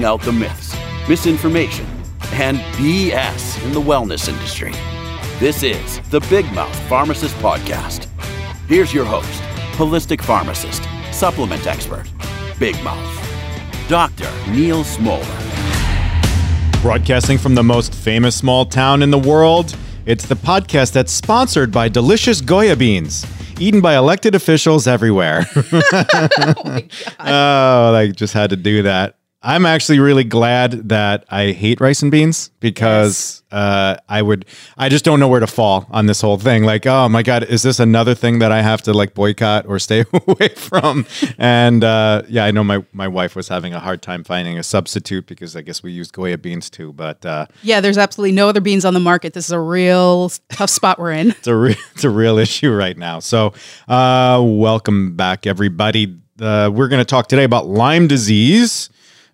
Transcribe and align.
calling 0.00 0.04
out 0.04 0.24
the 0.24 0.32
myths, 0.32 0.74
misinformation, 1.08 1.86
and 2.32 2.58
BS 2.76 3.62
in 3.64 3.72
the 3.72 3.80
wellness 3.80 4.28
industry. 4.28 4.72
This 5.38 5.62
is 5.62 6.00
the 6.10 6.20
Big 6.30 6.50
Mouth 6.52 6.74
Pharmacist 6.88 7.34
Podcast. 7.36 8.06
Here's 8.66 8.94
your 8.94 9.04
host, 9.04 9.42
holistic 9.76 10.22
pharmacist, 10.22 10.82
supplement 11.12 11.66
expert, 11.66 12.06
Big 12.58 12.82
Mouth, 12.82 13.88
Dr. 13.88 14.30
Neal 14.50 14.84
Smoller. 14.84 15.24
Broadcasting 16.82 17.36
from 17.36 17.54
the 17.54 17.62
most 17.62 17.94
famous 17.94 18.36
small 18.36 18.64
town 18.64 19.02
in 19.02 19.10
the 19.10 19.18
world, 19.18 19.76
it's 20.06 20.26
the 20.26 20.34
podcast 20.34 20.92
that's 20.92 21.12
sponsored 21.12 21.70
by 21.70 21.88
delicious 21.88 22.40
Goya 22.40 22.76
beans, 22.76 23.26
eaten 23.58 23.82
by 23.82 23.96
elected 23.96 24.34
officials 24.34 24.86
everywhere. 24.86 25.46
Oh, 27.22 27.92
oh, 27.92 27.94
I 27.94 28.12
just 28.14 28.32
had 28.32 28.50
to 28.50 28.56
do 28.56 28.82
that. 28.82 29.19
I'm 29.42 29.64
actually 29.64 30.00
really 30.00 30.24
glad 30.24 30.90
that 30.90 31.24
I 31.30 31.52
hate 31.52 31.80
rice 31.80 32.02
and 32.02 32.10
beans 32.10 32.50
because 32.60 33.42
uh, 33.50 33.96
I 34.06 34.20
would, 34.20 34.44
I 34.76 34.90
just 34.90 35.02
don't 35.02 35.18
know 35.18 35.28
where 35.28 35.40
to 35.40 35.46
fall 35.46 35.86
on 35.90 36.04
this 36.04 36.20
whole 36.20 36.36
thing. 36.36 36.64
Like, 36.64 36.86
oh 36.86 37.08
my 37.08 37.22
God, 37.22 37.44
is 37.44 37.62
this 37.62 37.80
another 37.80 38.14
thing 38.14 38.40
that 38.40 38.52
I 38.52 38.60
have 38.60 38.82
to 38.82 38.92
like 38.92 39.14
boycott 39.14 39.64
or 39.64 39.78
stay 39.78 40.04
away 40.26 40.48
from? 40.48 41.06
And 41.38 41.82
uh, 41.82 42.24
yeah, 42.28 42.44
I 42.44 42.50
know 42.50 42.62
my, 42.62 42.84
my 42.92 43.08
wife 43.08 43.34
was 43.34 43.48
having 43.48 43.72
a 43.72 43.80
hard 43.80 44.02
time 44.02 44.24
finding 44.24 44.58
a 44.58 44.62
substitute 44.62 45.26
because 45.26 45.56
I 45.56 45.62
guess 45.62 45.82
we 45.82 45.90
use 45.92 46.10
Goya 46.10 46.36
beans 46.36 46.68
too. 46.68 46.92
But 46.92 47.24
uh, 47.24 47.46
Yeah, 47.62 47.80
there's 47.80 47.96
absolutely 47.96 48.32
no 48.32 48.46
other 48.50 48.60
beans 48.60 48.84
on 48.84 48.92
the 48.92 49.00
market. 49.00 49.32
This 49.32 49.46
is 49.46 49.52
a 49.52 49.60
real 49.60 50.30
tough 50.50 50.68
spot 50.68 50.98
we're 50.98 51.12
in. 51.12 51.30
it's 51.30 51.46
a 51.48 51.56
re- 51.56 51.78
it's 51.94 52.04
a 52.04 52.10
real 52.10 52.36
issue 52.36 52.72
right 52.74 52.98
now. 52.98 53.20
So, 53.20 53.54
uh, 53.88 54.38
welcome 54.44 55.16
back, 55.16 55.46
everybody. 55.46 56.18
Uh, 56.38 56.70
we're 56.72 56.88
going 56.88 57.00
to 57.00 57.06
talk 57.06 57.26
today 57.28 57.44
about 57.44 57.66
Lyme 57.66 58.06
disease, 58.06 58.88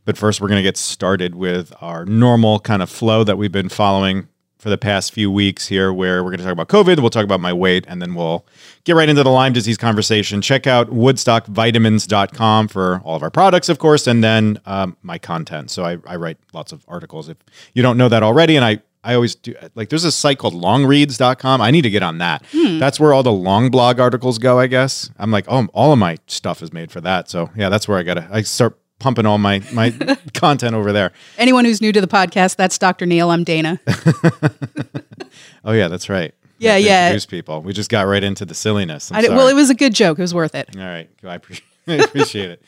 but 0.06 0.16
first, 0.16 0.40
we're 0.40 0.48
going 0.48 0.60
to 0.60 0.62
get 0.62 0.78
started 0.78 1.34
with 1.34 1.72
our 1.82 2.06
normal 2.06 2.60
kind 2.60 2.80
of 2.80 2.88
flow 2.88 3.24
that 3.24 3.36
we've 3.36 3.52
been 3.52 3.68
following 3.68 4.28
for 4.56 4.70
the 4.70 4.78
past 4.78 5.12
few 5.12 5.30
weeks 5.30 5.66
here, 5.66 5.92
where 5.92 6.24
we're 6.24 6.30
going 6.30 6.38
to 6.38 6.44
talk 6.44 6.52
about 6.52 6.68
COVID, 6.68 7.00
we'll 7.00 7.10
talk 7.10 7.24
about 7.24 7.40
my 7.40 7.52
weight, 7.52 7.84
and 7.88 8.00
then 8.00 8.14
we'll 8.14 8.46
get 8.84 8.96
right 8.96 9.08
into 9.08 9.22
the 9.22 9.30
Lyme 9.30 9.52
disease 9.52 9.76
conversation. 9.76 10.40
Check 10.40 10.66
out 10.66 10.88
woodstockvitamins.com 10.90 12.68
for 12.68 13.00
all 13.04 13.16
of 13.16 13.22
our 13.22 13.30
products, 13.30 13.68
of 13.68 13.78
course, 13.78 14.06
and 14.06 14.24
then 14.24 14.58
um, 14.64 14.96
my 15.02 15.18
content. 15.18 15.70
So 15.70 15.84
I, 15.84 15.98
I 16.06 16.16
write 16.16 16.38
lots 16.52 16.72
of 16.72 16.84
articles. 16.88 17.28
If 17.28 17.36
you 17.74 17.82
don't 17.82 17.98
know 17.98 18.08
that 18.08 18.22
already, 18.22 18.56
and 18.56 18.64
I 18.64 18.80
I 19.04 19.14
always 19.14 19.36
do 19.36 19.54
like 19.76 19.88
there's 19.88 20.02
a 20.04 20.10
site 20.10 20.38
called 20.38 20.54
longreads.com. 20.54 21.60
I 21.60 21.70
need 21.70 21.82
to 21.82 21.90
get 21.90 22.02
on 22.02 22.18
that. 22.18 22.44
That's 22.80 22.98
where 22.98 23.12
all 23.12 23.22
the 23.22 23.32
long 23.32 23.70
blog 23.70 24.00
articles 24.00 24.38
go, 24.38 24.58
I 24.58 24.66
guess. 24.66 25.10
I'm 25.16 25.30
like, 25.30 25.44
oh, 25.48 25.68
all 25.74 25.92
of 25.92 25.98
my 26.00 26.18
stuff 26.26 26.60
is 26.60 26.72
made 26.72 26.90
for 26.90 27.00
that. 27.02 27.30
So 27.30 27.50
yeah, 27.56 27.68
that's 27.68 27.86
where 27.86 27.98
I 27.98 28.02
gotta 28.02 28.28
I 28.32 28.42
start 28.42 28.76
pumping 28.98 29.26
all 29.26 29.38
my 29.38 29.62
my 29.72 29.90
content 30.34 30.74
over 30.74 30.92
there. 30.92 31.12
Anyone 31.38 31.64
who's 31.64 31.80
new 31.80 31.92
to 31.92 32.00
the 32.00 32.06
podcast, 32.08 32.56
that's 32.56 32.78
Dr. 32.78 33.06
Neal. 33.06 33.30
I'm 33.30 33.44
Dana. 33.44 33.80
Oh 35.64 35.72
yeah, 35.72 35.88
that's 35.88 36.08
right. 36.08 36.32
Yeah, 36.58 36.76
yeah. 36.76 37.10
News 37.12 37.26
people. 37.26 37.60
We 37.60 37.72
just 37.72 37.90
got 37.90 38.06
right 38.06 38.22
into 38.22 38.44
the 38.44 38.54
silliness. 38.54 39.10
I'm 39.10 39.18
I 39.18 39.20
did, 39.22 39.30
well, 39.30 39.48
it 39.48 39.54
was 39.54 39.68
a 39.68 39.74
good 39.74 39.94
joke. 39.94 40.18
It 40.18 40.22
was 40.22 40.32
worth 40.32 40.54
it. 40.54 40.70
all 40.76 40.82
right. 40.82 41.10
I 41.24 41.34
appreciate, 41.86 42.50
it. 42.50 42.62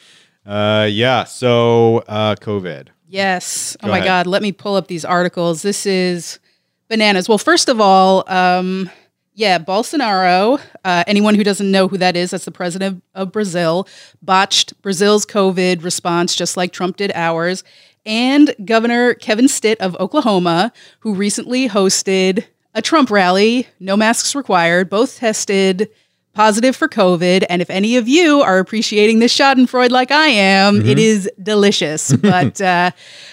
Uh, 0.44 0.88
yeah. 0.90 1.24
So 1.24 1.98
uh, 2.08 2.34
COVID. 2.34 2.88
Yes. 3.06 3.76
Oh 3.82 3.88
my 3.88 3.98
ahead. 3.98 4.06
God. 4.06 4.26
Let 4.26 4.42
me 4.42 4.52
pull 4.52 4.74
up 4.74 4.88
these 4.88 5.04
articles. 5.04 5.62
This 5.62 5.86
is 5.86 6.40
bananas. 6.88 7.28
Well, 7.28 7.38
first 7.38 7.68
of 7.68 7.80
all, 7.80 8.24
um, 8.30 8.90
yeah, 9.38 9.60
Bolsonaro, 9.60 10.60
uh, 10.84 11.04
anyone 11.06 11.36
who 11.36 11.44
doesn't 11.44 11.70
know 11.70 11.86
who 11.86 11.96
that 11.98 12.16
is, 12.16 12.32
that's 12.32 12.44
the 12.44 12.50
president 12.50 13.04
of 13.14 13.30
Brazil, 13.30 13.86
botched 14.20 14.82
Brazil's 14.82 15.24
COVID 15.24 15.84
response 15.84 16.34
just 16.34 16.56
like 16.56 16.72
Trump 16.72 16.96
did 16.96 17.12
ours. 17.14 17.62
And 18.04 18.52
Governor 18.64 19.14
Kevin 19.14 19.46
Stitt 19.46 19.80
of 19.80 19.94
Oklahoma, 20.00 20.72
who 21.00 21.14
recently 21.14 21.68
hosted 21.68 22.46
a 22.74 22.82
Trump 22.82 23.12
rally, 23.12 23.68
no 23.78 23.96
masks 23.96 24.34
required, 24.34 24.90
both 24.90 25.18
tested 25.18 25.88
positive 26.34 26.76
for 26.76 26.88
COVID. 26.88 27.44
And 27.48 27.60
if 27.60 27.70
any 27.70 27.96
of 27.96 28.08
you 28.08 28.40
are 28.42 28.58
appreciating 28.58 29.18
this 29.18 29.36
Schadenfreude 29.36 29.90
like 29.90 30.10
I 30.10 30.26
am, 30.28 30.84
it 30.86 30.98
is 30.98 31.30
delicious. 31.42 32.14
but 32.16 32.60
uh, 32.60 32.90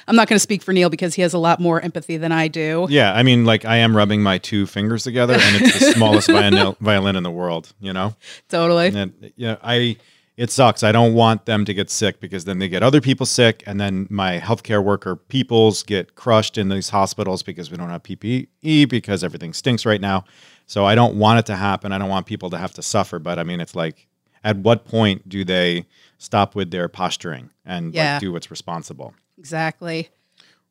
I'm 0.07 0.15
not 0.15 0.27
going 0.27 0.35
to 0.35 0.41
speak 0.41 0.63
for 0.63 0.73
Neal 0.73 0.89
because 0.89 1.15
he 1.15 1.21
has 1.21 1.33
a 1.33 1.37
lot 1.37 1.59
more 1.59 1.79
empathy 1.81 2.17
than 2.17 2.31
I 2.31 2.47
do. 2.47 2.87
Yeah. 2.89 3.13
I 3.13 3.23
mean, 3.23 3.45
like 3.45 3.65
I 3.65 3.77
am 3.77 3.95
rubbing 3.95 4.23
my 4.23 4.37
two 4.37 4.65
fingers 4.65 5.03
together, 5.03 5.35
and 5.35 5.61
it's 5.61 5.79
the 5.79 5.85
smallest 5.93 6.27
violin, 6.27 6.75
violin 6.79 7.15
in 7.15 7.23
the 7.23 7.31
world. 7.31 7.73
You 7.79 7.93
know. 7.93 8.15
Totally. 8.49 8.87
And 8.87 9.31
yeah, 9.35 9.57
I 9.63 9.97
it 10.37 10.51
sucks. 10.51 10.83
I 10.83 10.91
don't 10.91 11.13
want 11.13 11.45
them 11.45 11.63
to 11.65 11.73
get 11.73 11.89
sick 11.89 12.19
because 12.19 12.43
then 12.43 12.59
they 12.59 12.67
get 12.67 12.83
other 12.83 12.99
people 12.99 13.25
sick, 13.25 13.63
and 13.65 13.79
then 13.79 14.07
my 14.09 14.39
healthcare 14.39 14.83
worker 14.83 15.15
peoples 15.15 15.83
get 15.83 16.15
crushed 16.15 16.57
in 16.57 16.67
these 16.69 16.89
hospitals 16.89 17.41
because 17.41 17.71
we 17.71 17.77
don't 17.77 17.89
have 17.89 18.03
PPE 18.03 18.89
because 18.89 19.23
everything 19.23 19.53
stinks 19.53 19.85
right 19.85 20.01
now. 20.01 20.25
So 20.67 20.85
I 20.85 20.95
don't 20.95 21.15
want 21.15 21.39
it 21.39 21.45
to 21.47 21.55
happen. 21.55 21.91
I 21.91 21.97
don't 21.97 22.09
want 22.09 22.25
people 22.25 22.49
to 22.49 22.57
have 22.57 22.73
to 22.73 22.81
suffer. 22.81 23.19
But 23.19 23.37
I 23.39 23.43
mean, 23.43 23.59
it's 23.61 23.75
like, 23.75 24.07
at 24.43 24.57
what 24.57 24.85
point 24.85 25.27
do 25.29 25.43
they 25.43 25.85
stop 26.17 26.55
with 26.55 26.71
their 26.71 26.87
posturing 26.87 27.49
and 27.65 27.93
Yeah. 27.93 28.13
like, 28.13 28.21
do 28.21 28.31
what's 28.31 28.49
responsible? 28.51 29.13
Exactly. 29.37 30.09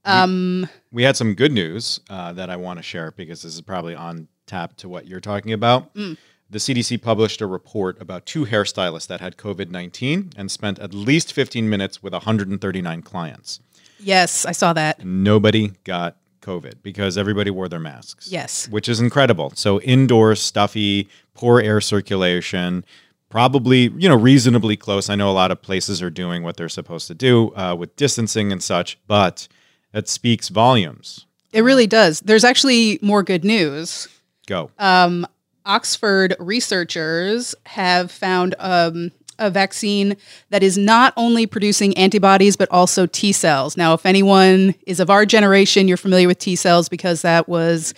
Um, 0.04 0.68
We 0.92 1.02
had 1.04 1.16
some 1.16 1.34
good 1.34 1.52
news 1.52 2.00
uh, 2.10 2.32
that 2.34 2.50
I 2.50 2.56
want 2.56 2.78
to 2.78 2.82
share 2.82 3.10
because 3.12 3.42
this 3.42 3.54
is 3.54 3.60
probably 3.60 3.94
on 3.94 4.28
tap 4.46 4.76
to 4.76 4.88
what 4.88 5.06
you're 5.06 5.20
talking 5.20 5.52
about. 5.52 5.94
The 5.94 6.58
CDC 6.60 7.00
published 7.00 7.40
a 7.40 7.46
report 7.46 8.00
about 8.02 8.26
two 8.26 8.44
hairstylists 8.44 9.06
that 9.06 9.20
had 9.20 9.36
COVID 9.38 9.70
19 9.70 10.30
and 10.36 10.50
spent 10.50 10.78
at 10.78 10.92
least 10.92 11.32
15 11.32 11.68
minutes 11.70 12.02
with 12.02 12.12
139 12.12 13.02
clients. 13.02 13.60
yes, 13.98 14.44
I 14.44 14.52
saw 14.52 14.72
that. 14.74 15.04
Nobody 15.04 15.72
got 15.84 16.16
COVID 16.44 16.82
because 16.82 17.16
everybody 17.18 17.50
wore 17.50 17.68
their 17.68 17.80
masks. 17.80 18.28
Yes. 18.28 18.68
Which 18.68 18.88
is 18.88 19.00
incredible. 19.00 19.52
So, 19.54 19.80
indoors, 19.80 20.40
stuffy, 20.40 21.08
poor 21.34 21.60
air 21.60 21.80
circulation, 21.80 22.84
probably, 23.28 23.90
you 23.96 24.08
know, 24.08 24.16
reasonably 24.16 24.76
close. 24.76 25.10
I 25.10 25.16
know 25.16 25.30
a 25.30 25.32
lot 25.32 25.50
of 25.50 25.60
places 25.60 26.00
are 26.02 26.10
doing 26.10 26.42
what 26.42 26.56
they're 26.56 26.68
supposed 26.68 27.08
to 27.08 27.14
do 27.14 27.52
uh, 27.56 27.74
with 27.74 27.96
distancing 27.96 28.52
and 28.52 28.62
such, 28.62 28.98
but 29.06 29.48
it 29.92 30.08
speaks 30.08 30.48
volumes. 30.48 31.26
It 31.52 31.62
really 31.62 31.86
does. 31.86 32.20
There's 32.20 32.44
actually 32.44 32.98
more 33.00 33.22
good 33.22 33.44
news. 33.44 34.08
Go. 34.46 34.70
Um, 34.78 35.26
Oxford 35.66 36.36
researchers 36.38 37.54
have 37.66 38.10
found 38.10 38.54
um, 38.58 39.12
a 39.38 39.50
vaccine 39.50 40.16
that 40.50 40.62
is 40.62 40.78
not 40.78 41.12
only 41.16 41.46
producing 41.46 41.96
antibodies 41.96 42.56
but 42.56 42.70
also 42.70 43.06
T 43.06 43.32
cells. 43.32 43.76
Now, 43.76 43.94
if 43.94 44.06
anyone 44.06 44.74
is 44.86 45.00
of 45.00 45.10
our 45.10 45.26
generation, 45.26 45.88
you're 45.88 45.96
familiar 45.96 46.28
with 46.28 46.38
T 46.38 46.56
cells 46.56 46.88
because 46.88 47.22
that 47.22 47.48
was 47.48 47.94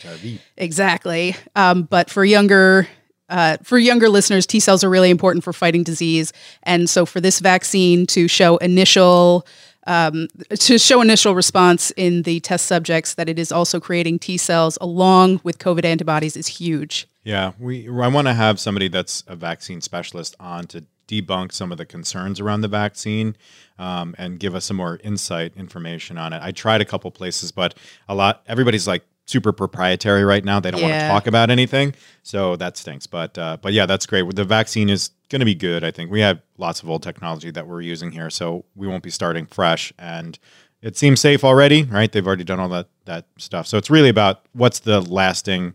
exactly. 0.57 1.37
Um, 1.55 1.85
but 1.85 2.11
for 2.11 2.25
younger 2.25 2.89
uh, 3.29 3.57
for 3.63 3.79
younger 3.79 4.09
listeners, 4.09 4.47
T 4.47 4.61
cells 4.61 4.85
are 4.85 4.91
really 4.91 5.11
important 5.11 5.43
for 5.43 5.53
fighting 5.53 5.83
disease, 5.83 6.33
and 6.63 6.89
so 6.89 7.05
for 7.05 7.21
this 7.21 7.41
vaccine 7.41 8.07
to 8.07 8.29
show 8.29 8.57
initial 8.59 9.47
um, 9.87 10.29
to 10.51 10.79
show 10.79 11.01
initial 11.01 11.35
response 11.35 11.93
in 11.93 12.23
the 12.23 12.41
test 12.41 12.67
subjects 12.67 13.15
that 13.15 13.29
it 13.29 13.39
is 13.39 13.53
also 13.53 13.81
creating 13.81 14.19
T 14.19 14.37
cells 14.37 14.77
along 14.81 15.41
with 15.45 15.59
COVID 15.59 15.85
antibodies 15.85 16.37
is 16.37 16.47
huge. 16.47 17.09
Yeah, 17.25 17.53
we. 17.59 17.89
I 17.89 18.09
want 18.09 18.27
to 18.27 18.35
have 18.35 18.61
somebody 18.61 18.89
that's 18.89 19.25
a 19.27 19.37
vaccine 19.37 19.81
specialist 19.81 20.37
on 20.39 20.67
to 20.69 20.85
debunk 21.09 21.53
some 21.53 21.73
of 21.73 21.79
the 21.79 21.87
concerns 21.87 22.41
around 22.41 22.61
the 22.63 22.69
vaccine 22.69 23.37
um, 23.79 24.15
and 24.19 24.39
give 24.39 24.55
us 24.55 24.65
some 24.65 24.77
more 24.77 24.99
insight 25.05 25.53
information 25.57 26.19
on 26.19 26.33
it. 26.33 26.41
I 26.43 26.53
tried 26.53 26.81
a 26.81 26.85
couple 26.85 27.11
places, 27.11 27.53
but 27.53 27.75
a 28.09 28.15
lot. 28.15 28.43
Everybody's 28.47 28.87
like 28.87 29.05
super 29.27 29.53
proprietary 29.53 30.25
right 30.25 30.45
now. 30.45 30.61
They 30.61 30.71
don't 30.71 30.83
want 30.83 30.95
to 30.95 31.09
talk 31.09 31.27
about 31.27 31.51
anything, 31.51 31.95
so 32.23 32.57
that 32.57 32.77
stinks. 32.77 33.07
But 33.07 33.37
uh, 33.39 33.59
but 33.61 33.73
yeah, 33.73 33.87
that's 33.87 34.07
great. 34.07 34.35
The 34.35 34.45
vaccine 34.45 34.89
is 34.89 35.11
going 35.29 35.41
to 35.41 35.47
be 35.47 35.55
good. 35.55 35.85
I 35.85 35.91
think 35.91 36.11
we 36.11 36.21
have 36.21 36.41
lots 36.59 36.83
of 36.83 36.89
old 36.89 37.03
technology 37.03 37.51
that 37.51 37.67
we're 37.67 37.83
using 37.83 38.13
here, 38.13 38.31
so 38.31 38.65
we 38.75 38.87
won't 38.87 39.03
be 39.03 39.11
starting 39.11 39.47
fresh 39.47 39.93
and. 39.99 40.39
It 40.83 40.97
seems 40.97 41.23
safe 41.23 41.43
already, 41.43 41.85
right? 41.85 42.13
They've 42.13 42.25
already 42.25 42.45
done 42.45 42.61
all 42.61 42.69
that 42.69 42.89
that 43.07 43.27
stuff. 43.39 43.67
So 43.67 43.79
it's 43.79 43.89
really 43.91 44.11
about 44.11 44.43
what's 44.53 44.81
the 44.81 45.01
lasting 45.01 45.75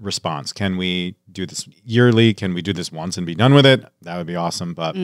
response. 0.00 0.52
Can 0.52 0.76
we 0.76 1.14
do 1.30 1.46
this 1.46 1.68
yearly? 1.84 2.34
Can 2.34 2.54
we 2.54 2.62
do 2.62 2.72
this 2.72 2.92
once 2.92 3.16
and 3.16 3.26
be 3.26 3.34
done 3.34 3.54
with 3.54 3.66
it? 3.66 3.84
That 4.02 4.16
would 4.18 4.26
be 4.26 4.36
awesome. 4.36 4.74
But 4.74 4.96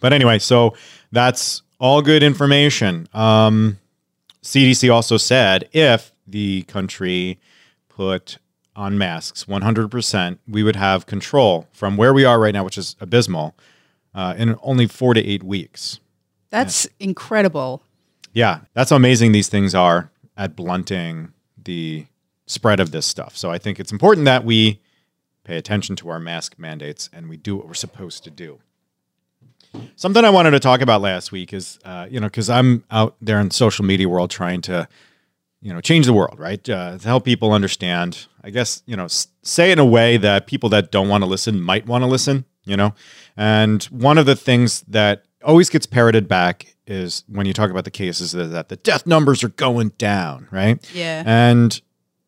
but 0.00 0.12
anyway, 0.12 0.38
so 0.38 0.74
that's 1.12 1.62
all 1.78 2.02
good 2.02 2.22
information. 2.22 3.08
Um, 3.14 3.78
CDC 4.42 4.92
also 4.92 5.16
said 5.16 5.68
if 5.72 6.12
the 6.26 6.62
country 6.62 7.38
put 7.88 8.38
on 8.76 8.98
masks 8.98 9.44
100%, 9.44 10.38
we 10.48 10.62
would 10.62 10.76
have 10.76 11.06
control 11.06 11.68
from 11.72 11.96
where 11.96 12.12
we 12.12 12.24
are 12.24 12.40
right 12.40 12.52
now, 12.52 12.64
which 12.64 12.76
is 12.76 12.96
abysmal, 13.00 13.54
uh, 14.14 14.34
in 14.36 14.56
only 14.62 14.86
four 14.86 15.14
to 15.14 15.24
eight 15.24 15.42
weeks. 15.42 16.00
That's 16.50 16.88
incredible. 16.98 17.82
Yeah, 18.32 18.60
that's 18.74 18.90
how 18.90 18.96
amazing 18.96 19.32
these 19.32 19.48
things 19.48 19.74
are 19.74 20.10
at 20.36 20.56
blunting 20.56 21.32
the 21.62 22.06
spread 22.46 22.80
of 22.80 22.90
this 22.90 23.06
stuff. 23.06 23.36
So 23.36 23.50
I 23.50 23.58
think 23.58 23.80
it's 23.80 23.92
important 23.92 24.24
that 24.26 24.44
we 24.44 24.80
pay 25.44 25.56
attention 25.56 25.96
to 25.96 26.08
our 26.08 26.18
mask 26.18 26.58
mandates 26.58 27.08
and 27.12 27.28
we 27.28 27.36
do 27.36 27.56
what 27.56 27.66
we're 27.66 27.74
supposed 27.74 28.24
to 28.24 28.30
do. 28.30 28.58
Something 29.96 30.24
I 30.24 30.30
wanted 30.30 30.52
to 30.52 30.60
talk 30.60 30.80
about 30.80 31.00
last 31.00 31.32
week 31.32 31.52
is, 31.52 31.78
uh, 31.84 32.06
you 32.08 32.20
know, 32.20 32.26
because 32.26 32.48
I'm 32.48 32.84
out 32.90 33.16
there 33.20 33.40
in 33.40 33.48
the 33.48 33.54
social 33.54 33.84
media 33.84 34.08
world 34.08 34.30
trying 34.30 34.60
to, 34.62 34.88
you 35.60 35.72
know, 35.72 35.80
change 35.80 36.06
the 36.06 36.12
world, 36.12 36.38
right? 36.38 36.66
Uh, 36.68 36.96
to 36.98 37.08
help 37.08 37.24
people 37.24 37.52
understand, 37.52 38.26
I 38.42 38.50
guess, 38.50 38.82
you 38.86 38.96
know, 38.96 39.08
say 39.42 39.72
in 39.72 39.78
a 39.78 39.84
way 39.84 40.16
that 40.16 40.46
people 40.46 40.68
that 40.70 40.92
don't 40.92 41.08
want 41.08 41.22
to 41.22 41.26
listen 41.26 41.60
might 41.60 41.86
want 41.86 42.02
to 42.02 42.06
listen, 42.06 42.44
you 42.64 42.76
know? 42.76 42.94
And 43.36 43.82
one 43.84 44.16
of 44.16 44.26
the 44.26 44.36
things 44.36 44.82
that 44.82 45.24
always 45.44 45.70
gets 45.70 45.86
parroted 45.86 46.28
back 46.28 46.76
is 46.86 47.24
when 47.28 47.46
you 47.46 47.52
talk 47.52 47.70
about 47.70 47.84
the 47.84 47.90
cases 47.90 48.32
that 48.32 48.68
the 48.68 48.76
death 48.76 49.06
numbers 49.06 49.42
are 49.42 49.48
going 49.48 49.88
down, 49.98 50.46
right? 50.52 50.78
Yeah. 50.94 51.22
And 51.26 51.80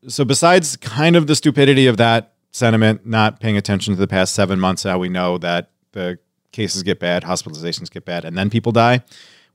so, 0.09 0.25
besides 0.25 0.77
kind 0.77 1.17
of 1.17 1.27
the 1.27 1.35
stupidity 1.35 1.87
of 1.87 1.97
that 1.97 2.35
sentiment, 2.53 3.07
not 3.07 3.41
paying 3.41 3.57
attention 3.57 3.95
to 3.95 4.01
the 4.01 4.07
past 4.07 4.35
seven 4.35 4.59
months, 4.59 4.83
how 4.83 4.99
we 4.99 5.09
know 5.09 5.39
that 5.39 5.71
the 5.93 6.19
cases 6.53 6.83
get 6.83 6.99
bad, 6.99 7.23
hospitalizations 7.23 7.91
get 7.91 8.05
bad, 8.05 8.25
and 8.25 8.37
then 8.37 8.51
people 8.51 8.73
die, 8.73 9.03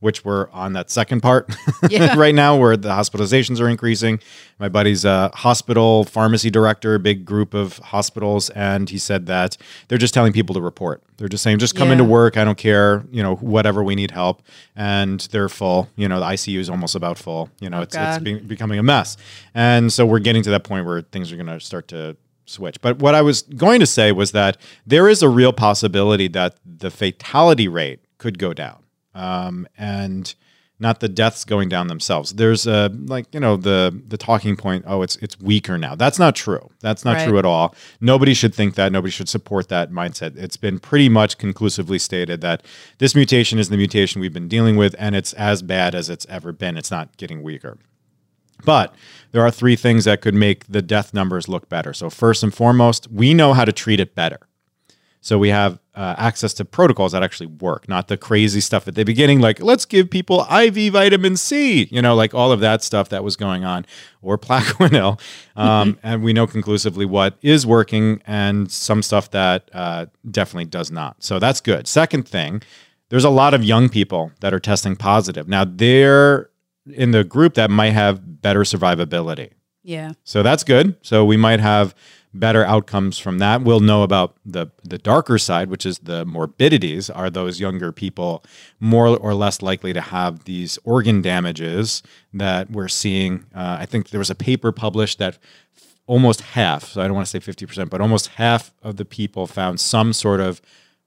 which 0.02 0.26
we're 0.26 0.50
on 0.52 0.74
that 0.74 0.90
second 0.92 1.22
part 1.22 1.50
Yeah. 1.90 2.16
right 2.18 2.36
now, 2.36 2.58
where 2.58 2.76
the 2.76 2.90
hospitalizations 2.90 3.62
are 3.62 3.70
increasing. 3.70 4.20
My 4.60 4.68
buddy's 4.68 5.06
a 5.06 5.32
hospital 5.34 6.04
pharmacy 6.04 6.50
director, 6.50 7.00
big 7.00 7.24
group 7.24 7.54
of 7.54 7.78
hospitals, 7.78 8.50
and 8.50 8.90
he 8.90 8.98
said 8.98 9.26
that 9.28 9.56
they're 9.88 9.98
just 9.98 10.14
telling 10.14 10.34
people 10.34 10.54
to 10.56 10.62
report. 10.62 11.02
They're 11.18 11.30
just 11.30 11.44
saying, 11.44 11.60
just 11.60 11.76
come 11.76 11.88
Yeah. 11.88 11.94
into 11.94 12.04
work. 12.04 12.36
I 12.36 12.44
don't 12.44 12.58
care, 12.58 13.06
you 13.12 13.24
know, 13.24 13.36
whatever 13.36 13.84
we 13.84 13.96
need 13.96 14.12
help, 14.12 14.42
and 14.76 15.20
they're 15.32 15.50
full. 15.50 15.88
You 15.96 16.08
know, 16.10 16.20
the 16.20 16.26
ICU 16.26 16.60
is 16.60 16.70
almost 16.70 16.96
about 16.96 17.18
full. 17.18 17.50
You 17.60 17.70
know, 17.70 17.80
oh, 17.80 17.82
it's 17.84 17.96
it's 17.96 18.18
God. 18.18 18.24
be- 18.24 18.40
becoming 18.40 18.80
a 18.80 18.84
mess, 18.84 19.18
and 19.56 19.94
so 19.94 20.06
we're 20.06 20.20
getting 20.20 20.44
to 20.44 20.50
that 20.50 20.64
point 20.64 20.86
where 20.86 21.02
things 21.02 21.32
are 21.32 21.36
going 21.38 21.48
to 21.48 21.60
start 21.60 21.88
to 21.90 22.18
switch. 22.48 22.82
But 22.82 22.98
what 23.00 23.14
I 23.16 23.22
was 23.22 23.44
going 23.44 23.80
to 23.80 23.86
say 23.86 24.12
was 24.12 24.32
that 24.32 24.58
there 24.86 25.08
is 25.08 25.22
a 25.22 25.30
real 25.30 25.54
possibility 25.54 26.28
that 26.30 26.56
the 26.66 26.90
fatality 26.92 27.68
rate 27.68 28.00
could 28.18 28.38
go 28.40 28.52
down, 28.54 28.81
um, 29.16 29.68
and 29.78 30.34
not 30.80 31.00
the 31.00 31.08
deaths 31.10 31.46
going 31.46 31.70
down 31.70 31.86
themselves. 31.88 32.34
There's 32.34 32.66
a 32.66 32.90
like 33.06 33.28
you 33.34 33.40
know 33.40 33.56
the 33.56 34.02
the 34.08 34.18
talking 34.18 34.56
point. 34.58 34.84
Oh, 34.88 35.04
it's 35.04 35.16
it's 35.18 35.40
weaker 35.40 35.78
now. 35.78 35.94
That's 35.94 36.18
not 36.18 36.36
true. 36.36 36.72
That's 36.80 37.06
not 37.06 37.18
Right. 37.18 37.28
true 37.28 37.38
at 37.38 37.46
all. 37.46 37.76
Nobody 38.00 38.34
should 38.34 38.56
think 38.56 38.74
that. 38.76 38.92
Nobody 38.92 39.12
should 39.12 39.30
support 39.30 39.70
that 39.70 39.92
mindset. 39.92 40.36
It's 40.38 40.58
been 40.58 40.80
pretty 40.80 41.08
much 41.08 41.38
conclusively 41.38 42.00
stated 42.00 42.42
that 42.42 42.66
this 42.98 43.14
mutation 43.14 43.60
is 43.60 43.70
the 43.70 43.78
mutation 43.78 44.22
we've 44.22 44.34
been 44.34 44.48
dealing 44.48 44.76
with, 44.76 44.96
and 44.98 45.16
it's 45.16 45.34
as 45.34 45.62
bad 45.62 45.94
as 45.94 46.10
it's 46.10 46.26
ever 46.30 46.52
been. 46.52 46.78
It's 46.78 46.90
not 46.92 47.16
getting 47.18 47.44
weaker. 47.44 47.78
But 48.64 48.94
there 49.32 49.44
are 49.44 49.52
three 49.52 49.76
things 49.76 50.06
that 50.06 50.22
could 50.22 50.36
make 50.36 50.66
the 50.68 50.82
death 50.84 51.14
numbers 51.14 51.48
look 51.48 51.68
better. 51.70 51.94
So, 51.94 52.10
first 52.10 52.44
and 52.44 52.54
foremost, 52.54 53.08
we 53.12 53.34
know 53.34 53.54
how 53.54 53.66
to 53.66 53.72
treat 53.72 54.00
it 54.00 54.14
better. 54.16 54.40
So, 55.22 55.38
we 55.38 55.50
have 55.50 55.80
uh, 55.94 56.16
access 56.18 56.54
to 56.56 56.66
protocols 56.66 57.12
that 57.12 57.22
actually 57.22 57.48
work, 57.48 57.88
not 57.88 58.08
the 58.08 58.18
crazy 58.18 58.60
stuff 58.60 58.88
at 58.88 58.96
the 58.96 59.04
beginning, 59.04 59.40
like 59.40 59.62
let's 59.62 59.86
give 59.86 60.10
people 60.10 60.46
IV 60.52 60.94
vitamin 60.94 61.38
C, 61.38 61.84
you 61.92 62.02
know, 62.02 62.16
like 62.16 62.34
all 62.34 62.52
of 62.52 62.60
that 62.62 62.84
stuff 62.84 63.10
that 63.10 63.24
was 63.24 63.36
going 63.36 63.64
on, 63.64 63.86
or 64.22 64.38
Plaquenil. 64.40 65.20
Um, 65.56 66.00
and 66.02 66.24
we 66.24 66.34
know 66.34 66.48
conclusively 66.48 67.06
what 67.06 67.38
is 67.42 67.66
working 67.66 68.22
and 68.26 68.72
some 68.72 69.04
stuff 69.04 69.32
that 69.32 69.70
uh, 69.74 70.08
definitely 70.30 70.66
does 70.66 70.92
not. 70.92 71.24
So, 71.24 71.40
that's 71.40 71.62
good. 71.62 71.88
Second 71.88 72.28
thing, 72.28 72.64
there's 73.10 73.26
a 73.26 73.30
lot 73.30 73.54
of 73.54 73.64
young 73.64 73.90
people 73.90 74.32
that 74.40 74.54
are 74.54 74.60
testing 74.60 74.96
positive. 74.96 75.48
Now, 75.48 75.66
they're 75.66 76.50
in 76.88 77.12
the 77.12 77.24
group 77.24 77.54
that 77.56 77.70
might 77.70 77.92
have 77.92 78.42
better 78.42 78.62
survivability. 78.62 79.52
Yeah. 79.84 80.14
So 80.24 80.44
that's 80.44 80.64
good. 80.64 80.96
So 81.02 81.26
we 81.26 81.38
might 81.38 81.60
have 81.60 81.96
better 82.34 82.64
outcomes 82.64 83.18
from 83.18 83.40
that. 83.40 83.62
We'll 83.62 83.80
know 83.82 84.04
about 84.04 84.36
the 84.46 84.68
the 84.84 84.98
darker 84.98 85.38
side, 85.38 85.70
which 85.70 85.86
is 85.86 86.00
the 86.00 86.26
morbidities. 86.26 87.10
Are 87.10 87.30
those 87.30 87.60
younger 87.60 87.92
people 87.92 88.44
more 88.80 89.08
or 89.08 89.34
less 89.34 89.62
likely 89.62 89.94
to 89.94 90.02
have 90.02 90.46
these 90.46 90.80
organ 90.84 91.22
damages 91.22 92.02
that 92.34 92.72
we're 92.72 92.88
seeing? 92.88 93.46
Uh, 93.54 93.78
I 93.80 93.86
think 93.86 94.10
there 94.10 94.20
was 94.20 94.30
a 94.30 94.36
paper 94.36 94.72
published 94.72 95.20
that 95.20 95.38
almost 96.08 96.42
half, 96.42 96.86
so 96.86 97.02
I 97.02 97.06
don't 97.08 97.16
want 97.16 97.28
to 97.28 97.40
say 97.42 97.52
50%, 97.52 97.90
but 97.90 98.02
almost 98.02 98.28
half 98.28 98.74
of 98.82 98.98
the 98.98 99.06
people 99.06 99.48
found 99.48 99.80
some 99.80 100.12
sort 100.14 100.42
of 100.42 100.62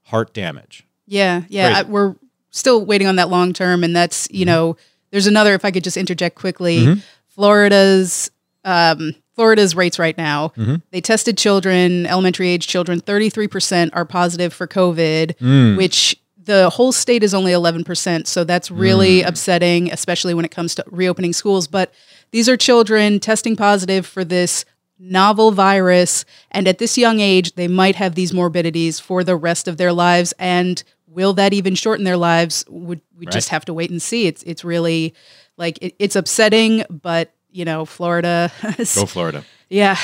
heart 0.05 0.32
damage. 0.32 0.87
Yeah, 1.06 1.43
yeah. 1.49 1.75
I, 1.81 1.82
we're 1.82 2.17
still 2.50 2.85
waiting 2.87 3.06
on 3.06 3.17
that 3.17 3.29
long 3.29 3.53
term, 3.53 3.85
and 3.85 3.94
that's 3.94 4.29
Mm-hmm. 4.29 4.37
you 4.37 4.44
know, 4.47 4.77
there's 5.11 5.27
another. 5.27 5.55
If 5.55 5.65
I 5.65 5.70
could 5.70 5.85
just 5.85 5.97
interject 5.97 6.37
quickly, 6.37 7.03
Florida's 7.29 8.31
um, 8.65 9.15
Florida's 9.35 9.75
rates 9.75 9.99
right 9.99 10.17
now. 10.17 10.49
Mm-hmm. 10.57 10.77
They 10.91 11.01
tested 11.01 11.37
children, 11.39 12.07
elementary 12.07 12.49
age 12.49 12.67
children. 12.67 13.01
Thirty 13.01 13.31
three 13.31 13.49
percent 13.49 13.93
are 13.95 14.05
positive 14.05 14.53
for 14.53 14.67
COVID, 14.67 15.37
Mm. 15.39 15.77
which 15.77 16.17
the 16.43 16.69
whole 16.71 16.93
state 16.93 17.23
is 17.23 17.33
only 17.33 17.53
11%. 17.53 18.27
So 18.27 18.45
that's 18.45 18.71
really 18.71 19.23
Mm. 19.23 19.29
upsetting, 19.29 19.91
especially 19.91 20.35
when 20.35 20.45
it 20.45 20.51
comes 20.51 20.75
to 20.75 20.85
reopening 20.91 21.33
schools. 21.33 21.67
But 21.67 21.93
these 22.33 22.51
are 22.51 22.57
children 22.59 23.19
testing 23.19 23.57
positive 23.57 24.05
for 24.07 24.25
this 24.25 24.67
novel 24.99 25.53
virus. 25.53 26.25
And 26.51 26.69
at 26.69 26.77
this 26.79 26.99
young 26.99 27.19
age, 27.21 27.55
they 27.55 27.67
might 27.67 27.97
have 27.97 28.15
these 28.15 28.33
morbidities 28.35 29.01
for 29.01 29.25
the 29.25 29.37
rest 29.37 29.67
of 29.69 29.79
their 29.79 29.93
lives. 29.93 30.35
And 30.39 30.83
will 31.09 31.33
that 31.35 31.53
even 31.55 31.75
shorten 31.75 32.05
their 32.05 32.17
lives? 32.17 32.65
Would 32.69 33.01
we 33.17 33.27
just 33.27 33.49
have 33.49 33.65
to 33.65 33.75
wait 33.75 33.91
and 33.91 34.03
see? 34.03 34.27
It's, 34.27 34.43
it's 34.45 34.65
really 34.65 35.15
like, 35.57 35.79
it, 35.81 35.95
it's 35.99 36.17
upsetting, 36.17 36.85
but 36.91 37.33
you 37.55 37.65
know, 37.65 37.85
Florida. 37.85 38.53
Go 38.77 39.06
Florida. 39.06 39.45
yeah. 39.69 39.97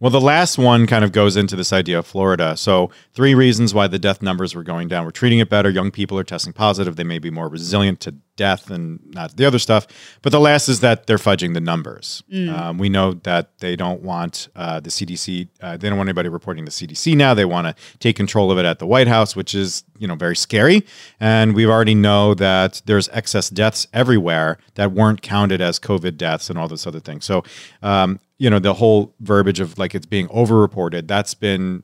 Well, 0.00 0.10
the 0.10 0.20
last 0.20 0.58
one 0.58 0.86
kind 0.86 1.04
of 1.04 1.12
goes 1.12 1.36
into 1.36 1.56
this 1.56 1.72
idea 1.72 2.00
of 2.00 2.06
Florida. 2.06 2.56
So, 2.56 2.90
three 3.14 3.34
reasons 3.34 3.74
why 3.74 3.86
the 3.86 3.98
death 3.98 4.22
numbers 4.22 4.54
were 4.54 4.62
going 4.62 4.88
down. 4.88 5.04
We're 5.04 5.12
treating 5.12 5.38
it 5.38 5.48
better. 5.48 5.70
Young 5.70 5.90
people 5.90 6.18
are 6.18 6.24
testing 6.24 6.52
positive. 6.52 6.96
They 6.96 7.04
may 7.04 7.18
be 7.18 7.30
more 7.30 7.48
resilient 7.48 8.00
to 8.00 8.16
death 8.38 8.70
and 8.70 8.98
not 9.12 9.36
the 9.36 9.44
other 9.44 9.58
stuff. 9.58 9.86
But 10.22 10.32
the 10.32 10.40
last 10.40 10.70
is 10.70 10.80
that 10.80 11.06
they're 11.06 11.18
fudging 11.18 11.52
the 11.52 11.60
numbers. 11.60 12.22
Um, 12.68 12.78
we 12.78 12.88
know 12.88 13.12
that 13.24 13.58
they 13.58 13.76
don't 13.76 14.00
want 14.00 14.48
uh, 14.56 14.80
the 14.80 14.88
CDC. 14.88 15.48
Uh, 15.60 15.76
they 15.76 15.90
don't 15.90 15.98
want 15.98 16.08
anybody 16.08 16.30
reporting 16.30 16.64
the 16.64 16.70
CDC 16.70 17.14
now. 17.14 17.34
They 17.34 17.44
want 17.44 17.66
to 17.66 17.98
take 17.98 18.16
control 18.16 18.50
of 18.50 18.56
it 18.56 18.64
at 18.64 18.78
the 18.78 18.86
White 18.86 19.08
House, 19.08 19.36
which 19.36 19.54
is 19.54 19.84
you 19.98 20.08
know 20.08 20.14
very 20.14 20.36
scary. 20.36 20.86
And 21.20 21.54
we 21.54 21.66
already 21.66 21.94
know 21.94 22.32
that 22.34 22.80
there's 22.86 23.10
excess 23.10 23.50
deaths 23.50 23.86
everywhere 23.92 24.56
that 24.76 24.92
weren't 24.92 25.20
counted 25.20 25.60
as 25.60 25.78
COVID 25.78 26.16
deaths 26.16 26.48
and 26.48 26.58
all 26.58 26.68
this 26.68 26.86
other 26.86 27.00
thing. 27.00 27.20
So. 27.20 27.44
Um, 27.82 28.20
you 28.40 28.48
know 28.48 28.60
the 28.60 28.74
whole 28.74 29.16
verbiage 29.18 29.58
of 29.58 29.78
like 29.78 29.96
it's 29.96 30.06
being 30.06 30.28
overreported 30.28 31.08
that's 31.08 31.34
been 31.34 31.82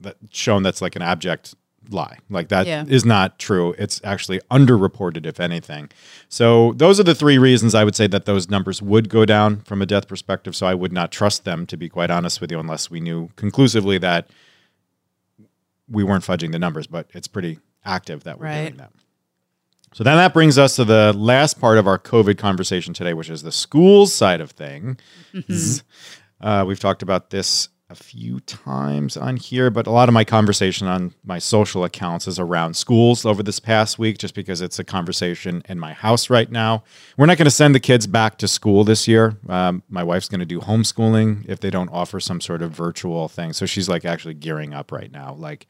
that 0.00 0.16
shown 0.30 0.62
that's 0.62 0.80
like 0.80 0.96
an 0.96 1.02
abject 1.02 1.54
lie 1.90 2.18
like 2.28 2.48
that 2.48 2.66
is 2.88 3.04
Yeah. 3.04 3.08
not 3.08 3.38
true 3.38 3.74
it's 3.78 4.00
actually 4.04 4.40
underreported 4.50 5.24
if 5.26 5.40
anything 5.40 5.88
so 6.28 6.72
those 6.74 7.00
are 7.00 7.02
the 7.04 7.14
three 7.14 7.38
reasons 7.38 7.74
i 7.74 7.82
would 7.84 7.96
say 7.96 8.06
that 8.06 8.24
those 8.26 8.50
numbers 8.50 8.82
would 8.82 9.08
go 9.08 9.24
down 9.24 9.60
from 9.60 9.80
a 9.80 9.86
death 9.86 10.06
perspective 10.06 10.54
so 10.54 10.66
i 10.66 10.74
would 10.74 10.92
not 10.92 11.10
trust 11.10 11.44
them 11.44 11.64
to 11.66 11.76
be 11.76 11.88
quite 11.88 12.10
honest 12.10 12.40
with 12.40 12.50
you 12.50 12.58
unless 12.60 12.90
we 12.90 13.00
knew 13.00 13.30
conclusively 13.36 13.96
that 13.98 14.28
we 15.88 16.04
weren't 16.04 16.24
fudging 16.24 16.52
the 16.52 16.58
numbers 16.58 16.86
but 16.86 17.08
it's 17.14 17.28
pretty 17.28 17.58
active 17.84 18.24
that 18.24 18.38
we're 18.38 18.46
Right. 18.46 18.64
doing 18.66 18.76
that 18.76 18.92
so 19.94 20.04
then 20.04 20.16
that 20.18 20.34
brings 20.34 20.58
us 20.58 20.76
to 20.76 20.84
the 20.84 21.14
last 21.16 21.58
part 21.58 21.78
of 21.78 21.86
our 21.86 21.98
COVID 21.98 22.36
conversation 22.36 22.92
today, 22.92 23.14
which 23.14 23.30
is 23.30 23.40
the 23.40 23.50
schools 23.50 24.12
side 24.12 24.42
of 24.42 24.50
things. 24.50 25.82
Uh, 26.42 26.62
we've 26.68 26.78
talked 26.78 27.02
about 27.02 27.30
this 27.30 27.70
a 27.90 27.94
few 27.94 28.38
times 28.40 29.16
on 29.16 29.36
here, 29.38 29.70
but 29.70 29.86
a 29.86 29.90
lot 29.90 30.10
of 30.10 30.12
my 30.12 30.22
conversation 30.22 30.86
on 30.86 31.14
my 31.24 31.38
social 31.38 31.84
accounts 31.84 32.28
is 32.28 32.38
around 32.38 32.74
schools 32.74 33.24
over 33.24 33.42
this 33.42 33.58
past 33.58 33.98
week, 33.98 34.18
just 34.18 34.34
because 34.34 34.60
it's 34.60 34.78
a 34.78 34.84
conversation 34.84 35.62
in 35.70 35.78
my 35.78 35.94
house 35.94 36.28
right 36.28 36.50
now. 36.50 36.84
We're 37.16 37.24
not 37.24 37.38
going 37.38 37.46
to 37.46 37.50
send 37.50 37.74
the 37.74 37.80
kids 37.80 38.06
back 38.06 38.36
to 38.38 38.48
school 38.48 38.84
this 38.84 39.08
year. 39.08 39.38
Um, 39.48 39.82
my 39.88 40.02
wife's 40.02 40.28
going 40.28 40.40
to 40.40 40.46
do 40.46 40.60
homeschooling 40.60 41.46
if 41.48 41.60
they 41.60 41.70
don't 41.70 41.88
offer 41.88 42.20
some 42.20 42.42
sort 42.42 42.60
of 42.60 42.72
virtual 42.72 43.26
thing. 43.26 43.54
So 43.54 43.64
she's 43.64 43.88
like 43.88 44.04
actually 44.04 44.34
gearing 44.34 44.74
up 44.74 44.92
right 44.92 45.10
now. 45.10 45.32
Like, 45.32 45.66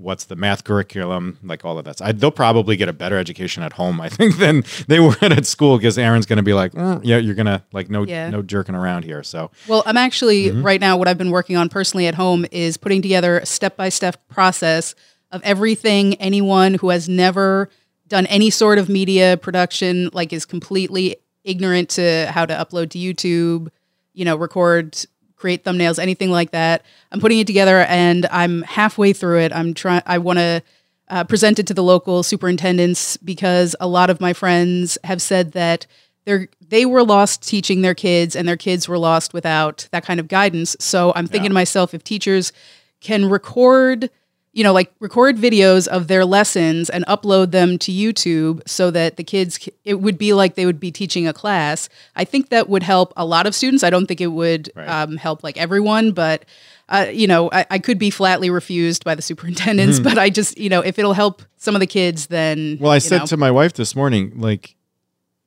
what's 0.00 0.24
the 0.24 0.36
math 0.36 0.64
curriculum, 0.64 1.38
like 1.42 1.64
all 1.64 1.78
of 1.78 1.84
that. 1.84 2.00
I, 2.02 2.12
they'll 2.12 2.30
probably 2.30 2.76
get 2.76 2.88
a 2.88 2.92
better 2.92 3.18
education 3.18 3.62
at 3.62 3.74
home, 3.74 4.00
I 4.06 4.08
think, 4.08 4.38
than 4.38 4.64
they 4.88 5.00
would 5.00 5.22
at 5.22 5.46
school 5.46 5.76
because 5.76 5.98
Aaron's 5.98 6.26
going 6.26 6.38
to 6.38 6.42
be 6.42 6.54
like, 6.54 6.72
"Mm, 6.72 7.00
yeah, 7.04 7.18
you're 7.18 7.34
going 7.34 7.46
to 7.46 7.62
like 7.72 7.90
no 7.90 8.04
Yeah. 8.04 8.30
no 8.30 8.42
jerking 8.42 8.74
around 8.74 9.04
here. 9.04 9.22
So 9.22 9.50
Well, 9.68 9.82
I'm 9.86 9.96
actually 9.96 10.46
Mm-hmm. 10.46 10.62
right 10.62 10.80
now. 10.80 10.96
What 10.96 11.06
I've 11.08 11.18
been 11.18 11.30
working 11.30 11.56
on 11.56 11.68
personally 11.68 12.06
at 12.06 12.14
home 12.14 12.46
is 12.50 12.76
putting 12.76 13.02
together 13.02 13.38
a 13.38 13.46
step 13.46 13.76
by 13.76 13.88
step 13.90 14.26
process 14.28 14.94
of 15.30 15.40
everything 15.44 16.14
anyone 16.14 16.74
who 16.74 16.88
has 16.90 17.08
never 17.08 17.68
done 18.08 18.26
any 18.26 18.50
sort 18.50 18.78
of 18.78 18.88
media 18.88 19.36
production, 19.36 20.10
like 20.12 20.32
is 20.32 20.44
completely 20.44 21.16
ignorant 21.44 21.88
to 21.90 22.26
how 22.32 22.44
to 22.44 22.52
upload 22.54 22.90
to 22.90 22.98
YouTube, 22.98 23.68
you 24.14 24.24
know, 24.24 24.34
record, 24.36 24.96
create 25.40 25.64
thumbnails, 25.64 25.98
anything 25.98 26.30
like 26.30 26.50
that. 26.50 26.84
I'm 27.10 27.18
putting 27.20 27.38
it 27.38 27.46
together, 27.46 27.78
and 27.88 28.26
I'm 28.30 28.62
halfway 28.62 29.12
through 29.12 29.40
it. 29.40 29.52
I'm 29.52 29.72
trying. 29.74 30.02
I 30.06 30.18
want 30.18 30.38
to 30.38 30.62
uh, 31.08 31.24
present 31.24 31.58
it 31.58 31.66
to 31.68 31.74
the 31.74 31.82
local 31.82 32.22
superintendents 32.22 33.16
because 33.16 33.74
a 33.80 33.88
lot 33.88 34.10
of 34.10 34.20
my 34.20 34.32
friends 34.32 34.98
have 35.04 35.20
said 35.22 35.52
that 35.52 35.86
they're 36.26 36.48
they 36.68 36.84
were 36.86 37.02
lost 37.02 37.42
teaching 37.48 37.80
their 37.82 37.94
kids 37.94 38.36
and 38.36 38.46
their 38.46 38.56
kids 38.56 38.86
were 38.88 38.98
lost 38.98 39.32
without 39.34 39.88
that 39.90 40.04
kind 40.04 40.20
of 40.20 40.28
guidance. 40.28 40.76
So 40.78 41.12
I'm 41.16 41.26
thinking 41.26 41.46
Yeah. 41.46 41.48
to 41.48 41.54
myself, 41.54 41.94
if 41.94 42.04
teachers 42.04 42.52
can 43.00 43.28
record 43.28 44.10
you 44.52 44.64
know, 44.64 44.72
like 44.72 44.92
record 44.98 45.36
videos 45.36 45.86
of 45.86 46.08
their 46.08 46.24
lessons 46.24 46.90
and 46.90 47.06
upload 47.06 47.52
them 47.52 47.78
to 47.78 47.92
YouTube 47.92 48.60
so 48.66 48.90
that 48.90 49.16
the 49.16 49.22
kids, 49.22 49.68
it 49.84 50.00
would 50.00 50.18
be 50.18 50.32
like 50.32 50.56
they 50.56 50.66
would 50.66 50.80
be 50.80 50.90
teaching 50.90 51.28
a 51.28 51.32
class. 51.32 51.88
I 52.16 52.24
think 52.24 52.48
that 52.48 52.68
would 52.68 52.82
help 52.82 53.12
a 53.16 53.24
lot 53.24 53.46
of 53.46 53.54
students. 53.54 53.84
I 53.84 53.90
don't 53.90 54.06
think 54.06 54.20
it 54.20 54.28
would 54.28 54.70
right. 54.74 54.88
um, 54.88 55.16
help 55.16 55.42
like 55.42 55.56
everyone, 55.56 56.12
but. 56.12 56.44
Uh, 56.92 57.06
you 57.12 57.28
know, 57.28 57.48
I, 57.52 57.64
I, 57.70 57.78
could 57.78 58.00
be 58.00 58.10
flatly 58.10 58.50
refused 58.50 59.04
by 59.04 59.14
the 59.14 59.22
superintendents, 59.22 60.00
mm. 60.00 60.02
but 60.02 60.18
I 60.18 60.28
just, 60.28 60.58
you 60.58 60.68
know, 60.68 60.80
if 60.80 60.98
it'll 60.98 61.12
help 61.12 61.40
some 61.56 61.76
of 61.76 61.80
the 61.80 61.86
kids, 61.86 62.26
then. 62.26 62.78
Well, 62.80 62.90
I 62.90 62.98
said 62.98 63.18
know. 63.18 63.26
to 63.26 63.36
my 63.36 63.52
wife 63.52 63.74
this 63.74 63.94
morning, 63.94 64.32
like, 64.34 64.74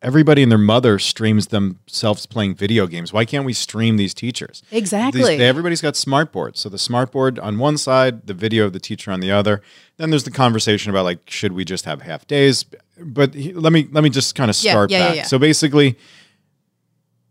everybody 0.03 0.43
and 0.43 0.51
their 0.51 0.59
mother 0.59 0.99
streams 0.99 1.47
themselves 1.47 2.25
playing 2.25 2.55
video 2.55 2.85
games. 2.85 3.13
Why 3.13 3.25
can't 3.25 3.45
we 3.45 3.53
stream 3.53 3.97
these 3.97 4.13
teachers? 4.13 4.61
Exactly. 4.69 5.21
These, 5.21 5.27
they, 5.39 5.47
everybody's 5.47 5.81
got 5.81 5.95
smart 5.95 6.31
boards. 6.31 6.59
So 6.59 6.69
the 6.69 6.77
smart 6.77 7.11
board 7.11 7.39
on 7.39 7.57
one 7.57 7.77
side, 7.77 8.27
the 8.27 8.33
video 8.33 8.65
of 8.65 8.73
the 8.73 8.79
teacher 8.79 9.11
on 9.11 9.21
the 9.21 9.31
other. 9.31 9.61
Then 9.97 10.09
there's 10.09 10.25
the 10.25 10.31
conversation 10.31 10.89
about 10.89 11.05
like 11.05 11.29
should 11.29 11.53
we 11.53 11.65
just 11.65 11.85
have 11.85 12.01
half 12.01 12.27
days? 12.27 12.65
But 12.99 13.33
he, 13.33 13.53
let 13.53 13.73
me 13.73 13.87
let 13.91 14.03
me 14.03 14.09
just 14.09 14.35
kind 14.35 14.49
of 14.49 14.55
start 14.55 14.91
yeah, 14.91 14.97
yeah, 14.97 15.07
back. 15.07 15.15
Yeah, 15.15 15.23
so 15.23 15.39
basically 15.39 15.97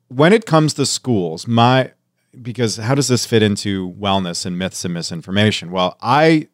when 0.09 0.33
it 0.33 0.47
comes 0.47 0.75
to 0.75 0.87
schools, 0.87 1.47
my 1.47 1.93
because 2.41 2.77
how 2.77 2.95
does 2.95 3.09
this 3.09 3.27
fit 3.27 3.43
into 3.43 3.93
wellness 3.93 4.47
and 4.47 4.59
myths 4.59 4.85
and 4.85 4.95
misinformation? 4.95 5.71
Well, 5.71 5.97
I 6.01 6.49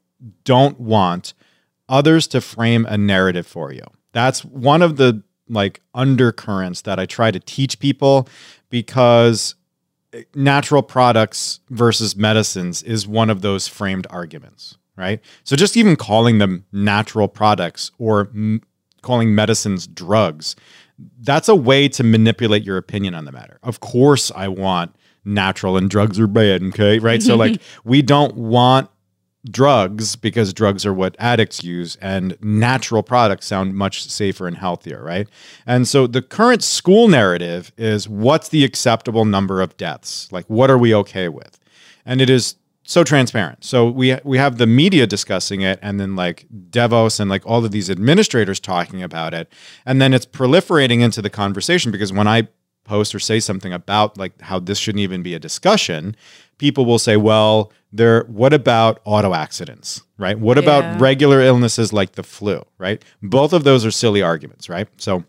don't 0.44 0.78
want 0.80 1.34
others 1.88 2.26
to 2.28 2.40
frame 2.40 2.84
a 2.86 2.98
narrative 2.98 3.46
for 3.46 3.72
you. 3.72 3.84
That's 4.12 4.44
one 4.44 4.82
of 4.82 4.96
the 4.96 5.22
like 5.48 5.80
undercurrents 5.94 6.82
that 6.82 6.98
I 6.98 7.06
try 7.06 7.30
to 7.30 7.40
teach 7.40 7.78
people 7.78 8.28
because 8.70 9.54
eh, 10.12 10.22
natural 10.34 10.82
products 10.82 11.60
versus 11.70 12.16
medicines 12.16 12.82
is 12.82 13.06
one 13.06 13.30
of 13.30 13.42
those 13.42 13.68
framed 13.68 14.06
arguments, 14.10 14.76
right? 14.96 15.20
So 15.44 15.56
just 15.56 15.76
even 15.76 15.96
calling 15.96 16.38
them 16.38 16.64
natural 16.72 17.28
products 17.28 17.90
or 17.98 18.28
m- 18.34 18.62
calling 19.02 19.34
medicines 19.34 19.86
drugs, 19.86 20.56
that's 21.20 21.48
a 21.48 21.54
way 21.54 21.88
to 21.88 22.02
manipulate 22.02 22.64
your 22.64 22.76
opinion 22.76 23.14
on 23.14 23.24
the 23.24 23.32
matter. 23.32 23.58
Of 23.62 23.80
course, 23.80 24.32
I 24.34 24.48
want 24.48 24.94
natural 25.24 25.76
and 25.76 25.88
drugs 25.88 26.18
are 26.18 26.26
bad, 26.26 26.62
okay? 26.64 26.98
Right? 26.98 27.22
so 27.22 27.36
like 27.36 27.60
we 27.84 28.02
don't 28.02 28.34
want 28.34 28.90
drugs 29.50 30.16
because 30.16 30.52
drugs 30.52 30.84
are 30.84 30.92
what 30.92 31.16
addicts 31.18 31.62
use 31.62 31.96
and 31.96 32.36
natural 32.40 33.02
products 33.02 33.46
sound 33.46 33.74
much 33.74 34.08
safer 34.08 34.46
and 34.46 34.56
healthier, 34.56 35.02
right? 35.02 35.28
And 35.66 35.86
so 35.86 36.06
the 36.06 36.22
current 36.22 36.62
school 36.62 37.08
narrative 37.08 37.72
is 37.76 38.08
what's 38.08 38.48
the 38.48 38.64
acceptable 38.64 39.24
number 39.24 39.60
of 39.60 39.76
deaths? 39.76 40.30
Like 40.32 40.44
what 40.48 40.70
are 40.70 40.78
we 40.78 40.94
okay 40.94 41.28
with? 41.28 41.58
And 42.04 42.20
it 42.20 42.28
is 42.30 42.56
so 42.82 43.04
transparent. 43.04 43.64
So 43.64 43.88
we 43.90 44.16
we 44.24 44.38
have 44.38 44.56
the 44.56 44.66
media 44.66 45.06
discussing 45.06 45.60
it 45.60 45.78
and 45.82 46.00
then 46.00 46.16
like 46.16 46.46
DeVos 46.70 47.20
and 47.20 47.28
like 47.28 47.46
all 47.46 47.64
of 47.64 47.70
these 47.70 47.90
administrators 47.90 48.58
talking 48.58 49.02
about 49.02 49.34
it 49.34 49.52
and 49.84 50.00
then 50.00 50.14
it's 50.14 50.24
proliferating 50.24 51.00
into 51.00 51.20
the 51.20 51.30
conversation 51.30 51.92
because 51.92 52.12
when 52.12 52.26
I 52.26 52.48
post 52.88 53.14
or 53.14 53.18
say 53.18 53.38
something 53.38 53.72
about 53.72 54.16
like 54.18 54.40
how 54.40 54.58
this 54.58 54.78
shouldn't 54.78 55.02
even 55.02 55.22
be 55.22 55.34
a 55.34 55.38
discussion, 55.38 56.16
people 56.56 56.86
will 56.86 56.98
say, 56.98 57.16
well, 57.16 57.70
there 57.92 58.24
what 58.24 58.52
about 58.52 59.00
auto 59.04 59.34
accidents, 59.34 60.02
right? 60.16 60.38
What 60.38 60.56
yeah. 60.56 60.62
about 60.62 61.00
regular 61.00 61.40
illnesses 61.40 61.92
like 61.92 62.12
the 62.12 62.22
flu, 62.22 62.64
right? 62.78 63.04
Both 63.22 63.52
of 63.52 63.64
those 63.64 63.84
are 63.84 63.90
silly 63.90 64.22
arguments, 64.22 64.68
right? 64.68 64.88
So 64.96 65.24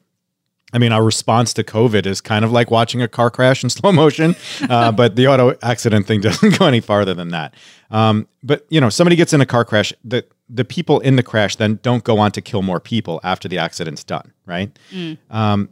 I 0.72 0.78
mean, 0.78 0.92
our 0.92 1.04
response 1.04 1.54
to 1.54 1.64
COVID 1.64 2.06
is 2.06 2.22
kind 2.22 2.46
of 2.46 2.52
like 2.52 2.70
watching 2.70 3.02
a 3.02 3.08
car 3.08 3.32
crash 3.32 3.64
in 3.64 3.70
slow 3.78 3.92
motion, 3.92 4.36
uh, 4.70 4.92
but 5.02 5.16
the 5.16 5.28
auto 5.28 5.58
accident 5.62 6.08
thing 6.08 6.22
doesn't 6.28 6.58
go 6.58 6.66
any 6.66 6.80
farther 6.80 7.14
than 7.14 7.30
that. 7.30 7.54
Um, 7.92 8.28
but 8.44 8.66
you 8.70 8.80
know, 8.80 8.90
somebody 8.90 9.16
gets 9.16 9.34
in 9.34 9.42
a 9.42 9.46
car 9.46 9.66
crash, 9.66 9.94
the 10.04 10.26
the 10.52 10.66
people 10.66 11.00
in 11.02 11.16
the 11.16 11.24
crash 11.24 11.58
then 11.58 11.80
don't 11.84 12.04
go 12.04 12.18
on 12.18 12.32
to 12.32 12.42
kill 12.42 12.64
more 12.64 12.80
people 12.80 13.20
after 13.24 13.48
the 13.48 13.60
accident's 13.60 14.04
done, 14.04 14.34
right? 14.48 14.76
Mm. 14.92 15.18
Um, 15.30 15.70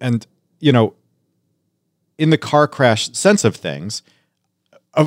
and 0.00 0.26
you 0.60 0.72
know, 0.72 0.94
in 2.18 2.30
the 2.30 2.38
car 2.38 2.66
crash 2.68 3.10
sense 3.12 3.44
of 3.44 3.56
things, 3.56 4.02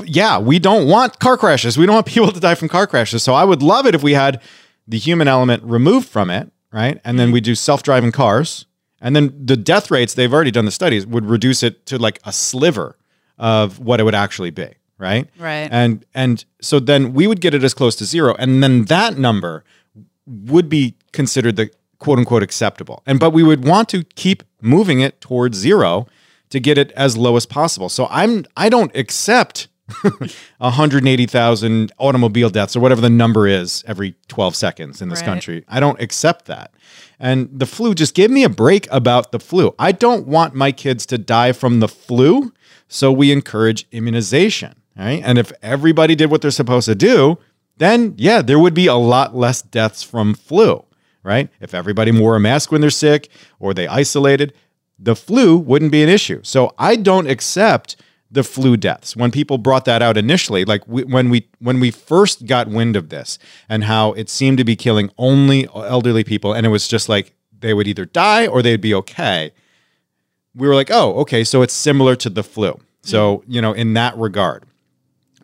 yeah, 0.05 0.39
we 0.39 0.59
don't 0.59 0.87
want 0.87 1.19
car 1.19 1.37
crashes. 1.37 1.77
We 1.77 1.85
don't 1.85 1.95
want 1.95 2.05
people 2.15 2.31
to 2.31 2.39
die 2.39 2.55
from 2.55 2.69
car 2.69 2.87
crashes. 2.87 3.23
So 3.23 3.33
I 3.33 3.43
would 3.43 3.61
love 3.61 3.85
it 3.85 3.95
if 3.95 4.03
we 4.03 4.13
had 4.13 4.41
the 4.87 4.97
human 4.97 5.27
element 5.27 5.63
removed 5.63 6.07
from 6.07 6.29
it, 6.29 6.51
right? 6.71 6.99
And 7.03 7.19
then 7.19 7.31
we 7.31 7.41
do 7.41 7.55
self-driving 7.55 8.11
cars, 8.11 8.65
and 9.01 9.15
then 9.15 9.33
the 9.45 9.57
death 9.57 9.91
rates 9.91 10.13
they've 10.13 10.33
already 10.33 10.51
done 10.51 10.65
the 10.65 10.71
studies 10.71 11.05
would 11.05 11.25
reduce 11.25 11.63
it 11.63 11.85
to 11.87 11.97
like 11.97 12.19
a 12.23 12.31
sliver 12.31 12.97
of 13.37 13.79
what 13.79 13.99
it 13.99 14.03
would 14.03 14.15
actually 14.15 14.51
be, 14.51 14.69
right? 14.97 15.29
Right. 15.37 15.67
And 15.71 16.05
and 16.13 16.45
so 16.61 16.79
then 16.79 17.13
we 17.13 17.27
would 17.27 17.41
get 17.41 17.53
it 17.53 17.63
as 17.63 17.73
close 17.73 17.95
to 17.97 18.05
zero, 18.05 18.35
and 18.37 18.63
then 18.63 18.85
that 18.85 19.17
number 19.17 19.63
would 20.25 20.69
be 20.69 20.95
considered 21.11 21.55
the 21.55 21.69
quote 21.99 22.19
unquote 22.19 22.43
acceptable. 22.43 23.03
And 23.05 23.19
but 23.19 23.31
we 23.31 23.43
would 23.43 23.65
want 23.65 23.89
to 23.89 24.03
keep 24.15 24.43
moving 24.61 24.99
it 24.99 25.21
towards 25.21 25.57
zero 25.57 26.07
to 26.55 26.59
get 26.61 26.77
it 26.77 26.91
as 26.93 27.17
low 27.17 27.35
as 27.35 27.45
possible. 27.45 27.89
So 27.89 28.07
I'm 28.09 28.45
I 28.55 28.69
don't 28.69 28.95
accept 28.95 29.67
180,000 30.57 31.91
automobile 31.99 32.49
deaths 32.49 32.75
or 32.75 32.79
whatever 32.79 33.01
the 33.01 33.09
number 33.09 33.45
is 33.45 33.83
every 33.85 34.15
12 34.29 34.55
seconds 34.55 35.01
in 35.01 35.09
this 35.09 35.19
right. 35.19 35.25
country. 35.25 35.65
I 35.67 35.79
don't 35.79 36.01
accept 36.01 36.45
that. 36.45 36.73
And 37.19 37.49
the 37.51 37.65
flu 37.67 37.93
just 37.93 38.15
give 38.15 38.31
me 38.31 38.43
a 38.43 38.49
break 38.49 38.87
about 38.89 39.31
the 39.31 39.39
flu. 39.39 39.75
I 39.77 39.91
don't 39.91 40.27
want 40.27 40.55
my 40.55 40.71
kids 40.71 41.05
to 41.07 41.17
die 41.17 41.51
from 41.51 41.81
the 41.81 41.87
flu, 41.87 42.51
so 42.87 43.11
we 43.11 43.31
encourage 43.31 43.85
immunization, 43.91 44.73
right? 44.97 45.21
And 45.23 45.37
if 45.37 45.51
everybody 45.61 46.15
did 46.15 46.31
what 46.31 46.41
they're 46.41 46.51
supposed 46.51 46.87
to 46.87 46.95
do, 46.95 47.37
then 47.77 48.15
yeah, 48.17 48.41
there 48.41 48.59
would 48.59 48.73
be 48.73 48.87
a 48.87 48.95
lot 48.95 49.35
less 49.35 49.61
deaths 49.61 50.01
from 50.01 50.33
flu, 50.33 50.83
right? 51.21 51.49
If 51.59 51.73
everybody 51.73 52.11
wore 52.11 52.35
a 52.35 52.39
mask 52.39 52.71
when 52.71 52.81
they're 52.81 52.89
sick 52.89 53.29
or 53.59 53.73
they 53.73 53.87
isolated, 53.87 54.53
the 54.97 55.15
flu 55.15 55.57
wouldn't 55.57 55.91
be 55.91 56.03
an 56.03 56.09
issue. 56.09 56.41
So 56.43 56.73
I 56.77 56.95
don't 56.95 57.27
accept 57.27 57.95
the 58.31 58.43
flu 58.43 58.75
deaths. 58.75 59.15
When 59.15 59.31
people 59.31 59.57
brought 59.57 59.85
that 59.85 60.01
out 60.01 60.17
initially 60.17 60.65
like 60.65 60.87
we, 60.87 61.03
when 61.03 61.29
we 61.29 61.47
when 61.59 61.79
we 61.79 61.91
first 61.91 62.45
got 62.45 62.67
wind 62.67 62.95
of 62.95 63.09
this 63.09 63.37
and 63.69 63.83
how 63.83 64.13
it 64.13 64.29
seemed 64.29 64.57
to 64.57 64.63
be 64.63 64.75
killing 64.75 65.11
only 65.17 65.67
elderly 65.73 66.23
people 66.23 66.53
and 66.53 66.65
it 66.65 66.69
was 66.69 66.87
just 66.87 67.07
like 67.07 67.33
they 67.57 67.73
would 67.73 67.87
either 67.87 68.05
die 68.05 68.47
or 68.47 68.61
they'd 68.61 68.81
be 68.81 68.93
okay 68.93 69.51
we 70.53 70.67
were 70.67 70.75
like 70.75 70.89
oh 70.91 71.13
okay 71.19 71.43
so 71.43 71.61
it's 71.61 71.73
similar 71.73 72.15
to 72.15 72.29
the 72.29 72.43
flu. 72.43 72.79
So 73.03 73.37
mm. 73.37 73.43
you 73.47 73.61
know 73.61 73.73
in 73.73 73.93
that 73.93 74.17
regard. 74.17 74.65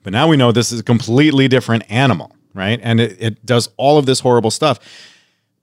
But 0.03 0.13
now 0.13 0.27
we 0.27 0.36
know 0.36 0.51
this 0.51 0.72
is 0.72 0.79
a 0.79 0.84
completely 0.84 1.48
different 1.48 1.84
animal 1.89 2.36
right? 2.53 2.79
And 2.84 3.00
it, 3.00 3.17
it 3.20 3.46
does 3.46 3.70
all 3.77 3.98
of 3.98 4.05
this 4.05 4.20
horrible 4.20 4.51
stuff. 4.51 4.79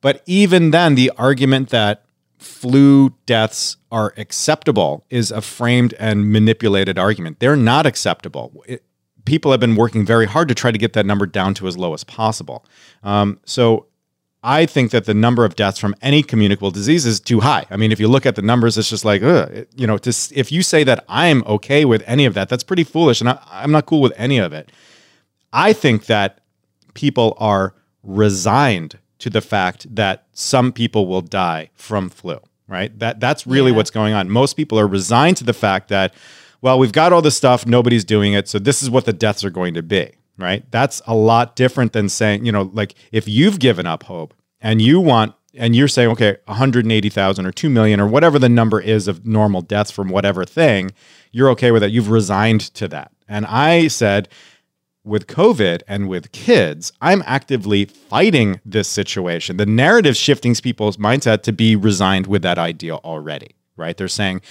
But 0.01 0.23
even 0.27 0.71
then 0.71 0.95
the 0.95 1.11
argument 1.17 1.71
that 1.71 2.05
flu 2.39 3.15
deaths 3.27 3.77
are 3.91 4.15
acceptable 4.17 5.05
is 5.11 5.31
a 5.31 5.41
framed 5.41 5.95
and 5.95 6.33
manipulated 6.33 6.99
argument. 6.99 7.41
They're 7.41 7.57
not 7.57 7.87
acceptable. 7.87 8.65
It, 8.67 8.85
people 9.25 9.51
have 9.51 9.61
been 9.61 9.77
working 9.77 10.07
very 10.07 10.27
hard 10.27 10.49
to 10.49 10.55
try 10.55 10.71
to 10.71 10.79
get 10.79 10.93
that 10.95 11.05
number 11.05 11.27
down 11.27 11.55
to 11.55 11.67
as 11.67 11.77
low 11.77 11.95
as 11.95 12.05
possible. 12.05 12.65
Um, 13.03 13.41
so 13.45 13.87
I 14.43 14.67
think 14.67 14.93
that 14.93 15.05
the 15.05 15.15
number 15.15 15.45
of 15.45 15.57
deaths 15.57 15.79
from 15.79 15.95
any 16.01 16.23
communicable 16.23 16.71
disease 16.71 17.05
is 17.05 17.19
too 17.19 17.41
high. 17.41 17.67
I 17.71 17.77
mean, 17.77 17.91
if 17.91 17.99
you 17.99 18.09
look 18.09 18.25
at 18.25 18.37
the 18.37 18.43
numbers, 18.43 18.79
it's 18.79 18.89
just 18.89 19.05
like, 19.05 19.23
ugh, 19.23 19.67
you 19.77 19.87
know, 19.87 19.99
to, 19.99 20.11
if 20.35 20.53
you 20.53 20.63
say 20.63 20.85
that 20.85 21.05
I'm 21.09 21.43
okay 21.45 21.85
with 21.85 22.03
any 22.07 22.25
of 22.25 22.35
that, 22.35 22.49
that's 22.49 22.63
pretty 22.63 22.85
foolish. 22.85 23.21
And 23.21 23.31
I, 23.31 23.39
I'm 23.51 23.73
not 23.73 23.87
cool 23.87 24.01
with 24.01 24.13
any 24.17 24.39
of 24.39 24.53
it. 24.53 24.71
I 25.53 25.73
think 25.73 26.07
that 26.07 26.41
people 26.95 27.37
are 27.39 27.75
resigned 28.03 28.99
to 29.19 29.31
the 29.31 29.41
fact 29.41 29.95
that 29.95 30.27
some 30.33 30.73
people 30.73 31.07
will 31.07 31.21
die 31.21 31.71
from 31.75 32.09
flu, 32.09 32.39
right? 32.67 32.97
That 32.99 33.21
that's 33.21 33.47
really 33.47 33.71
yeah. 33.71 33.77
what's 33.77 33.91
going 33.91 34.15
on. 34.15 34.31
Most 34.31 34.55
people 34.55 34.79
are 34.79 34.87
resigned 34.87 35.37
to 35.39 35.45
the 35.45 35.53
fact 35.53 35.89
that 35.89 36.15
well, 36.61 36.79
we've 36.79 36.93
got 36.93 37.13
all 37.13 37.23
this 37.23 37.37
stuff, 37.37 37.67
nobody's 37.67 38.05
doing 38.05 38.33
it, 38.33 38.49
so 38.49 38.59
this 38.59 38.83
is 38.83 38.91
what 38.91 39.05
the 39.05 39.13
deaths 39.13 39.45
are 39.45 39.51
going 39.51 39.75
to 39.75 39.83
be, 39.83 40.11
right? 40.37 40.69
That's 40.71 41.01
a 41.07 41.15
lot 41.15 41.55
different 41.55 41.93
than 41.93 42.09
saying, 42.09 42.45
you 42.45 42.53
know, 42.53 42.71
like 42.73 42.95
if 43.13 43.29
you've 43.29 43.61
given 43.61 43.87
up 43.87 44.05
hope 44.05 44.35
and 44.61 44.83
you 44.83 45.01
want 45.01 45.35
and 45.55 45.75
you're 45.75 45.89
saying, 45.89 46.11
okay, 46.11 46.37
180,000 46.47 47.47
or 47.47 47.53
2 47.53 47.71
million 47.71 48.01
or 48.01 48.07
whatever 48.07 48.39
the 48.39 48.49
number 48.49 48.81
is 48.81 49.09
of 49.09 49.27
normal 49.27 49.61
deaths 49.61 49.91
from 49.91 50.09
whatever 50.09 50.45
thing, 50.45 50.91
you're 51.33 51.51
okay 51.51 51.71
with 51.71 51.83
it. 51.83 51.91
You've 51.91 52.11
resigned 52.11 52.61
to 52.75 52.89
that. 52.89 53.13
And 53.29 53.47
I 53.47 53.89
said, 53.89 54.29
with 55.09 55.27
COVID 55.27 55.83
and 55.89 56.09
with 56.09 56.31
kids, 56.33 56.93
I'm 57.01 57.23
actively 57.27 57.87
fighting 57.87 58.61
this 58.65 58.89
situation. 58.89 59.57
The 59.57 59.67
narrative 59.67 60.17
shifting 60.17 60.55
people's 60.55 60.97
mindset 60.97 61.43
to 61.43 61.53
be 61.53 61.77
resigned 61.77 62.27
with 62.27 62.43
that 62.43 62.59
idea 62.59 62.97
already, 62.97 63.57
right? 63.77 63.97
They're 63.97 64.09
saying, 64.09 64.43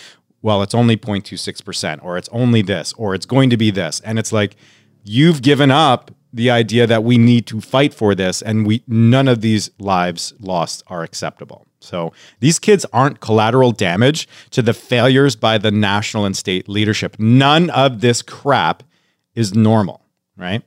well, 0.42 0.62
it's 0.62 0.76
only 0.76 0.98
0.26%, 0.98 2.04
or 2.04 2.18
it's 2.18 2.30
only 2.32 2.62
this, 2.62 2.94
or 2.94 3.16
it's 3.16 3.26
going 3.26 3.50
to 3.50 3.58
be 3.58 3.72
this. 3.72 4.00
And 4.02 4.20
it's 4.20 4.32
like, 4.32 4.56
you've 5.04 5.42
given 5.42 5.72
up 5.72 6.12
the 6.34 6.52
idea 6.52 6.86
that 6.86 7.04
we 7.04 7.18
need 7.18 7.48
to 7.48 7.62
fight 7.62 7.94
for 7.94 8.14
this, 8.14 8.42
and 8.42 8.66
we 8.68 8.84
none 8.88 9.28
of 9.28 9.42
these 9.42 9.72
lives 9.80 10.34
lost 10.40 10.84
are 10.88 11.04
acceptable. 11.04 11.66
So 11.80 12.12
these 12.40 12.60
kids 12.60 12.86
aren't 12.92 13.20
collateral 13.20 13.72
damage 13.72 14.28
to 14.52 14.62
the 14.62 14.74
failures 14.74 15.36
by 15.36 15.58
the 15.58 15.72
national 15.72 16.26
and 16.26 16.36
state 16.36 16.68
leadership. 16.68 17.18
None 17.18 17.70
of 17.70 18.02
this 18.02 18.22
crap 18.22 18.84
is 19.36 19.54
normal 19.54 20.02
right? 20.38 20.64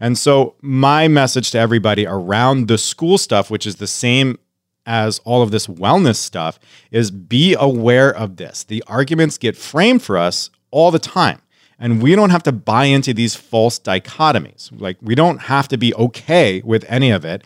And 0.00 0.16
so, 0.16 0.56
my 0.62 1.08
message 1.08 1.50
to 1.50 1.58
everybody 1.58 2.06
around 2.06 2.68
the 2.68 2.78
school 2.78 3.18
stuff, 3.18 3.50
which 3.50 3.66
is 3.66 3.76
the 3.76 3.86
same 3.86 4.38
as 4.86 5.18
all 5.20 5.42
of 5.42 5.50
this 5.50 5.66
wellness 5.66 6.16
stuff, 6.16 6.58
is 6.90 7.10
be 7.10 7.54
aware 7.58 8.10
of 8.14 8.36
this. 8.36 8.64
The 8.64 8.82
arguments 8.86 9.36
get 9.36 9.56
framed 9.56 10.02
for 10.02 10.16
us 10.16 10.50
all 10.70 10.90
the 10.90 10.98
time. 10.98 11.42
And 11.78 12.02
we 12.02 12.14
don't 12.14 12.30
have 12.30 12.42
to 12.44 12.52
buy 12.52 12.84
into 12.84 13.14
these 13.14 13.34
false 13.34 13.78
dichotomies. 13.78 14.70
Like, 14.78 14.98
we 15.00 15.14
don't 15.14 15.38
have 15.38 15.68
to 15.68 15.78
be 15.78 15.94
okay 15.94 16.60
with 16.62 16.84
any 16.88 17.10
of 17.10 17.24
it. 17.24 17.42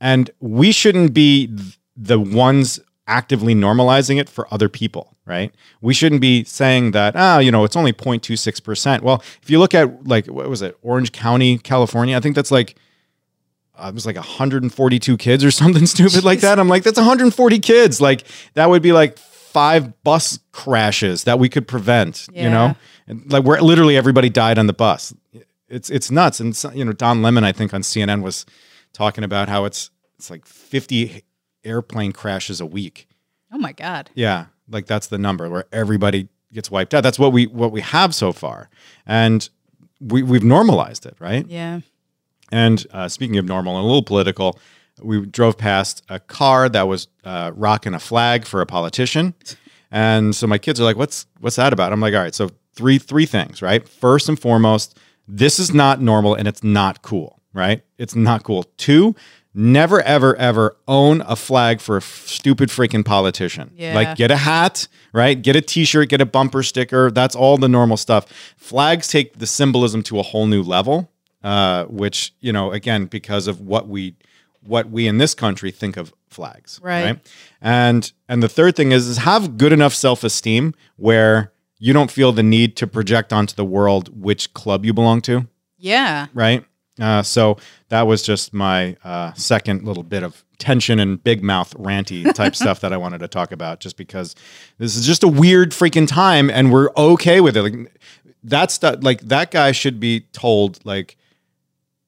And 0.00 0.30
we 0.40 0.72
shouldn't 0.72 1.14
be 1.14 1.50
the 1.96 2.20
ones 2.20 2.80
actively 3.08 3.54
normalizing 3.54 4.18
it 4.20 4.28
for 4.28 4.52
other 4.52 4.68
people, 4.68 5.16
right? 5.26 5.54
We 5.80 5.94
shouldn't 5.94 6.20
be 6.20 6.42
saying 6.44 6.90
that, 6.92 7.14
ah, 7.16 7.38
you 7.38 7.50
know, 7.52 7.64
it's 7.64 7.76
only 7.76 7.92
0.26%. 7.92 9.02
Well, 9.02 9.22
if 9.42 9.48
you 9.50 9.58
look 9.58 9.74
at 9.74 10.06
like, 10.08 10.26
what 10.26 10.48
was 10.48 10.62
it, 10.62 10.76
Orange 10.82 11.12
County, 11.12 11.58
California, 11.58 12.16
I 12.16 12.20
think 12.20 12.34
that's 12.34 12.50
like, 12.50 12.76
uh, 13.76 13.88
it 13.88 13.94
was 13.94 14.06
like 14.06 14.16
142 14.16 15.16
kids 15.18 15.44
or 15.44 15.50
something 15.62 15.86
stupid 15.86 16.24
like 16.24 16.40
that. 16.40 16.58
I'm 16.58 16.68
like, 16.68 16.82
that's 16.82 16.98
140 16.98 17.58
kids. 17.60 18.00
Like, 18.00 18.24
that 18.54 18.68
would 18.68 18.82
be 18.82 18.92
like 18.92 19.18
five 19.18 20.02
bus 20.02 20.38
crashes 20.52 21.24
that 21.24 21.38
we 21.38 21.48
could 21.48 21.68
prevent, 21.68 22.26
Yeah. 22.32 22.42
you 22.44 22.50
know? 22.50 22.76
And 23.06 23.30
like, 23.30 23.44
where 23.44 23.60
literally 23.62 23.96
everybody 23.96 24.28
died 24.30 24.58
on 24.58 24.66
the 24.66 24.72
bus. 24.72 25.14
It's, 25.68 25.90
it's 25.90 26.10
nuts. 26.10 26.40
And, 26.40 26.56
so- 26.56 26.72
you 26.72 26.84
know, 26.84 26.92
Don 26.92 27.22
Lemon, 27.22 27.44
I 27.44 27.52
think 27.52 27.72
on 27.72 27.82
CNN 27.82 28.22
was 28.22 28.46
talking 28.92 29.22
about 29.24 29.48
how 29.48 29.64
it's, 29.64 29.90
it's 30.18 30.30
like 30.30 30.44
50 30.46 31.22
airplane 31.66 32.12
crashes 32.12 32.60
a 32.60 32.66
week. 32.66 33.08
Oh 33.52 33.58
my 33.58 33.72
God. 33.72 34.10
Yeah, 34.14 34.46
like 34.68 34.86
that's 34.86 35.08
the 35.08 35.18
number 35.18 35.48
where 35.50 35.66
everybody 35.72 36.28
gets 36.52 36.70
wiped 36.70 36.94
out. 36.94 37.02
That's 37.02 37.18
what 37.18 37.32
we 37.32 37.46
what 37.46 37.72
we 37.72 37.80
have 37.80 38.14
so 38.14 38.32
far, 38.32 38.70
and 39.06 39.48
we 40.00 40.22
we've 40.22 40.44
normalized 40.44 41.06
it, 41.06 41.16
right? 41.20 41.46
Yeah. 41.46 41.80
And 42.52 42.86
uh, 42.92 43.08
speaking 43.08 43.38
of 43.38 43.44
normal 43.44 43.76
and 43.76 43.82
a 43.82 43.86
little 43.86 44.02
political, 44.02 44.58
we 45.02 45.26
drove 45.26 45.58
past 45.58 46.02
a 46.08 46.20
car 46.20 46.68
that 46.68 46.86
was 46.86 47.08
uh, 47.24 47.52
rocking 47.54 47.92
a 47.92 47.98
flag 47.98 48.46
for 48.46 48.60
a 48.60 48.66
politician, 48.66 49.34
and 49.90 50.34
so 50.34 50.46
my 50.46 50.58
kids 50.58 50.80
are 50.80 50.84
like, 50.84 50.96
"What's 50.96 51.26
what's 51.40 51.56
that 51.56 51.72
about?" 51.72 51.92
I'm 51.92 52.00
like, 52.00 52.14
"All 52.14 52.20
right, 52.20 52.34
so 52.34 52.50
three 52.74 52.98
three 52.98 53.26
things, 53.26 53.62
right? 53.62 53.86
First 53.88 54.28
and 54.28 54.38
foremost, 54.38 54.98
this 55.28 55.58
is 55.58 55.74
not 55.74 56.00
normal 56.00 56.34
and 56.34 56.46
it's 56.46 56.62
not 56.62 57.02
cool, 57.02 57.40
right? 57.52 57.82
It's 57.98 58.14
not 58.14 58.42
cool. 58.42 58.64
Two." 58.76 59.14
Never, 59.58 60.02
ever, 60.02 60.36
ever 60.36 60.76
own 60.86 61.22
a 61.22 61.34
flag 61.34 61.80
for 61.80 61.94
a 61.96 62.00
f- 62.02 62.26
stupid 62.26 62.68
freaking 62.68 63.02
politician. 63.04 63.70
Yeah. 63.74 63.94
Like, 63.94 64.16
get 64.16 64.30
a 64.30 64.36
hat, 64.36 64.86
right? 65.14 65.40
Get 65.40 65.56
a 65.56 65.62
t 65.62 65.86
shirt, 65.86 66.10
get 66.10 66.20
a 66.20 66.26
bumper 66.26 66.62
sticker. 66.62 67.10
That's 67.10 67.34
all 67.34 67.56
the 67.56 67.68
normal 67.68 67.96
stuff. 67.96 68.26
Flags 68.58 69.08
take 69.08 69.38
the 69.38 69.46
symbolism 69.46 70.02
to 70.04 70.18
a 70.18 70.22
whole 70.22 70.46
new 70.46 70.62
level, 70.62 71.10
uh, 71.42 71.84
which, 71.86 72.34
you 72.40 72.52
know, 72.52 72.70
again, 72.70 73.06
because 73.06 73.46
of 73.46 73.62
what 73.62 73.88
we 73.88 74.14
what 74.62 74.90
we 74.90 75.06
in 75.06 75.16
this 75.16 75.32
country 75.34 75.70
think 75.70 75.96
of 75.96 76.12
flags. 76.28 76.78
Right. 76.82 77.18
And 77.62 78.12
and 78.28 78.42
the 78.42 78.48
third 78.50 78.76
thing 78.76 78.92
is 78.92 79.06
is 79.06 79.16
have 79.18 79.56
good 79.56 79.72
enough 79.72 79.94
self-esteem 79.94 80.74
where 80.96 81.52
you 81.78 81.94
don't 81.94 82.10
feel 82.10 82.32
the 82.32 82.42
need 82.42 82.76
to 82.76 82.86
project 82.86 83.32
onto 83.32 83.54
the 83.54 83.64
world 83.64 84.22
which 84.22 84.52
club 84.54 84.84
you 84.84 84.92
belong 84.92 85.20
to 85.22 85.46
Yeah. 85.78 86.26
right? 86.34 86.64
Uh, 87.00 87.22
so 87.22 87.58
that 87.88 88.06
was 88.06 88.22
just 88.22 88.54
my 88.54 88.96
uh, 89.04 89.32
second 89.34 89.84
little 89.84 90.02
bit 90.02 90.22
of 90.22 90.44
tension 90.58 90.98
and 90.98 91.22
big 91.22 91.42
mouth 91.42 91.74
ranty 91.74 92.32
type 92.34 92.56
stuff 92.56 92.80
that 92.80 92.92
I 92.92 92.96
wanted 92.96 93.18
to 93.18 93.28
talk 93.28 93.52
about, 93.52 93.80
just 93.80 93.96
because 93.96 94.34
this 94.78 94.96
is 94.96 95.06
just 95.06 95.22
a 95.22 95.28
weird 95.28 95.72
freaking 95.72 96.08
time, 96.08 96.50
and 96.50 96.72
we're 96.72 96.90
okay 96.96 97.40
with 97.40 97.56
it. 97.56 97.62
Like 97.62 98.00
that 98.44 98.70
stuff, 98.70 98.98
like 99.02 99.20
that 99.22 99.50
guy 99.50 99.72
should 99.72 100.00
be 100.00 100.20
told, 100.32 100.84
like, 100.84 101.16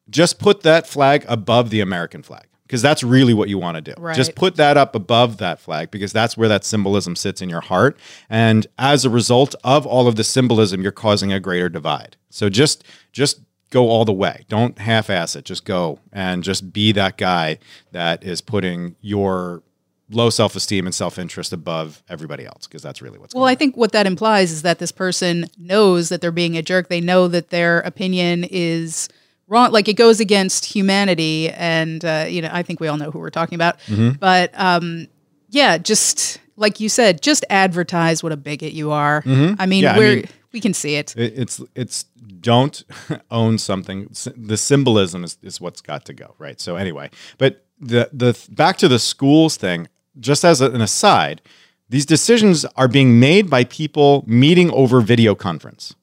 just 0.09 0.39
put 0.39 0.63
that 0.63 0.87
flag 0.87 1.25
above 1.29 1.71
the 1.71 1.81
American 1.81 2.23
flag. 2.23 2.45
Because 2.63 2.83
that's 2.83 3.03
really 3.03 3.33
what 3.33 3.49
you 3.49 3.57
want 3.57 3.77
to 3.77 3.81
do. 3.81 3.95
Right. 3.99 4.15
Just 4.15 4.35
put 4.35 4.57
that 4.57 4.77
up 4.77 4.95
above 4.95 5.39
that 5.39 5.59
flag 5.59 5.91
because 5.91 6.13
that's 6.13 6.37
where 6.37 6.49
that 6.49 6.67
symbolism 6.67 7.17
sits 7.17 7.41
in 7.41 7.49
your 7.49 7.63
heart. 7.63 7.97
And 8.29 8.67
as 8.79 9.07
a 9.07 9.11
result 9.11 9.55
of 9.65 9.87
all 9.87 10.07
of 10.07 10.17
the 10.17 10.25
symbolism, 10.25 10.83
you're 10.83 10.93
causing 10.93 11.33
a 11.33 11.41
greater 11.41 11.71
divide. 11.71 12.19
So 12.29 12.51
just 12.51 12.85
just 13.11 13.41
go 13.71 13.89
all 13.89 14.05
the 14.05 14.13
way. 14.13 14.45
Don't 14.49 14.79
half-ass 14.79 15.37
it. 15.37 15.45
Just 15.45 15.65
go 15.65 15.99
and 16.13 16.43
just 16.43 16.73
be 16.73 16.93
that 16.93 17.17
guy 17.17 17.59
that 17.93 18.25
is 18.25 18.41
putting 18.41 18.97
your 19.01 19.63
low 20.11 20.31
self-esteem 20.31 20.87
and 20.87 20.95
self-interest 20.95 21.53
above 21.53 22.03
everybody 22.09 22.47
else 22.47 22.67
because 22.67 22.83
that's 22.83 23.03
really 23.03 23.19
what's 23.19 23.35
Well, 23.35 23.45
I 23.45 23.55
think 23.55 23.77
what 23.77 23.93
that 23.93 24.07
implies 24.07 24.51
is 24.51 24.63
that 24.63 24.79
this 24.79 24.93
person 24.93 25.47
knows 25.59 26.09
that 26.09 26.21
they're 26.21 26.33
being 26.33 26.57
a 26.57 26.63
jerk. 26.63 26.89
They 26.89 27.01
know 27.01 27.29
that 27.29 27.51
their 27.51 27.81
opinion 27.81 28.45
is 28.45 29.09
wrong. 29.49 29.71
Like 29.71 29.87
it 29.89 29.95
goes 29.95 30.19
against 30.19 30.65
humanity. 30.65 31.51
And, 31.51 32.03
uh, 32.05 32.27
you 32.29 32.41
know, 32.41 32.51
I 32.53 32.63
think 32.63 32.81
we 32.81 32.89
all 32.89 32.97
know 32.97 33.11
who 33.11 33.19
we're 33.19 33.31
talking 33.31 33.57
about. 33.57 33.79
Mm-hmm. 33.81 34.13
But 34.19 34.51
um, 34.59 35.09
yeah, 35.51 35.77
just 35.77 36.41
like 36.59 36.81
you 36.81 36.89
said, 36.89 37.23
just 37.23 37.45
advertise 37.51 38.23
what 38.23 38.33
a 38.33 38.37
bigot 38.37 38.73
you 38.73 38.91
are. 38.91 39.23
I 39.25 39.29
mean, 39.29 39.57
Mm-hmm. 39.57 39.83
Yeah, 39.83 39.97
we're, 39.99 40.17
mean- 40.17 40.29
we 40.53 40.61
can 40.61 40.75
see 40.75 40.97
it. 40.97 41.15
It- 41.17 41.35
It's 41.39 41.61
it's 41.75 42.05
don't 42.41 42.85
own 43.31 43.59
something. 43.59 44.09
The 44.37 44.57
symbolism 44.57 45.25
is, 45.25 45.39
is 45.43 45.61
what's 45.61 45.81
got 45.81 46.05
to 46.07 46.13
go, 46.13 46.35
right? 46.39 46.61
So 46.61 46.77
anyway, 46.77 47.11
but 47.39 47.65
the 47.81 48.09
the 48.13 48.33
back 48.51 48.77
to 48.79 48.89
the 48.89 48.99
schools 48.99 49.57
thing. 49.57 49.89
Just 50.21 50.45
as 50.45 50.61
an 50.61 50.81
aside, 50.81 51.41
these 51.89 52.05
decisions 52.07 52.65
are 52.77 52.89
being 52.89 53.21
made 53.21 53.49
by 53.49 53.65
people 53.65 54.25
meeting 54.27 54.71
over 54.73 55.01
video 55.01 55.35
conference. 55.35 55.95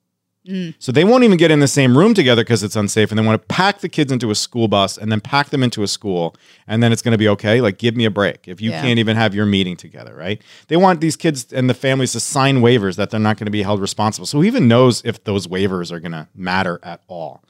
So 0.80 0.92
they 0.92 1.04
won't 1.04 1.24
even 1.24 1.38
get 1.38 1.50
in 1.50 1.60
the 1.60 1.68
same 1.68 1.98
room 1.98 2.14
together 2.14 2.44
because 2.44 2.62
it's 2.62 2.76
unsafe, 2.76 3.12
and 3.12 3.18
they 3.18 3.26
want 3.26 3.42
to 3.42 3.48
pack 3.48 3.80
the 3.80 3.90
kids 3.90 4.12
into 4.12 4.30
a 4.30 4.36
school 4.36 4.68
bus 4.68 4.98
and 4.98 5.12
then 5.12 5.20
pack 5.20 5.50
them 5.50 5.64
into 5.64 5.82
a 5.82 5.88
school, 5.88 6.36
and 6.68 6.84
then 6.84 6.92
it's 6.92 7.02
going 7.02 7.14
to 7.14 7.18
be 7.18 7.28
okay. 7.30 7.62
Like, 7.62 7.78
give 7.80 7.96
me 7.96 8.06
a 8.06 8.12
break 8.12 8.48
if 8.48 8.62
you 8.62 8.70
Yeah. 8.72 8.82
can't 8.82 9.00
even 9.00 9.16
have 9.16 9.34
your 9.34 9.46
meeting 9.46 9.76
together, 9.76 10.14
right? 10.16 10.42
They 10.68 10.78
want 10.78 11.02
these 11.02 11.16
kids 11.16 11.52
and 11.52 11.70
the 11.70 11.74
families 11.74 12.12
to 12.12 12.20
sign 12.20 12.58
waivers 12.62 12.96
that 12.98 13.10
they're 13.10 13.20
not 13.20 13.38
going 13.38 13.46
to 13.46 13.52
be 13.52 13.64
held 13.64 13.82
responsible. 13.82 14.28
So 14.28 14.38
who 14.38 14.44
even 14.44 14.68
knows 14.68 15.02
if 15.04 15.24
those 15.24 15.48
waivers 15.48 15.92
are 15.92 16.00
going 16.00 16.12
to 16.12 16.28
matter 16.36 16.80
at 16.84 17.02
all? 17.08 17.44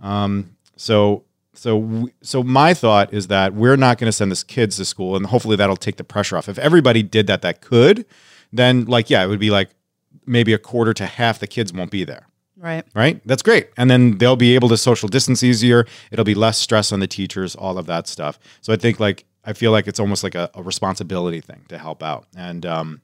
Um, 0.00 0.56
so 0.76 1.24
so 1.54 2.08
so 2.22 2.44
my 2.44 2.72
thought 2.72 3.12
is 3.12 3.26
that 3.26 3.52
we're 3.54 3.76
not 3.76 3.98
going 3.98 4.06
to 4.06 4.12
send 4.12 4.30
this 4.30 4.44
kids 4.44 4.76
to 4.76 4.84
school, 4.84 5.16
and 5.16 5.26
hopefully 5.26 5.56
that'll 5.56 5.76
take 5.76 5.96
the 5.96 6.04
pressure 6.04 6.36
off. 6.36 6.48
If 6.48 6.58
everybody 6.58 7.02
did 7.02 7.26
that, 7.26 7.42
that 7.42 7.60
could, 7.60 8.06
then 8.52 8.84
like 8.84 9.10
yeah, 9.10 9.24
it 9.24 9.26
would 9.26 9.40
be 9.40 9.50
like 9.50 9.70
maybe 10.28 10.52
a 10.52 10.58
quarter 10.58 10.92
to 10.94 11.06
half 11.06 11.38
the 11.38 11.46
kids 11.46 11.72
won't 11.72 11.90
be 11.90 12.04
there 12.04 12.26
Right. 12.60 12.84
right? 12.94 13.20
That's 13.24 13.42
great. 13.42 13.68
And 13.76 13.88
then 13.88 14.18
they'll 14.18 14.34
be 14.34 14.56
able 14.56 14.68
to 14.70 14.76
social 14.76 15.08
distance 15.08 15.44
easier. 15.44 15.86
It'll 16.10 16.24
be 16.24 16.34
less 16.34 16.58
stress 16.58 16.90
on 16.90 16.98
the 16.98 17.06
teachers, 17.06 17.54
all 17.54 17.78
of 17.78 17.86
that 17.86 18.08
stuff. 18.08 18.38
So 18.62 18.72
I 18.72 18.76
think 18.76 18.98
like 18.98 19.24
I 19.44 19.52
feel 19.52 19.70
like 19.70 19.86
it's 19.86 20.00
almost 20.00 20.24
like 20.24 20.34
a, 20.34 20.50
a 20.54 20.62
responsibility 20.62 21.40
thing 21.40 21.64
to 21.68 21.78
help 21.78 22.02
out. 22.02 22.26
And 22.36 22.66
um, 22.66 23.00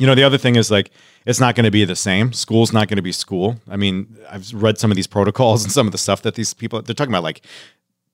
you 0.00 0.08
know, 0.08 0.16
the 0.16 0.24
other 0.24 0.38
thing 0.38 0.56
is 0.56 0.72
like 0.72 0.90
it's 1.24 1.38
not 1.38 1.54
going 1.54 1.64
to 1.66 1.70
be 1.70 1.84
the 1.84 1.94
same. 1.94 2.32
School's 2.32 2.72
not 2.72 2.88
going 2.88 2.96
to 2.96 3.02
be 3.02 3.12
school. 3.12 3.60
I 3.68 3.76
mean, 3.76 4.18
I've 4.28 4.52
read 4.52 4.76
some 4.78 4.90
of 4.90 4.96
these 4.96 5.06
protocols 5.06 5.62
and 5.64 5.72
some 5.72 5.86
of 5.86 5.92
the 5.92 5.98
stuff 5.98 6.22
that 6.22 6.34
these 6.34 6.52
people 6.52 6.82
they're 6.82 6.94
talking 6.94 7.12
about 7.12 7.22
like 7.22 7.46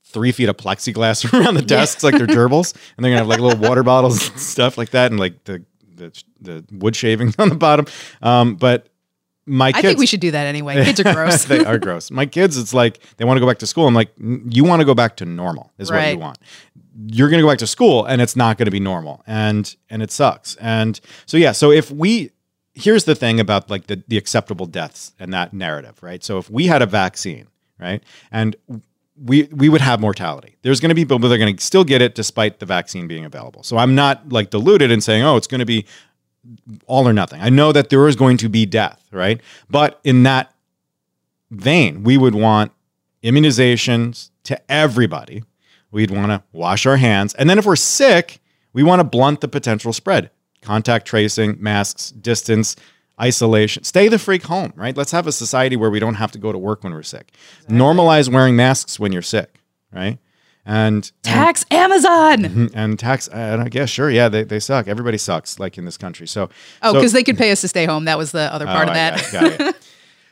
three 0.04 0.30
feet 0.32 0.48
of 0.50 0.58
plexiglass 0.58 1.32
around 1.40 1.54
the 1.54 1.62
desks 1.62 2.04
like 2.04 2.18
they're 2.18 2.26
gerbils, 2.26 2.74
and 2.96 3.04
they're 3.04 3.10
gonna 3.12 3.20
have 3.20 3.28
like 3.28 3.40
little 3.40 3.58
water 3.58 3.82
bottles 3.82 4.28
and 4.28 4.38
stuff 4.38 4.76
like 4.76 4.90
that, 4.90 5.10
and 5.10 5.18
like 5.18 5.42
the 5.44 5.64
the, 6.00 6.24
the 6.40 6.64
wood 6.72 6.96
shavings 6.96 7.34
on 7.38 7.48
the 7.48 7.54
bottom. 7.54 7.86
Um, 8.22 8.56
but 8.56 8.88
my 9.46 9.68
I 9.68 9.72
kids, 9.72 9.84
think 9.84 9.98
we 9.98 10.06
should 10.06 10.20
do 10.20 10.30
that 10.30 10.46
anyway. 10.46 10.84
Kids 10.84 11.00
are 11.00 11.12
gross. 11.14 11.44
they 11.44 11.64
are 11.64 11.78
gross. 11.78 12.10
My 12.10 12.26
kids, 12.26 12.56
it's 12.56 12.74
like 12.74 13.00
they 13.16 13.24
want 13.24 13.36
to 13.36 13.40
go 13.40 13.46
back 13.46 13.58
to 13.58 13.66
school. 13.66 13.86
I'm 13.86 13.94
like, 13.94 14.12
you 14.18 14.64
want 14.64 14.80
to 14.80 14.86
go 14.86 14.94
back 14.94 15.16
to 15.16 15.24
normal 15.24 15.72
is 15.78 15.90
what 15.90 16.12
you 16.12 16.18
want. 16.18 16.38
You're 17.06 17.28
going 17.30 17.38
to 17.38 17.44
go 17.44 17.50
back 17.50 17.58
to 17.58 17.66
school, 17.66 18.04
and 18.04 18.20
it's 18.20 18.36
not 18.36 18.58
going 18.58 18.66
to 18.66 18.70
be 18.70 18.80
normal, 18.80 19.22
and 19.26 19.74
and 19.88 20.02
it 20.02 20.10
sucks. 20.10 20.56
And 20.56 21.00
so 21.26 21.36
yeah, 21.36 21.52
so 21.52 21.72
if 21.72 21.90
we 21.90 22.30
here's 22.74 23.04
the 23.04 23.14
thing 23.14 23.40
about 23.40 23.70
like 23.70 23.86
the 23.86 24.02
the 24.06 24.18
acceptable 24.18 24.66
deaths 24.66 25.12
and 25.18 25.32
that 25.32 25.52
narrative, 25.52 26.02
right? 26.02 26.22
So 26.22 26.38
if 26.38 26.50
we 26.50 26.66
had 26.66 26.82
a 26.82 26.86
vaccine, 26.86 27.48
right, 27.78 28.02
and 28.30 28.54
we 29.22 29.44
we 29.52 29.68
would 29.68 29.80
have 29.80 30.00
mortality. 30.00 30.56
There's 30.62 30.80
going 30.80 30.88
to 30.88 30.94
be 30.94 31.04
people 31.04 31.18
that 31.18 31.32
are 31.32 31.38
going 31.38 31.56
to 31.56 31.64
still 31.64 31.84
get 31.84 32.00
it 32.00 32.14
despite 32.14 32.58
the 32.58 32.66
vaccine 32.66 33.06
being 33.06 33.24
available. 33.24 33.62
So 33.62 33.76
I'm 33.76 33.94
not 33.94 34.32
like 34.32 34.50
deluded 34.50 34.90
in 34.90 35.00
saying, 35.00 35.22
oh, 35.22 35.36
it's 35.36 35.46
going 35.46 35.58
to 35.60 35.66
be 35.66 35.86
all 36.86 37.06
or 37.06 37.12
nothing. 37.12 37.40
I 37.40 37.50
know 37.50 37.72
that 37.72 37.90
there 37.90 38.06
is 38.08 38.16
going 38.16 38.38
to 38.38 38.48
be 38.48 38.64
death, 38.66 39.06
right? 39.12 39.40
But 39.68 40.00
in 40.04 40.22
that 40.22 40.54
vein, 41.50 42.02
we 42.02 42.16
would 42.16 42.34
want 42.34 42.72
immunizations 43.22 44.30
to 44.44 44.58
everybody. 44.70 45.44
We'd 45.90 46.10
want 46.10 46.28
to 46.28 46.42
wash 46.52 46.86
our 46.86 46.96
hands. 46.96 47.34
And 47.34 47.50
then 47.50 47.58
if 47.58 47.66
we're 47.66 47.76
sick, 47.76 48.40
we 48.72 48.82
want 48.82 49.00
to 49.00 49.04
blunt 49.04 49.40
the 49.40 49.48
potential 49.48 49.92
spread. 49.92 50.30
Contact 50.62 51.06
tracing, 51.06 51.56
masks, 51.60 52.10
distance, 52.10 52.76
isolation. 53.20 53.84
Stay 53.84 54.08
the 54.08 54.18
freak 54.18 54.44
home, 54.44 54.72
right? 54.76 54.96
Let's 54.96 55.12
have 55.12 55.26
a 55.26 55.32
society 55.32 55.76
where 55.76 55.90
we 55.90 56.00
don't 56.00 56.14
have 56.14 56.32
to 56.32 56.38
go 56.38 56.52
to 56.52 56.58
work 56.58 56.82
when 56.84 56.92
we're 56.92 57.02
sick. 57.02 57.32
Normalize 57.68 58.32
wearing 58.32 58.56
masks 58.56 58.98
when 58.98 59.12
you're 59.12 59.22
sick, 59.22 59.56
right? 59.92 60.18
And 60.66 61.10
Tax 61.22 61.64
Amazon. 61.70 62.38
Mm-hmm, 62.42 62.66
and 62.74 62.98
tax 62.98 63.28
and 63.28 63.62
I 63.62 63.68
guess 63.68 63.88
sure, 63.88 64.10
yeah, 64.10 64.28
they, 64.28 64.44
they 64.44 64.60
suck. 64.60 64.88
Everybody 64.88 65.16
sucks 65.18 65.58
like 65.58 65.78
in 65.78 65.84
this 65.86 65.96
country. 65.96 66.28
So 66.28 66.50
Oh, 66.82 66.92
so- 66.92 66.98
because 67.00 67.12
they 67.12 67.22
could 67.24 67.38
pay 67.38 67.50
us 67.50 67.62
to 67.62 67.68
stay 67.68 67.86
home. 67.86 68.04
That 68.04 68.18
was 68.18 68.32
the 68.32 68.52
other 68.52 68.66
part 68.66 68.86
Oh, 68.88 68.90
of 68.90 68.94
that. 68.94 69.28
got 69.32 69.44
it. 69.60 69.76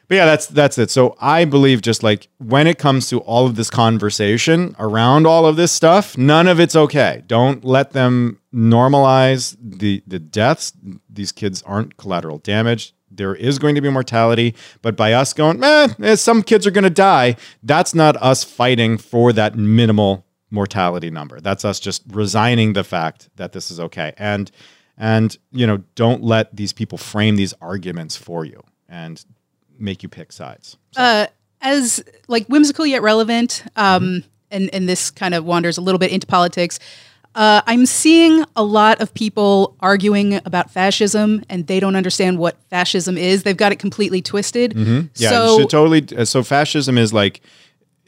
But 0.09 0.15
yeah, 0.15 0.25
that's 0.25 0.47
that's 0.47 0.79
it. 0.79 0.91
So 0.91 1.17
I 1.21 1.45
believe 1.45 1.83
just 1.83 2.03
like 2.03 2.29
when 2.39 2.67
it 2.67 2.79
comes 2.79 3.09
to 3.11 3.19
all 3.21 3.47
of 3.47 3.57
this 3.57 3.69
conversation 3.69 4.75
around 4.79 5.27
all 5.27 5.45
of 5.45 5.57
this 5.57 5.71
stuff, 5.71 6.17
none 6.17 6.49
of 6.49 6.59
it's 6.59 6.75
okay. 6.75 7.23
Don't 7.27 7.63
let 7.63 7.93
them 7.93 8.41
normalize 8.53 9.57
the 9.61 10.03
the 10.07 10.19
deaths. 10.19 10.73
These 11.11 11.33
kids 11.33 11.63
aren't 11.63 11.99
collateral 11.99 12.39
damage. 12.39 12.95
There 13.11 13.35
is 13.35 13.59
going 13.59 13.75
to 13.75 13.81
be 13.83 13.91
mortality, 13.91 14.55
but 14.81 14.97
by 14.97 15.13
us 15.13 15.33
going, 15.35 15.63
eh, 15.63 15.89
eh, 16.03 16.15
some 16.17 16.43
kids 16.43 16.67
are 16.67 16.71
going 16.71 16.85
to 16.85 16.91
die, 16.91 17.37
that's 17.63 17.95
not 17.95 18.17
us 18.17 18.45
fighting 18.45 18.97
for 18.99 19.33
that 19.33 19.57
minimal 19.57 20.27
mortality 20.51 21.11
number. 21.11 21.41
That's 21.41 21.65
us 21.65 21.81
just 21.81 22.03
resigning 22.09 22.75
the 22.75 22.85
fact 22.85 23.29
that 23.37 23.53
this 23.53 23.71
is 23.71 23.79
okay. 23.81 24.15
And 24.17 24.51
and 24.97 25.37
you 25.53 25.67
know, 25.67 25.79
don't 25.95 26.23
let 26.23 26.57
these 26.57 26.73
people 26.73 26.97
frame 26.97 27.37
these 27.37 27.53
arguments 27.61 28.17
for 28.17 28.47
you 28.47 28.63
and 28.89 29.23
make 29.79 30.03
you 30.03 30.09
pick 30.09 30.33
sides. 30.33 30.77
So, 30.93 31.03
Uh, 31.03 31.27
as 31.61 32.03
like 32.29 32.47
whimsical 32.47 32.87
yet 32.87 33.03
relevant, 33.03 33.65
um, 33.77 34.23
and 34.51 34.71
and 34.73 34.89
this 34.89 35.11
kind 35.11 35.35
of 35.35 35.45
wanders 35.45 35.77
a 35.79 35.81
little 35.81 35.99
bit 35.99 36.11
into 36.11 36.27
politics. 36.27 36.79
Uh, 37.35 37.61
I'm 37.67 37.87
seeing 37.87 38.45
a 38.57 38.63
lot 38.65 39.01
of 39.01 39.13
people 39.15 39.77
arguing 39.81 40.35
about 40.45 40.71
fascism, 40.71 41.45
and 41.49 41.67
they 41.67 41.79
don't 41.79 41.95
understand 41.95 42.39
what 42.39 42.57
fascism 42.71 43.17
is. 43.19 43.43
They've 43.43 43.57
got 43.57 43.71
it 43.71 43.79
completely 43.79 44.23
twisted. 44.23 44.75
yeah, 45.17 45.31
so 45.31 45.65
totally. 45.67 46.05
uh, 46.17 46.25
So 46.25 46.43
fascism 46.43 46.97
is 46.99 47.13
like 47.13 47.41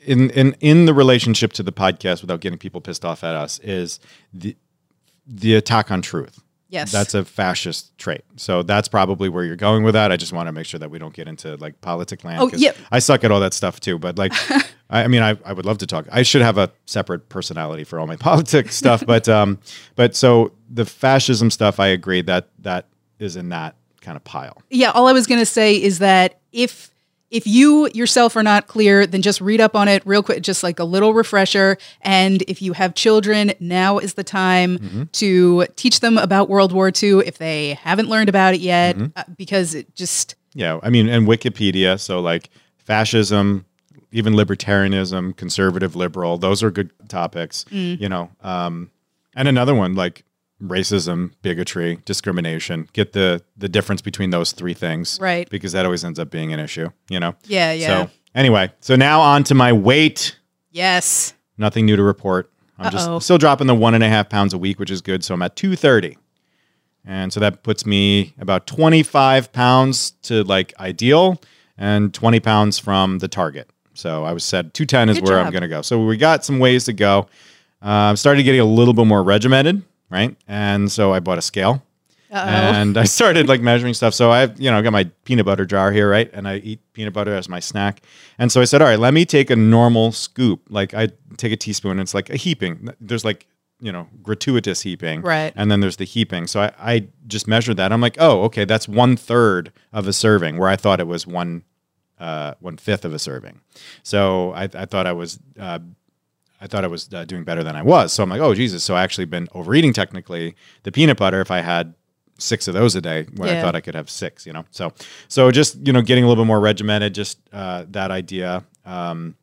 in 0.04 0.30
in 0.30 0.56
in 0.60 0.86
the 0.86 0.94
relationship 0.94 1.52
to 1.54 1.62
the 1.62 1.72
podcast, 1.72 2.22
without 2.22 2.40
getting 2.40 2.58
people 2.58 2.80
pissed 2.80 3.04
off 3.04 3.22
at 3.22 3.34
us, 3.34 3.58
is 3.62 4.00
the 4.32 4.56
the 5.26 5.54
attack 5.54 5.90
on 5.90 6.02
truth. 6.02 6.40
Yes, 6.70 6.90
That's 6.90 7.14
a 7.14 7.24
fascist 7.24 7.96
trait. 7.98 8.22
So 8.36 8.62
that's 8.62 8.88
probably 8.88 9.28
where 9.28 9.44
you're 9.44 9.56
going 9.56 9.82
with 9.82 9.94
that. 9.94 10.10
I 10.10 10.16
just 10.16 10.32
want 10.32 10.46
to 10.46 10.52
make 10.52 10.66
sure 10.66 10.80
that 10.80 10.90
we 10.90 10.98
don't 10.98 11.12
get 11.12 11.28
into 11.28 11.56
like 11.56 11.80
politic 11.80 12.24
land. 12.24 12.40
Oh, 12.40 12.50
yeah. 12.56 12.72
I 12.90 13.00
suck 13.00 13.24
at 13.24 13.30
all 13.30 13.40
that 13.40 13.52
stuff 13.52 13.80
too. 13.80 13.98
But 13.98 14.16
like, 14.16 14.32
I, 14.90 15.04
I 15.04 15.08
mean, 15.08 15.22
I, 15.22 15.36
I 15.44 15.52
would 15.52 15.66
love 15.66 15.78
to 15.78 15.86
talk. 15.86 16.06
I 16.10 16.22
should 16.22 16.42
have 16.42 16.56
a 16.56 16.70
separate 16.86 17.28
personality 17.28 17.84
for 17.84 17.98
all 18.00 18.06
my 18.06 18.16
politics 18.28 18.74
stuff. 18.76 19.04
But 19.04 19.28
um, 19.28 19.58
but 19.96 20.16
so 20.16 20.52
the 20.70 20.86
fascism 20.86 21.50
stuff, 21.50 21.78
I 21.78 21.88
agree 21.88 22.22
that 22.22 22.48
that 22.60 22.86
is 23.18 23.36
in 23.36 23.50
that 23.50 23.76
kind 24.00 24.16
of 24.16 24.24
pile. 24.24 24.62
yeah. 24.70 24.90
All 24.92 25.06
I 25.08 25.12
was 25.12 25.26
going 25.26 25.40
to 25.40 25.46
say 25.46 25.74
is 25.80 25.98
that 25.98 26.40
if 26.52 26.90
if 27.30 27.46
you 27.46 27.88
yourself 27.94 28.34
are 28.36 28.42
not 28.42 28.66
clear, 28.66 29.06
then 29.06 29.22
just 29.22 29.40
read 29.40 29.60
up 29.60 29.76
on 29.76 29.86
it 29.88 30.02
real 30.04 30.22
quick, 30.22 30.42
just 30.42 30.62
like 30.62 30.78
a 30.80 30.84
little 30.84 31.14
refresher. 31.14 31.78
And 32.02 32.42
if 32.48 32.60
you 32.60 32.72
have 32.72 32.94
children, 32.94 33.52
now 33.60 33.98
is 33.98 34.14
the 34.14 34.24
time 34.24 34.78
Mm-hmm. 34.78 35.02
to 35.12 35.66
teach 35.76 36.00
them 36.00 36.18
about 36.18 36.48
World 36.48 36.72
War 36.72 36.90
II 36.90 37.20
if 37.26 37.38
they 37.38 37.74
haven't 37.74 38.08
learned 38.08 38.28
about 38.28 38.54
it 38.54 38.60
yet, 38.60 38.96
Mm-hmm. 38.96 39.06
uh, 39.16 39.24
because 39.36 39.74
it 39.74 39.94
just 39.94 40.34
Yeah, 40.54 40.80
I 40.82 40.90
mean, 40.90 41.08
and 41.08 41.26
Wikipedia. 41.28 42.00
So 42.00 42.20
like 42.20 42.50
fascism, 42.78 43.64
even 44.12 44.32
libertarianism, 44.34 45.36
conservative, 45.36 45.94
liberal. 45.94 46.36
Those 46.38 46.62
are 46.64 46.70
good 46.72 46.90
topics. 47.08 47.64
Mm. 47.70 48.00
You 48.00 48.08
know, 48.08 48.30
um, 48.42 48.90
and 49.36 49.46
another 49.46 49.74
one 49.74 49.94
like 49.94 50.24
racism, 50.62 51.32
bigotry, 51.42 51.98
discrimination. 52.04 52.88
Get 52.92 53.12
the 53.12 53.42
the 53.56 53.68
difference 53.68 54.02
between 54.02 54.30
those 54.30 54.52
three 54.52 54.74
things, 54.74 55.18
Right. 55.20 55.48
Because 55.50 55.72
that 55.72 55.84
always 55.84 56.04
ends 56.04 56.18
up 56.18 56.30
being 56.30 56.52
an 56.52 56.60
issue. 56.60 56.90
You 57.08 57.20
know. 57.20 57.34
Yeah, 57.44 57.72
yeah. 57.72 57.86
So 58.04 58.10
anyway, 58.34 58.72
so 58.80 58.96
now 58.96 59.20
on 59.20 59.44
to 59.44 59.54
my 59.54 59.72
weight. 59.72 60.38
yes. 60.70 61.34
Nothing 61.58 61.84
new 61.84 61.96
to 61.96 62.02
report. 62.02 62.50
I'm 62.78 62.86
Uh-oh. 62.86 62.90
just 62.90 63.24
still 63.26 63.36
dropping 63.36 63.66
the 63.66 63.74
one 63.74 63.92
and 63.92 64.02
a 64.02 64.08
half 64.08 64.30
pounds 64.30 64.54
a 64.54 64.58
week, 64.58 64.78
which 64.78 64.90
is 64.90 65.02
good. 65.02 65.22
So 65.22 65.34
I'm 65.34 65.42
at 65.42 65.56
230. 65.56 66.16
And 67.04 67.30
so 67.32 67.40
that 67.40 67.62
puts 67.62 67.84
me 67.84 68.32
about 68.38 68.66
25 68.66 69.52
pounds 69.52 70.12
to 70.22 70.42
like 70.44 70.72
ideal 70.80 71.38
and 71.76 72.14
20 72.14 72.40
pounds 72.40 72.78
from 72.78 73.18
the 73.18 73.28
target. 73.28 73.68
So 73.92 74.24
I 74.24 74.32
was 74.32 74.42
said 74.44 74.72
210 74.72 75.08
is 75.10 75.18
Good 75.20 75.28
where 75.28 75.38
I'm 75.38 75.50
going 75.50 75.60
to 75.62 75.68
go. 75.68 75.82
So 75.82 76.02
we 76.04 76.16
got 76.16 76.44
some 76.46 76.58
ways 76.58 76.84
to 76.84 76.94
go. 76.94 77.26
Uh, 77.82 77.88
I'm 78.08 78.16
starting 78.16 78.42
getting 78.44 78.60
a 78.60 78.64
little 78.64 78.94
bit 78.94 79.06
more 79.06 79.22
regimented, 79.22 79.82
right? 80.10 80.36
And 80.46 80.90
so 80.90 81.12
I 81.12 81.20
bought 81.20 81.38
a 81.38 81.42
scale 81.42 81.82
Uh-oh. 82.30 82.46
and 82.46 82.96
I 82.98 83.04
started 83.04 83.48
like 83.48 83.60
measuring 83.60 83.94
stuff. 83.94 84.14
So 84.14 84.30
I've, 84.30 84.60
you 84.60 84.70
know, 84.70 84.78
I 84.78 84.82
got 84.82 84.92
my 84.92 85.04
peanut 85.24 85.46
butter 85.46 85.64
jar 85.64 85.92
here, 85.92 86.10
right? 86.10 86.30
And 86.32 86.46
I 86.46 86.56
eat 86.56 86.80
peanut 86.92 87.12
butter 87.12 87.34
as 87.34 87.48
my 87.48 87.60
snack. 87.60 88.02
And 88.38 88.50
so 88.52 88.60
I 88.60 88.64
said, 88.64 88.82
all 88.82 88.88
right, 88.88 88.98
let 88.98 89.14
me 89.14 89.24
take 89.24 89.50
a 89.50 89.56
normal 89.56 90.12
scoop. 90.12 90.62
Like 90.68 90.92
I 90.94 91.08
take 91.36 91.52
a 91.52 91.56
teaspoon. 91.56 91.92
And 91.92 92.00
it's 92.00 92.14
like 92.14 92.30
a 92.30 92.36
heaping. 92.36 92.90
There's 93.00 93.24
like 93.24 93.46
you 93.82 93.90
know 93.90 94.06
gratuitous 94.22 94.82
heaping, 94.82 95.22
Right. 95.22 95.52
And 95.56 95.70
then 95.70 95.80
there's 95.80 95.96
the 95.96 96.04
heaping. 96.04 96.46
So 96.46 96.60
I, 96.60 96.72
I 96.78 97.08
just 97.26 97.48
measured 97.48 97.78
that. 97.78 97.92
I'm 97.92 98.00
like, 98.00 98.16
oh, 98.20 98.42
okay, 98.42 98.64
that's 98.66 98.86
one 98.86 99.16
third 99.16 99.72
of 99.92 100.06
a 100.06 100.12
serving, 100.12 100.58
where 100.58 100.68
I 100.68 100.76
thought 100.76 101.00
it 101.00 101.06
was 101.06 101.26
one 101.26 101.64
uh, 102.18 102.54
one 102.60 102.76
fifth 102.76 103.06
of 103.06 103.14
a 103.14 103.18
serving. 103.18 103.60
So 104.02 104.52
I, 104.52 104.64
I 104.64 104.84
thought 104.84 105.06
I 105.06 105.12
was. 105.12 105.38
Uh, 105.58 105.78
I 106.60 106.66
thought 106.66 106.84
I 106.84 106.88
was 106.88 107.12
uh, 107.12 107.24
doing 107.24 107.44
better 107.44 107.62
than 107.62 107.76
I 107.76 107.82
was. 107.82 108.12
So 108.12 108.22
I'm 108.22 108.30
like, 108.30 108.40
oh 108.40 108.54
Jesus! 108.54 108.84
So 108.84 108.94
I 108.94 109.02
actually 109.02 109.24
been 109.24 109.48
overeating 109.52 109.92
technically 109.92 110.54
the 110.82 110.92
peanut 110.92 111.16
butter. 111.16 111.40
If 111.40 111.50
I 111.50 111.60
had 111.60 111.94
six 112.38 112.68
of 112.68 112.74
those 112.74 112.94
a 112.96 113.00
day, 113.00 113.26
when 113.36 113.48
I 113.48 113.60
thought 113.60 113.74
I 113.74 113.80
could 113.80 113.94
have 113.94 114.10
six, 114.10 114.46
you 114.46 114.52
know. 114.52 114.64
So 114.70 114.92
so 115.28 115.50
just 115.50 115.86
you 115.86 115.92
know 115.92 116.02
getting 116.02 116.24
a 116.24 116.28
little 116.28 116.44
bit 116.44 116.48
more 116.48 116.60
regimented. 116.60 117.14
Just 117.14 117.38
uh, 117.52 117.84
that 117.90 118.10
idea. 118.10 118.64
Um, 118.84 119.36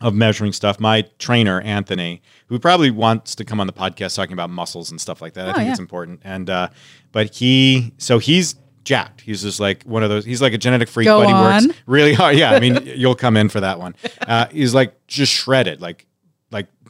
of 0.00 0.14
measuring 0.14 0.52
stuff. 0.52 0.80
My 0.80 1.02
trainer, 1.18 1.60
Anthony, 1.60 2.22
who 2.46 2.58
probably 2.58 2.90
wants 2.90 3.34
to 3.34 3.44
come 3.44 3.60
on 3.60 3.66
the 3.66 3.72
podcast 3.72 4.16
talking 4.16 4.32
about 4.32 4.48
muscles 4.50 4.90
and 4.90 5.00
stuff 5.00 5.20
like 5.20 5.34
that. 5.34 5.46
Oh, 5.46 5.50
I 5.50 5.52
think 5.52 5.64
yeah. 5.66 5.70
it's 5.72 5.78
important. 5.78 6.20
And 6.24 6.48
uh, 6.48 6.68
but 7.12 7.34
he 7.34 7.92
so 7.98 8.18
he's 8.18 8.54
jacked. 8.84 9.20
He's 9.20 9.42
just 9.42 9.60
like 9.60 9.82
one 9.84 10.02
of 10.02 10.08
those. 10.08 10.24
He's 10.24 10.40
like 10.40 10.52
a 10.52 10.58
genetic 10.58 10.88
freak, 10.88 11.06
Go 11.06 11.20
but 11.20 11.26
he 11.26 11.32
on. 11.32 11.66
works 11.66 11.78
really 11.86 12.14
hard. 12.14 12.36
Yeah, 12.36 12.52
I 12.52 12.60
mean, 12.60 12.80
you'll 12.84 13.14
come 13.14 13.36
in 13.36 13.48
for 13.48 13.60
that 13.60 13.78
one. 13.78 13.94
Uh, 14.20 14.46
he's 14.46 14.74
like 14.74 15.06
just 15.06 15.32
shredded, 15.32 15.80
like 15.80 16.06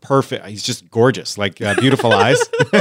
perfect. 0.01 0.47
He's 0.47 0.63
just 0.63 0.91
gorgeous, 0.91 1.37
like 1.39 1.61
uh, 1.61 1.75
beautiful 1.81 2.13
eyes. 2.13 2.41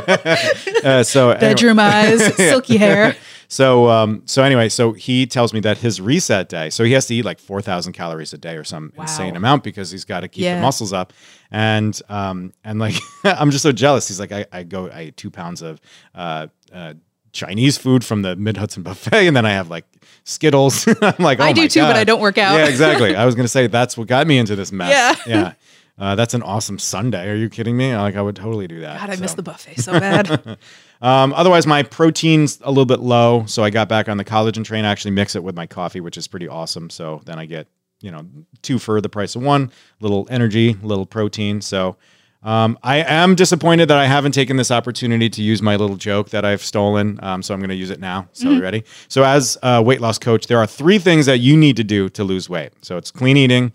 uh, 0.84 1.04
so 1.04 1.36
Bedroom 1.36 1.80
eyes, 1.80 2.36
silky 2.36 2.78
hair. 2.78 3.16
so 3.48 3.90
um 3.90 4.22
so 4.26 4.44
anyway, 4.44 4.70
so 4.70 4.94
he 4.94 5.26
tells 5.26 5.54
me 5.54 5.60
that 5.62 5.78
his 5.80 6.00
reset 6.02 6.50
day, 6.50 6.70
so 6.70 6.84
he 6.84 6.92
has 6.94 7.06
to 7.08 7.16
eat 7.16 7.26
like 7.26 7.40
four 7.40 7.62
thousand 7.62 7.94
calories 7.94 8.34
a 8.34 8.38
day 8.38 8.56
or 8.56 8.64
some 8.64 8.94
Wow. 8.96 9.04
insane 9.04 9.36
amount 9.36 9.64
because 9.64 9.92
he's 9.92 10.06
got 10.06 10.22
to 10.22 10.28
keep 10.28 10.44
Yeah. 10.44 10.56
the 10.56 10.62
muscles 10.62 10.94
up. 10.94 11.14
And 11.52 12.00
um 12.10 12.54
and 12.64 12.80
like 12.80 12.96
I'm 13.24 13.52
just 13.52 13.64
so 13.64 13.72
jealous. 13.72 14.08
He's 14.08 14.20
like, 14.20 14.32
I, 14.32 14.46
I 14.52 14.64
go 14.64 14.90
I 14.90 15.04
eat 15.04 15.18
two 15.18 15.32
pounds 15.32 15.62
of 15.62 15.80
uh 16.16 16.48
uh 16.74 16.94
Chinese 17.32 17.78
food 17.78 18.04
from 18.04 18.24
the 18.24 18.36
Mid 18.36 18.58
Hudson 18.58 18.82
buffet, 18.82 19.28
and 19.28 19.38
then 19.38 19.46
I 19.46 19.52
have 19.52 19.70
like 19.70 19.86
Skittles. 20.24 20.88
I'm 21.02 21.14
like, 21.20 21.40
oh 21.40 21.44
I 21.44 21.54
do 21.54 21.68
too, 21.68 21.82
but 21.82 21.96
I 21.96 22.04
don't 22.04 22.22
work 22.22 22.38
out. 22.40 22.58
Yeah, 22.58 22.66
exactly. 22.68 23.16
I 23.16 23.26
was 23.26 23.36
gonna 23.36 23.48
say 23.48 23.68
that's 23.68 23.96
what 23.98 24.08
got 24.08 24.26
me 24.26 24.38
into 24.40 24.56
this 24.56 24.72
mess. 24.72 25.20
Yeah. 25.28 25.32
yeah. 25.36 25.54
Uh, 26.00 26.16
that's 26.16 26.34
an 26.34 26.42
awesome 26.44 26.80
Sunday. 26.80 27.30
Are 27.30 27.36
you 27.36 27.50
kidding 27.50 27.76
me? 27.76 27.96
Like 27.96 28.16
I 28.16 28.22
would 28.22 28.36
totally 28.36 28.68
do 28.68 28.80
that. 28.82 29.00
God, 29.00 29.10
I 29.10 29.16
So- 29.16 29.22
miss 29.22 29.34
the 29.34 29.44
buffet 29.44 29.82
so 29.82 30.00
bad. 30.00 30.30
um, 31.02 31.34
otherwise, 31.34 31.68
my 31.68 31.84
protein's 31.84 32.60
a 32.64 32.70
little 32.70 32.86
bit 32.86 33.00
low, 33.02 33.44
so 33.48 33.64
I 33.64 33.70
got 33.70 33.90
back 33.90 34.08
on 34.08 34.18
the 34.18 34.26
collagen 34.26 34.64
train. 34.64 34.86
I 34.86 34.92
actually 34.92 35.12
mix 35.12 35.36
it 35.36 35.44
with 35.44 35.56
my 35.56 35.68
coffee, 35.68 36.00
which 36.00 36.18
is 36.18 36.28
pretty 36.28 36.48
awesome. 36.48 36.90
So 36.90 37.22
then 37.26 37.38
I 37.38 37.46
get 37.46 37.68
you 38.02 38.12
know 38.12 38.26
two 38.62 38.80
for 38.80 39.02
the 39.02 39.10
price 39.10 39.36
of 39.36 39.42
one. 39.42 39.72
Little 40.00 40.26
energy, 40.30 40.76
little 40.82 41.06
protein. 41.06 41.60
So 41.60 41.98
um, 42.44 42.80
I 42.82 42.98
am 43.00 43.36
disappointed 43.36 43.90
that 43.90 43.98
I 43.98 44.06
haven't 44.06 44.32
taken 44.32 44.56
this 44.56 44.72
opportunity 44.72 45.30
to 45.30 45.42
use 45.44 45.62
my 45.62 45.76
little 45.76 45.98
joke 45.98 46.30
that 46.30 46.46
I've 46.46 46.62
stolen. 46.64 47.20
Um, 47.22 47.44
so 47.44 47.54
I'm 47.54 47.60
going 47.60 47.70
to 47.70 47.76
use 47.76 47.90
it 47.90 48.00
now. 48.00 48.30
So 48.32 48.50
you 48.52 48.62
ready? 48.62 48.86
So 49.10 49.26
as 49.26 49.58
a 49.62 49.82
weight 49.82 50.00
loss 50.00 50.18
coach, 50.18 50.48
there 50.48 50.60
are 50.60 50.68
three 50.68 51.00
things 51.00 51.26
that 51.26 51.40
you 51.40 51.58
need 51.58 51.76
to 51.76 51.84
do 51.84 52.08
to 52.10 52.24
lose 52.24 52.50
weight. 52.50 52.72
So 52.82 52.96
it's 52.96 53.12
clean 53.12 53.36
eating. 53.36 53.74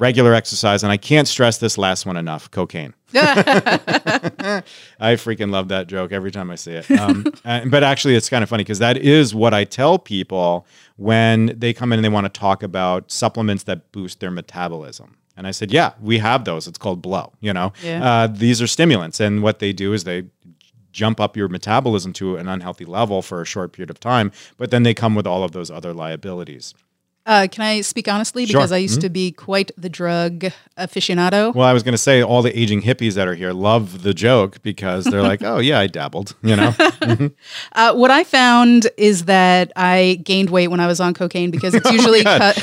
Regular 0.00 0.32
exercise, 0.32 0.82
and 0.82 0.90
I 0.90 0.96
can't 0.96 1.28
stress 1.28 1.58
this 1.58 1.76
last 1.76 2.06
one 2.06 2.16
enough 2.16 2.50
cocaine. 2.50 2.94
I 3.14 4.62
freaking 5.00 5.50
love 5.50 5.68
that 5.68 5.88
joke 5.88 6.10
every 6.10 6.30
time 6.30 6.50
I 6.50 6.54
see 6.54 6.72
it. 6.72 6.90
Um, 6.90 7.26
but 7.68 7.84
actually, 7.84 8.16
it's 8.16 8.30
kind 8.30 8.42
of 8.42 8.48
funny 8.48 8.62
because 8.64 8.78
that 8.78 8.96
is 8.96 9.34
what 9.34 9.52
I 9.52 9.64
tell 9.64 9.98
people 9.98 10.66
when 10.96 11.54
they 11.58 11.74
come 11.74 11.92
in 11.92 11.98
and 11.98 12.04
they 12.04 12.08
want 12.08 12.32
to 12.32 12.40
talk 12.40 12.62
about 12.62 13.10
supplements 13.10 13.64
that 13.64 13.92
boost 13.92 14.20
their 14.20 14.30
metabolism. 14.30 15.18
And 15.36 15.46
I 15.46 15.50
said, 15.50 15.70
yeah, 15.70 15.92
we 16.00 16.16
have 16.18 16.46
those. 16.46 16.66
It's 16.66 16.78
called 16.78 17.02
Blow. 17.02 17.32
You 17.40 17.52
know, 17.52 17.72
Yeah. 17.82 18.02
uh, 18.04 18.26
these 18.26 18.62
are 18.62 18.66
stimulants, 18.66 19.20
and 19.20 19.42
what 19.42 19.58
they 19.58 19.74
do 19.74 19.92
is 19.92 20.04
they 20.04 20.24
jump 20.92 21.20
up 21.20 21.36
your 21.36 21.48
metabolism 21.48 22.12
to 22.14 22.36
an 22.36 22.48
unhealthy 22.48 22.86
level 22.86 23.20
for 23.20 23.42
a 23.42 23.44
short 23.44 23.72
period 23.72 23.90
of 23.90 24.00
time. 24.00 24.32
But 24.56 24.70
then 24.70 24.82
they 24.82 24.94
come 24.94 25.14
with 25.14 25.26
all 25.26 25.44
of 25.44 25.52
those 25.52 25.70
other 25.70 25.92
liabilities. 25.92 26.74
Uh, 27.26 27.46
can 27.50 27.62
I 27.62 27.82
speak 27.82 28.08
honestly? 28.08 28.46
Sure. 28.46 28.60
Because 28.60 28.72
I 28.72 28.78
used 28.78 29.00
to 29.02 29.10
be 29.10 29.30
quite 29.30 29.70
the 29.76 29.88
drug 29.88 30.46
aficionado. 30.78 31.54
Well, 31.54 31.66
I 31.68 31.72
was 31.72 31.82
going 31.82 31.92
to 31.92 31.98
say 31.98 32.22
all 32.22 32.42
the 32.42 32.58
aging 32.58 32.82
hippies 32.82 33.14
that 33.14 33.28
are 33.28 33.34
here 33.34 33.52
love 33.52 34.02
the 34.02 34.14
joke 34.14 34.62
because 34.62 35.04
they're 35.04 35.22
like, 35.22 35.42
oh 35.42 35.58
yeah, 35.58 35.78
I 35.78 35.86
dabbled. 35.86 36.34
You 36.42 36.56
know. 36.56 36.74
Uh, 37.72 37.94
what 37.94 38.10
I 38.10 38.24
found 38.24 38.88
is 38.96 39.24
that 39.24 39.72
I 39.76 40.20
gained 40.24 40.50
weight 40.50 40.68
when 40.68 40.80
I 40.80 40.86
was 40.86 41.00
on 41.00 41.14
cocaine 41.14 41.50
because 41.50 41.74
it's 41.74 41.90
usually 41.92 42.22
cut. 42.22 42.56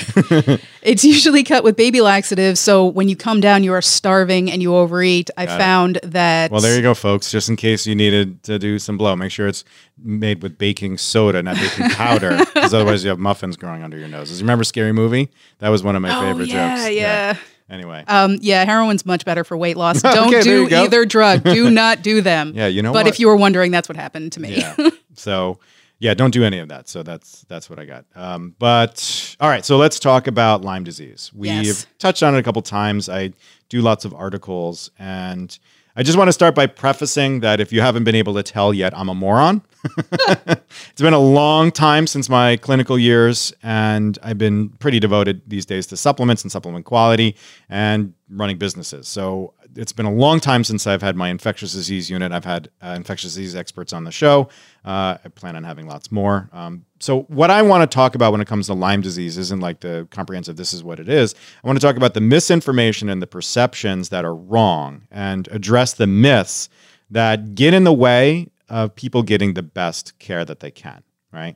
it's 0.81 1.03
usually 1.03 1.43
cut 1.43 1.63
with 1.63 1.75
baby 1.75 2.01
laxatives. 2.01 2.59
So 2.59 2.85
when 2.85 3.09
you 3.09 3.15
come 3.15 3.39
down, 3.39 3.63
you 3.63 3.73
are 3.73 3.81
starving 3.81 4.51
and 4.51 4.61
you 4.61 4.75
overeat. 4.75 5.29
I 5.37 5.45
found 5.45 5.99
that. 6.03 6.51
Well, 6.51 6.61
there 6.61 6.75
you 6.75 6.81
go, 6.81 6.93
folks. 6.93 7.31
Just 7.31 7.49
in 7.49 7.55
case 7.55 7.85
you 7.87 7.95
needed 7.95 8.43
to 8.43 8.59
do 8.59 8.79
some 8.79 8.97
blow, 8.97 9.15
make 9.15 9.31
sure 9.31 9.47
it's 9.47 9.63
made 9.99 10.43
with 10.43 10.57
baking 10.57 10.97
soda, 10.97 11.41
not 11.43 11.55
baking 11.55 11.89
powder, 11.89 12.37
because 12.53 12.73
otherwise 12.73 13.03
you 13.03 13.09
have 13.09 13.19
muffins 13.19 13.57
growing 13.57 13.83
under 13.83 13.97
your 13.97 14.07
nose. 14.07 14.31
Is 14.31 14.39
your 14.39 14.45
Remember 14.45 14.63
Scary 14.63 14.91
Movie? 14.91 15.29
That 15.59 15.69
was 15.69 15.83
one 15.83 15.95
of 15.95 16.01
my 16.01 16.15
Oh, 16.15 16.21
favorite 16.21 16.47
yeah, 16.49 16.75
jokes. 16.85 16.95
yeah. 16.95 17.37
Anyway. 17.69 18.03
Um, 18.07 18.37
yeah, 18.41 18.63
heroin's 18.63 19.05
much 19.05 19.25
better 19.25 19.43
for 19.43 19.57
weight 19.57 19.75
loss. 19.75 20.01
Don't 20.03 20.27
Okay, 20.33 20.41
do 20.41 20.69
either 20.73 21.05
drug. 21.05 21.43
Do 21.43 21.69
not 21.71 22.01
do 22.01 22.21
them. 22.21 22.53
Yeah, 22.55 22.67
you 22.67 22.81
know 22.81 22.93
But 22.93 23.05
what? 23.05 23.13
if 23.13 23.19
you 23.19 23.27
were 23.27 23.35
wondering, 23.35 23.71
that's 23.71 23.89
what 23.89 23.97
happened 23.97 24.31
to 24.33 24.39
me. 24.39 24.57
yeah. 24.57 24.89
So 25.15 25.59
yeah, 25.99 26.13
don't 26.13 26.29
do 26.31 26.43
any 26.43 26.59
of 26.59 26.69
that. 26.69 26.87
So 26.87 27.01
that's 27.03 27.41
that's 27.49 27.69
what 27.71 27.79
I 27.79 27.85
got. 27.85 28.05
Um, 28.15 28.55
but 28.59 29.35
all 29.39 29.49
right, 29.49 29.65
so 29.65 29.77
let's 29.77 29.99
talk 29.99 30.27
about 30.27 30.61
Lyme 30.61 30.83
disease. 30.83 31.31
We've 31.35 31.51
Yes. 31.51 31.87
touched 31.97 32.21
on 32.23 32.35
it 32.35 32.37
a 32.37 32.43
couple 32.43 32.61
times. 32.61 33.09
I 33.09 33.33
do 33.67 33.81
lots 33.81 34.05
of 34.05 34.13
articles, 34.13 34.91
and 34.99 35.57
I 35.99 36.03
just 36.03 36.15
want 36.15 36.27
to 36.27 36.33
start 36.33 36.53
by 36.53 36.67
prefacing 36.67 37.39
that 37.39 37.59
if 37.59 37.73
you 37.73 37.81
haven't 37.81 38.03
been 38.03 38.13
able 38.13 38.35
to 38.35 38.43
tell 38.43 38.71
yet, 38.71 38.95
I'm 38.95 39.09
a 39.09 39.15
moron. 39.15 39.63
it's 40.27 41.01
been 41.01 41.15
a 41.15 41.19
long 41.19 41.71
time 41.71 42.05
since 42.05 42.29
my 42.29 42.55
clinical 42.57 42.99
years, 42.99 43.51
and 43.63 44.19
I've 44.21 44.37
been 44.37 44.69
pretty 44.69 44.99
devoted 44.99 45.41
these 45.47 45.65
days 45.65 45.87
to 45.87 45.97
supplements 45.97 46.43
and 46.43 46.51
supplement 46.51 46.85
quality 46.85 47.35
and 47.67 48.13
running 48.29 48.59
businesses. 48.59 49.07
So 49.07 49.55
it's 49.77 49.93
been 49.93 50.05
a 50.05 50.13
long 50.13 50.39
time 50.39 50.63
since 50.63 50.87
I've 50.87 51.01
had 51.01 51.15
my 51.15 51.29
infectious 51.29 51.73
disease 51.73 52.09
unit. 52.09 52.31
I've 52.31 52.45
had 52.45 52.69
uh, 52.81 52.93
infectious 52.95 53.35
disease 53.35 53.55
experts 53.55 53.93
on 53.93 54.03
the 54.03 54.11
show. 54.11 54.49
Uh, 54.83 55.17
I 55.23 55.29
plan 55.35 55.55
on 55.55 55.63
having 55.63 55.87
lots 55.87 56.11
more. 56.11 56.49
Um, 56.51 56.85
so 56.99 57.21
what 57.23 57.51
I 57.51 57.61
want 57.61 57.89
to 57.89 57.95
talk 57.95 58.15
about 58.15 58.31
when 58.31 58.41
it 58.41 58.47
comes 58.47 58.67
to 58.67 58.73
Lyme 58.73 59.01
disease 59.01 59.37
isn't 59.37 59.59
like 59.59 59.81
the 59.81 60.07
comprehensive. 60.09 60.57
This 60.57 60.73
is 60.73 60.83
what 60.83 60.99
it 60.99 61.07
is. 61.07 61.35
I 61.63 61.67
want 61.67 61.79
to 61.79 61.85
talk 61.85 61.95
about 61.95 62.13
the 62.13 62.21
misinformation 62.21 63.07
and 63.09 63.21
the 63.21 63.27
perceptions 63.27 64.09
that 64.09 64.25
are 64.25 64.35
wrong, 64.35 65.03
and 65.11 65.47
address 65.51 65.93
the 65.93 66.07
myths 66.07 66.69
that 67.09 67.55
get 67.55 67.73
in 67.73 67.83
the 67.83 67.93
way 67.93 68.47
of 68.69 68.95
people 68.95 69.23
getting 69.23 69.53
the 69.53 69.63
best 69.63 70.17
care 70.19 70.43
that 70.43 70.59
they 70.59 70.71
can. 70.71 71.03
Right. 71.31 71.55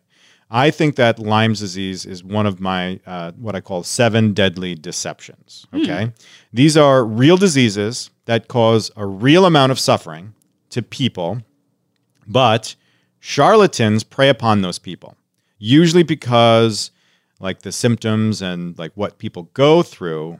I 0.53 0.69
think 0.69 0.97
that 0.97 1.17
Lyme 1.17 1.53
disease 1.53 2.05
is 2.05 2.25
one 2.25 2.45
of 2.45 2.59
my 2.59 2.99
uh, 3.05 3.31
what 3.37 3.55
I 3.55 3.61
call 3.61 3.83
seven 3.83 4.33
deadly 4.33 4.75
deceptions. 4.75 5.65
Okay, 5.73 6.11
these 6.51 6.75
are 6.75 7.05
real 7.05 7.37
diseases 7.37 8.09
that 8.25 8.49
cause 8.49 8.91
a 8.97 9.05
real 9.05 9.45
amount 9.45 9.71
of 9.71 9.79
suffering 9.79 10.33
to 10.69 10.81
people, 10.81 11.41
but 12.27 12.75
charlatans 13.21 14.03
prey 14.03 14.27
upon 14.27 14.61
those 14.61 14.77
people, 14.77 15.15
usually 15.57 16.03
because 16.03 16.91
like 17.39 17.61
the 17.61 17.71
symptoms 17.71 18.41
and 18.41 18.77
like 18.77 18.91
what 18.95 19.17
people 19.19 19.43
go 19.53 19.81
through 19.81 20.39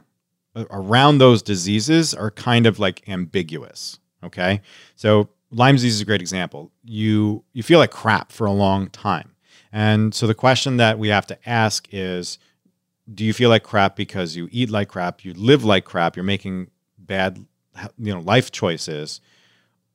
around 0.70 1.18
those 1.18 1.42
diseases 1.42 2.12
are 2.12 2.30
kind 2.30 2.66
of 2.66 2.78
like 2.78 3.02
ambiguous. 3.08 3.98
Okay, 4.22 4.60
so 4.94 5.30
Lyme 5.50 5.76
disease 5.76 5.94
is 5.94 6.00
a 6.02 6.04
great 6.04 6.20
example. 6.20 6.70
You 6.84 7.44
you 7.54 7.62
feel 7.62 7.78
like 7.78 7.90
crap 7.90 8.30
for 8.30 8.46
a 8.46 8.52
long 8.52 8.90
time. 8.90 9.31
And 9.72 10.14
so 10.14 10.26
the 10.26 10.34
question 10.34 10.76
that 10.76 10.98
we 10.98 11.08
have 11.08 11.26
to 11.26 11.48
ask 11.48 11.88
is 11.90 12.38
do 13.12 13.24
you 13.24 13.32
feel 13.32 13.50
like 13.50 13.64
crap 13.64 13.96
because 13.96 14.36
you 14.36 14.48
eat 14.52 14.70
like 14.70 14.88
crap, 14.88 15.24
you 15.24 15.34
live 15.34 15.64
like 15.64 15.84
crap, 15.84 16.16
you're 16.16 16.24
making 16.24 16.70
bad 16.98 17.44
you 17.98 18.12
know 18.12 18.20
life 18.20 18.50
choices 18.50 19.20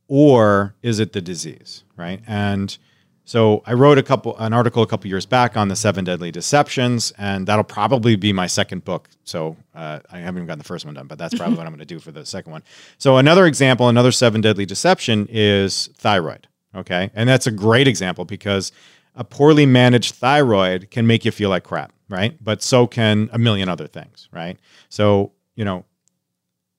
or 0.08 0.76
is 0.82 1.00
it 1.00 1.14
the 1.14 1.22
disease, 1.22 1.84
right? 1.96 2.22
And 2.28 2.78
so 3.26 3.62
I 3.66 3.74
wrote 3.74 3.98
a 3.98 4.04
couple 4.04 4.38
an 4.38 4.54
article 4.54 4.82
a 4.82 4.88
couple 4.88 5.10
years 5.10 5.26
back 5.26 5.58
on 5.58 5.68
the 5.68 5.76
seven 5.76 6.06
deadly 6.06 6.32
deceptions, 6.32 7.12
and 7.18 7.46
that'll 7.46 7.66
probably 7.66 8.16
be 8.16 8.32
my 8.32 8.48
second 8.48 8.86
book. 8.86 9.10
So 9.26 9.58
uh, 9.76 10.00
I 10.10 10.20
haven't 10.20 10.38
even 10.38 10.48
gotten 10.48 10.60
the 10.60 10.66
first 10.66 10.86
one 10.86 10.94
done, 10.94 11.08
but 11.08 11.18
that's 11.18 11.36
probably 11.38 11.58
what 11.58 11.66
I'm 11.68 11.74
going 11.74 11.80
to 11.80 11.86
do 11.86 12.00
for 12.00 12.12
the 12.12 12.26
second 12.26 12.54
one. 12.54 12.64
So 12.98 13.18
another 13.18 13.46
example, 13.46 13.90
another 13.90 14.14
seven 14.14 14.40
deadly 14.40 14.66
deception 14.66 15.28
is 15.30 15.88
thyroid. 15.96 16.48
Okay, 16.76 17.12
and 17.16 17.28
that's 17.28 17.48
a 17.48 17.52
great 17.52 17.88
example 17.88 18.24
because 18.24 18.72
a 19.18 19.24
poorly 19.24 19.66
managed 19.66 20.16
thyroid 20.16 20.90
can 20.92 21.06
make 21.08 21.26
you 21.26 21.32
feel 21.32 21.50
like 21.50 21.64
crap, 21.64 21.92
right? 22.08 22.38
But 22.42 22.62
so 22.62 22.88
can 22.88 23.30
a 23.34 23.38
million 23.38 23.68
other 23.68 23.88
things, 23.88 24.30
right? 24.32 24.58
So 24.90 25.34
you 25.56 25.66
know, 25.66 25.84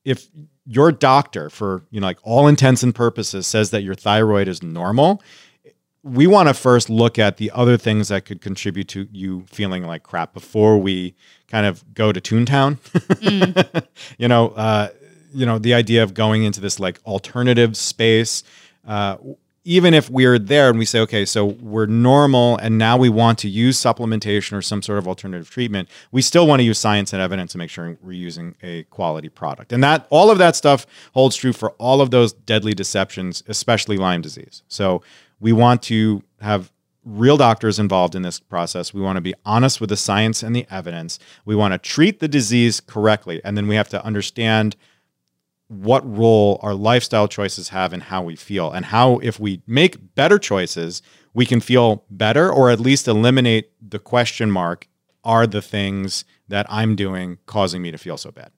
if 0.05 0.29
your 0.65 0.93
doctor, 0.93 1.51
for 1.51 1.83
you 1.91 2.01
know, 2.01 2.07
like 2.07 2.19
all 2.23 2.47
intents 2.47 2.83
and 2.83 2.95
purposes, 2.95 3.47
says 3.47 3.71
that 3.71 3.83
your 3.83 3.95
thyroid 3.95 4.49
is 4.49 4.63
normal, 4.63 5.23
we 6.03 6.27
want 6.27 6.49
to 6.49 6.55
first 6.55 6.89
look 6.89 7.19
at 7.19 7.37
the 7.39 7.51
other 7.51 7.77
things 7.77 8.09
that 8.09 8.25
could 8.25 8.41
contribute 8.41 8.89
to 8.89 9.09
you 9.11 9.45
feeling 9.49 9.85
like 9.85 10.05
crap 10.05 10.33
before 10.33 10.79
we 10.79 11.15
kind 11.49 11.67
of 11.67 11.83
go 11.93 12.13
to 12.13 12.21
Toontown. 12.21 12.79
you 14.19 14.29
know, 14.29 14.51
uh, 14.51 14.89
you 15.35 15.45
know, 15.45 15.59
the 15.59 15.75
idea 15.75 16.03
of 16.03 16.15
going 16.15 16.45
into 16.45 16.61
this 16.61 16.79
like 16.79 17.01
alternative 17.05 17.77
space. 17.77 18.45
Uh, 18.87 19.17
even 19.69 19.93
if 19.93 20.09
we're 20.09 20.39
there 20.39 20.71
and 20.71 20.79
we 20.79 20.87
say, 20.87 20.99
okay, 20.99 21.27
so 21.27 21.45
we're 21.45 21.85
normal 21.85 22.57
and 22.57 22.79
now 22.79 22.97
we 22.97 23.11
want 23.11 23.39
to 23.39 23.51
use 23.51 23.79
supplementation 23.79 24.57
or 24.57 24.63
some 24.63 24.81
sort 24.81 24.99
of 24.99 25.07
alternative 25.07 25.51
treatment, 25.51 25.91
we 26.11 26.23
still 26.23 26.47
want 26.47 26.59
to 26.61 26.65
use 26.65 26.79
science 26.79 27.13
and 27.13 27.21
evidence 27.21 27.53
to 27.53 27.59
make 27.59 27.69
sure 27.69 27.99
we're 28.03 28.13
using 28.13 28.57
a 28.63 28.85
quality 28.85 29.29
product. 29.29 29.71
And 29.71 29.85
that 29.85 30.07
all 30.09 30.31
of 30.31 30.39
that 30.39 30.57
stuff 30.57 30.87
holds 31.13 31.37
true 31.37 31.53
for 31.53 31.73
all 31.73 32.01
of 32.01 32.11
those 32.11 32.33
deadly 32.33 32.73
deceptions, 32.73 33.43
especially 33.47 33.99
Lyme 33.99 34.23
disease. 34.23 34.63
So 34.69 35.03
we 35.39 35.53
want 35.53 35.83
to 35.83 36.23
have 36.41 36.73
real 37.05 37.37
doctors 37.37 37.79
involved 37.79 38.15
in 38.15 38.23
this 38.23 38.41
process. 38.41 38.95
We 38.95 39.03
want 39.03 39.19
to 39.19 39.21
be 39.21 39.35
honest 39.45 39.83
with 39.83 39.91
the 39.91 39.99
science 39.99 40.43
and 40.43 40.57
the 40.57 40.67
evidence. 40.71 41.19
We 41.45 41.55
want 41.55 41.73
to 41.73 41.79
treat 41.79 42.21
the 42.21 42.29
disease 42.29 42.81
correctly. 42.81 43.43
And 43.45 43.55
then 43.55 43.69
we 43.69 43.75
have 43.75 43.91
to 43.91 44.03
understand 44.03 44.77
what 45.69 46.03
role 46.17 46.59
our 46.63 46.75
lifestyle 46.75 47.29
choices 47.29 47.69
have 47.69 47.93
in 47.93 48.01
how 48.01 48.23
we 48.23 48.35
feel 48.37 48.71
and 48.73 48.87
how 48.87 49.19
if 49.19 49.39
we 49.39 49.63
make 49.67 50.15
better 50.15 50.39
choices 50.39 51.03
we 51.35 51.45
can 51.45 51.61
feel 51.61 52.05
better 52.11 52.51
or 52.51 52.71
at 52.71 52.81
least 52.81 53.07
eliminate 53.07 53.71
the 53.87 53.99
question 53.99 54.51
mark 54.51 54.89
are 55.25 55.47
the 55.47 55.61
things 55.61 56.25
that 56.49 56.65
i'm 56.71 56.97
doing 56.97 57.37
causing 57.47 57.83
me 57.83 57.91
to 57.91 57.99
feel 57.99 58.17
so 58.17 58.31
bad 58.31 58.51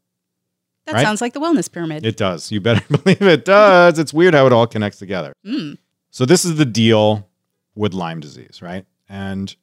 That 0.87 0.95
Right? 0.95 1.03
sounds 1.03 1.21
like 1.21 1.33
the 1.33 1.41
wellness 1.41 1.71
pyramid. 1.71 2.07
it 2.07 2.17
does 2.17 2.53
you 2.53 2.61
better 2.61 2.85
believe 3.03 3.23
it 3.23 3.45
does 3.45 3.99
it's 3.99 4.13
weird 4.15 4.35
how 4.35 4.47
it 4.47 4.53
all 4.53 4.67
connects 4.69 4.99
together 5.01 5.33
Mm. 5.45 5.79
so 6.11 6.25
this 6.25 6.45
is 6.45 6.57
the 6.57 6.65
deal 6.65 7.29
with 7.75 7.93
lyme 7.93 8.21
disease 8.21 8.63
right 8.63 8.87
and 9.09 9.57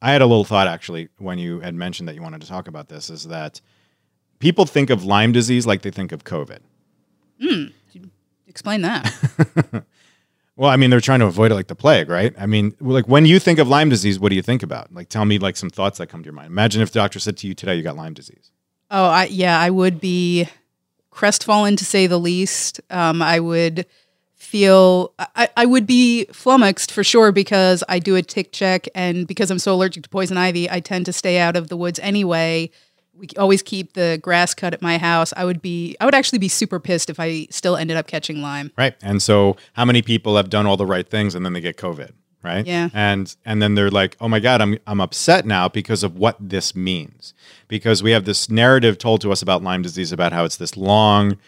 i 0.00 0.12
had 0.12 0.22
a 0.22 0.26
little 0.26 0.44
thought 0.44 0.66
actually 0.66 1.08
when 1.18 1.38
you 1.38 1.60
had 1.60 1.74
mentioned 1.74 2.08
that 2.08 2.14
you 2.14 2.22
wanted 2.22 2.40
to 2.40 2.48
talk 2.48 2.68
about 2.68 2.88
this 2.88 3.10
is 3.10 3.24
that 3.24 3.60
people 4.38 4.64
think 4.64 4.88
of 4.88 5.04
lyme 5.04 5.32
disease 5.32 5.66
like 5.66 5.82
they 5.82 5.90
think 5.90 6.10
of 6.10 6.24
covid 6.24 6.60
Explain 8.46 8.82
that. 8.82 9.84
Well, 10.56 10.70
I 10.70 10.76
mean, 10.76 10.88
they're 10.88 11.00
trying 11.02 11.20
to 11.20 11.26
avoid 11.26 11.52
it 11.52 11.54
like 11.54 11.66
the 11.66 11.74
plague, 11.74 12.08
right? 12.08 12.34
I 12.38 12.46
mean, 12.46 12.74
like 12.80 13.06
when 13.06 13.26
you 13.26 13.38
think 13.38 13.58
of 13.58 13.68
Lyme 13.68 13.90
disease, 13.90 14.18
what 14.18 14.30
do 14.30 14.36
you 14.36 14.42
think 14.42 14.62
about? 14.62 14.92
Like, 14.92 15.10
tell 15.10 15.26
me 15.26 15.38
like 15.38 15.54
some 15.56 15.68
thoughts 15.68 15.98
that 15.98 16.06
come 16.06 16.22
to 16.22 16.24
your 16.24 16.32
mind. 16.32 16.46
Imagine 16.46 16.80
if 16.80 16.90
the 16.92 16.98
doctor 16.98 17.18
said 17.18 17.36
to 17.38 17.46
you 17.46 17.54
today, 17.54 17.74
you 17.74 17.82
got 17.82 17.94
Lyme 17.94 18.14
disease. 18.14 18.50
Oh, 18.90 19.04
I 19.04 19.26
yeah, 19.26 19.60
I 19.60 19.68
would 19.68 20.00
be 20.00 20.48
crestfallen 21.10 21.76
to 21.76 21.84
say 21.84 22.06
the 22.06 22.18
least. 22.18 22.80
Um, 22.88 23.20
I 23.20 23.38
would 23.38 23.84
feel 24.34 25.12
I, 25.18 25.50
I 25.56 25.66
would 25.66 25.86
be 25.86 26.24
flummoxed 26.26 26.90
for 26.90 27.04
sure 27.04 27.32
because 27.32 27.84
I 27.88 27.98
do 27.98 28.16
a 28.16 28.22
tick 28.22 28.52
check 28.52 28.88
and 28.94 29.26
because 29.26 29.50
I'm 29.50 29.58
so 29.58 29.74
allergic 29.74 30.04
to 30.04 30.08
poison 30.08 30.38
ivy, 30.38 30.70
I 30.70 30.80
tend 30.80 31.04
to 31.06 31.12
stay 31.12 31.38
out 31.38 31.56
of 31.56 31.68
the 31.68 31.76
woods 31.76 31.98
anyway. 31.98 32.70
We 33.18 33.28
always 33.38 33.62
keep 33.62 33.94
the 33.94 34.18
grass 34.22 34.54
cut 34.54 34.74
at 34.74 34.82
my 34.82 34.98
house. 34.98 35.32
I 35.36 35.44
would 35.44 35.62
be 35.62 35.96
I 36.00 36.04
would 36.04 36.14
actually 36.14 36.38
be 36.38 36.48
super 36.48 36.78
pissed 36.78 37.08
if 37.10 37.18
I 37.18 37.46
still 37.50 37.76
ended 37.76 37.96
up 37.96 38.06
catching 38.06 38.42
Lyme. 38.42 38.72
Right. 38.76 38.94
And 39.02 39.22
so, 39.22 39.56
how 39.72 39.84
many 39.84 40.02
people 40.02 40.36
have 40.36 40.50
done 40.50 40.66
all 40.66 40.76
the 40.76 40.86
right 40.86 41.08
things 41.08 41.34
and 41.34 41.44
then 41.44 41.52
they 41.52 41.60
get 41.60 41.76
COVID, 41.78 42.10
right? 42.42 42.66
Yeah. 42.66 42.90
And 42.92 43.34
and 43.44 43.62
then 43.62 43.74
they're 43.74 43.90
like, 43.90 44.16
"Oh 44.20 44.28
my 44.28 44.38
god, 44.40 44.60
I'm 44.60 44.78
I'm 44.86 45.00
upset 45.00 45.46
now 45.46 45.68
because 45.68 46.02
of 46.02 46.16
what 46.18 46.36
this 46.40 46.74
means." 46.76 47.32
Because 47.68 48.02
we 48.02 48.10
have 48.10 48.24
this 48.26 48.50
narrative 48.50 48.98
told 48.98 49.20
to 49.22 49.32
us 49.32 49.40
about 49.42 49.62
Lyme 49.62 49.82
disease 49.82 50.12
about 50.12 50.32
how 50.32 50.44
it's 50.44 50.56
this 50.56 50.76
long, 50.76 51.38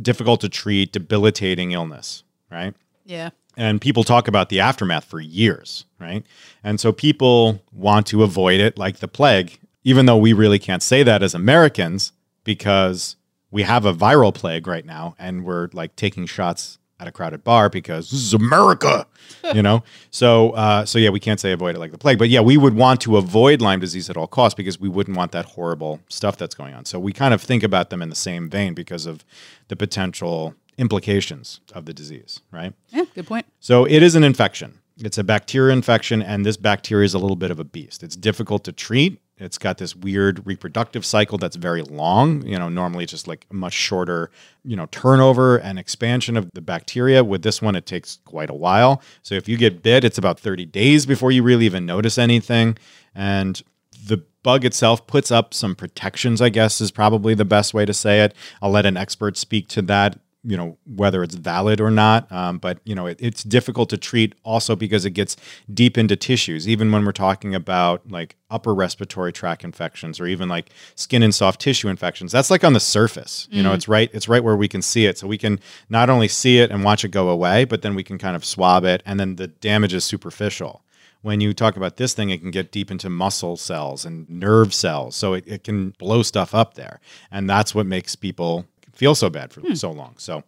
difficult 0.00 0.40
to 0.42 0.48
treat, 0.48 0.92
debilitating 0.92 1.72
illness, 1.72 2.22
right? 2.50 2.74
Yeah. 3.04 3.30
and 3.56 3.80
people 3.80 4.04
talk 4.04 4.28
about 4.28 4.50
the 4.50 4.60
aftermath 4.60 5.04
for 5.04 5.18
years, 5.20 5.86
right? 5.98 6.22
And 6.62 6.78
so 6.78 6.92
people 6.92 7.62
want 7.72 8.06
to 8.08 8.22
avoid 8.22 8.60
it 8.60 8.76
like 8.78 8.98
the 8.98 9.08
plague, 9.08 9.58
even 9.84 10.06
though 10.06 10.16
we 10.16 10.32
really 10.32 10.58
can't 10.58 10.82
say 10.82 11.02
that 11.02 11.22
as 11.22 11.34
Americans 11.34 12.12
because 12.44 13.16
we 13.50 13.62
have 13.62 13.84
a 13.84 13.94
viral 13.94 14.34
plague 14.34 14.66
right 14.66 14.84
now 14.84 15.14
and 15.18 15.44
we're 15.44 15.68
like 15.72 15.96
taking 15.96 16.26
shots 16.26 16.78
at 17.00 17.06
a 17.06 17.12
crowded 17.12 17.44
bar 17.44 17.68
because 17.68 18.10
this 18.10 18.20
is 18.20 18.34
America, 18.34 19.06
you 19.54 19.62
know? 19.62 19.84
So, 20.10 20.50
uh, 20.50 20.84
so 20.84 20.98
yeah, 20.98 21.10
we 21.10 21.20
can't 21.20 21.38
say 21.38 21.52
avoid 21.52 21.76
it 21.76 21.78
like 21.78 21.92
the 21.92 21.98
plague, 21.98 22.18
but 22.18 22.28
yeah, 22.28 22.40
we 22.40 22.56
would 22.56 22.74
want 22.74 23.00
to 23.02 23.16
avoid 23.16 23.60
Lyme 23.60 23.80
disease 23.80 24.10
at 24.10 24.16
all 24.16 24.26
costs 24.26 24.54
because 24.54 24.80
we 24.80 24.88
wouldn't 24.88 25.16
want 25.16 25.32
that 25.32 25.44
horrible 25.44 26.00
stuff 26.08 26.36
that's 26.36 26.54
going 26.54 26.74
on. 26.74 26.84
So 26.84 26.98
we 26.98 27.12
kind 27.12 27.32
of 27.32 27.40
think 27.40 27.62
about 27.62 27.90
them 27.90 28.02
in 28.02 28.08
the 28.08 28.16
same 28.16 28.50
vein 28.50 28.74
because 28.74 29.06
of 29.06 29.24
the 29.68 29.76
potential 29.76 30.54
implications 30.76 31.60
of 31.72 31.84
the 31.86 31.94
disease, 31.94 32.40
right? 32.50 32.72
Yeah, 32.88 33.04
good 33.14 33.26
point. 33.26 33.46
So 33.60 33.84
it 33.84 34.02
is 34.02 34.14
an 34.14 34.24
infection. 34.24 34.80
It's 34.98 35.18
a 35.18 35.24
bacteria 35.24 35.72
infection, 35.72 36.22
and 36.22 36.44
this 36.44 36.56
bacteria 36.56 37.04
is 37.04 37.14
a 37.14 37.18
little 37.18 37.36
bit 37.36 37.52
of 37.52 37.60
a 37.60 37.64
beast. 37.64 38.02
It's 38.02 38.16
difficult 38.16 38.64
to 38.64 38.72
treat. 38.72 39.20
It's 39.40 39.58
got 39.58 39.78
this 39.78 39.94
weird 39.94 40.46
reproductive 40.46 41.04
cycle 41.06 41.38
that's 41.38 41.56
very 41.56 41.82
long. 41.82 42.44
You 42.46 42.58
know, 42.58 42.68
normally 42.68 43.04
it's 43.04 43.12
just 43.12 43.28
like 43.28 43.46
a 43.50 43.54
much 43.54 43.72
shorter, 43.72 44.30
you 44.64 44.76
know, 44.76 44.86
turnover 44.90 45.56
and 45.58 45.78
expansion 45.78 46.36
of 46.36 46.50
the 46.54 46.60
bacteria. 46.60 47.22
With 47.22 47.42
this 47.42 47.62
one, 47.62 47.76
it 47.76 47.86
takes 47.86 48.18
quite 48.24 48.50
a 48.50 48.54
while. 48.54 49.02
So 49.22 49.34
if 49.34 49.48
you 49.48 49.56
get 49.56 49.82
bit, 49.82 50.04
it's 50.04 50.18
about 50.18 50.40
30 50.40 50.66
days 50.66 51.06
before 51.06 51.30
you 51.30 51.42
really 51.42 51.66
even 51.66 51.86
notice 51.86 52.18
anything. 52.18 52.76
And 53.14 53.62
the 54.06 54.24
bug 54.42 54.64
itself 54.64 55.06
puts 55.06 55.30
up 55.30 55.54
some 55.54 55.74
protections, 55.74 56.40
I 56.40 56.48
guess 56.48 56.80
is 56.80 56.90
probably 56.90 57.34
the 57.34 57.44
best 57.44 57.74
way 57.74 57.84
to 57.84 57.94
say 57.94 58.22
it. 58.22 58.34
I'll 58.62 58.70
let 58.70 58.86
an 58.86 58.96
expert 58.96 59.36
speak 59.36 59.68
to 59.68 59.82
that 59.82 60.18
you 60.48 60.56
know 60.56 60.78
whether 60.86 61.22
it's 61.22 61.34
valid 61.34 61.78
or 61.78 61.90
not 61.90 62.30
um, 62.32 62.58
but 62.58 62.78
you 62.84 62.94
know 62.94 63.06
it, 63.06 63.18
it's 63.20 63.42
difficult 63.44 63.90
to 63.90 63.98
treat 63.98 64.34
also 64.44 64.74
because 64.74 65.04
it 65.04 65.10
gets 65.10 65.36
deep 65.72 65.98
into 65.98 66.16
tissues 66.16 66.66
even 66.66 66.90
when 66.90 67.04
we're 67.04 67.12
talking 67.12 67.54
about 67.54 68.10
like 68.10 68.34
upper 68.50 68.74
respiratory 68.74 69.30
tract 69.30 69.62
infections 69.62 70.18
or 70.18 70.26
even 70.26 70.48
like 70.48 70.70
skin 70.94 71.22
and 71.22 71.34
soft 71.34 71.60
tissue 71.60 71.88
infections 71.88 72.32
that's 72.32 72.50
like 72.50 72.64
on 72.64 72.72
the 72.72 72.80
surface 72.80 73.46
you 73.50 73.62
know 73.62 73.74
it's 73.74 73.86
right 73.86 74.10
it's 74.14 74.28
right 74.28 74.42
where 74.42 74.56
we 74.56 74.68
can 74.68 74.80
see 74.80 75.04
it 75.04 75.18
so 75.18 75.26
we 75.26 75.38
can 75.38 75.60
not 75.90 76.08
only 76.08 76.28
see 76.28 76.58
it 76.58 76.70
and 76.70 76.82
watch 76.82 77.04
it 77.04 77.10
go 77.10 77.28
away 77.28 77.64
but 77.66 77.82
then 77.82 77.94
we 77.94 78.02
can 78.02 78.16
kind 78.16 78.34
of 78.34 78.44
swab 78.44 78.84
it 78.84 79.02
and 79.04 79.20
then 79.20 79.36
the 79.36 79.48
damage 79.48 79.92
is 79.92 80.04
superficial 80.04 80.82
when 81.20 81.40
you 81.40 81.52
talk 81.52 81.76
about 81.76 81.96
this 81.96 82.14
thing, 82.14 82.30
it 82.30 82.38
can 82.38 82.52
get 82.52 82.70
deep 82.70 82.92
into 82.92 83.10
muscle 83.10 83.56
cells 83.56 84.04
and 84.04 84.30
nerve 84.30 84.72
cells. 84.72 85.16
So 85.16 85.34
it, 85.34 85.42
it 85.48 85.64
can 85.64 85.90
blow 85.98 86.22
stuff 86.22 86.54
up 86.54 86.74
there. 86.74 87.00
And 87.32 87.50
that's 87.50 87.74
what 87.74 87.86
makes 87.86 88.14
people 88.14 88.66
feel 88.98 89.14
so 89.14 89.30
bad 89.30 89.52
for 89.52 89.62
so 89.76 89.92
long. 89.92 90.14
So, 90.18 90.42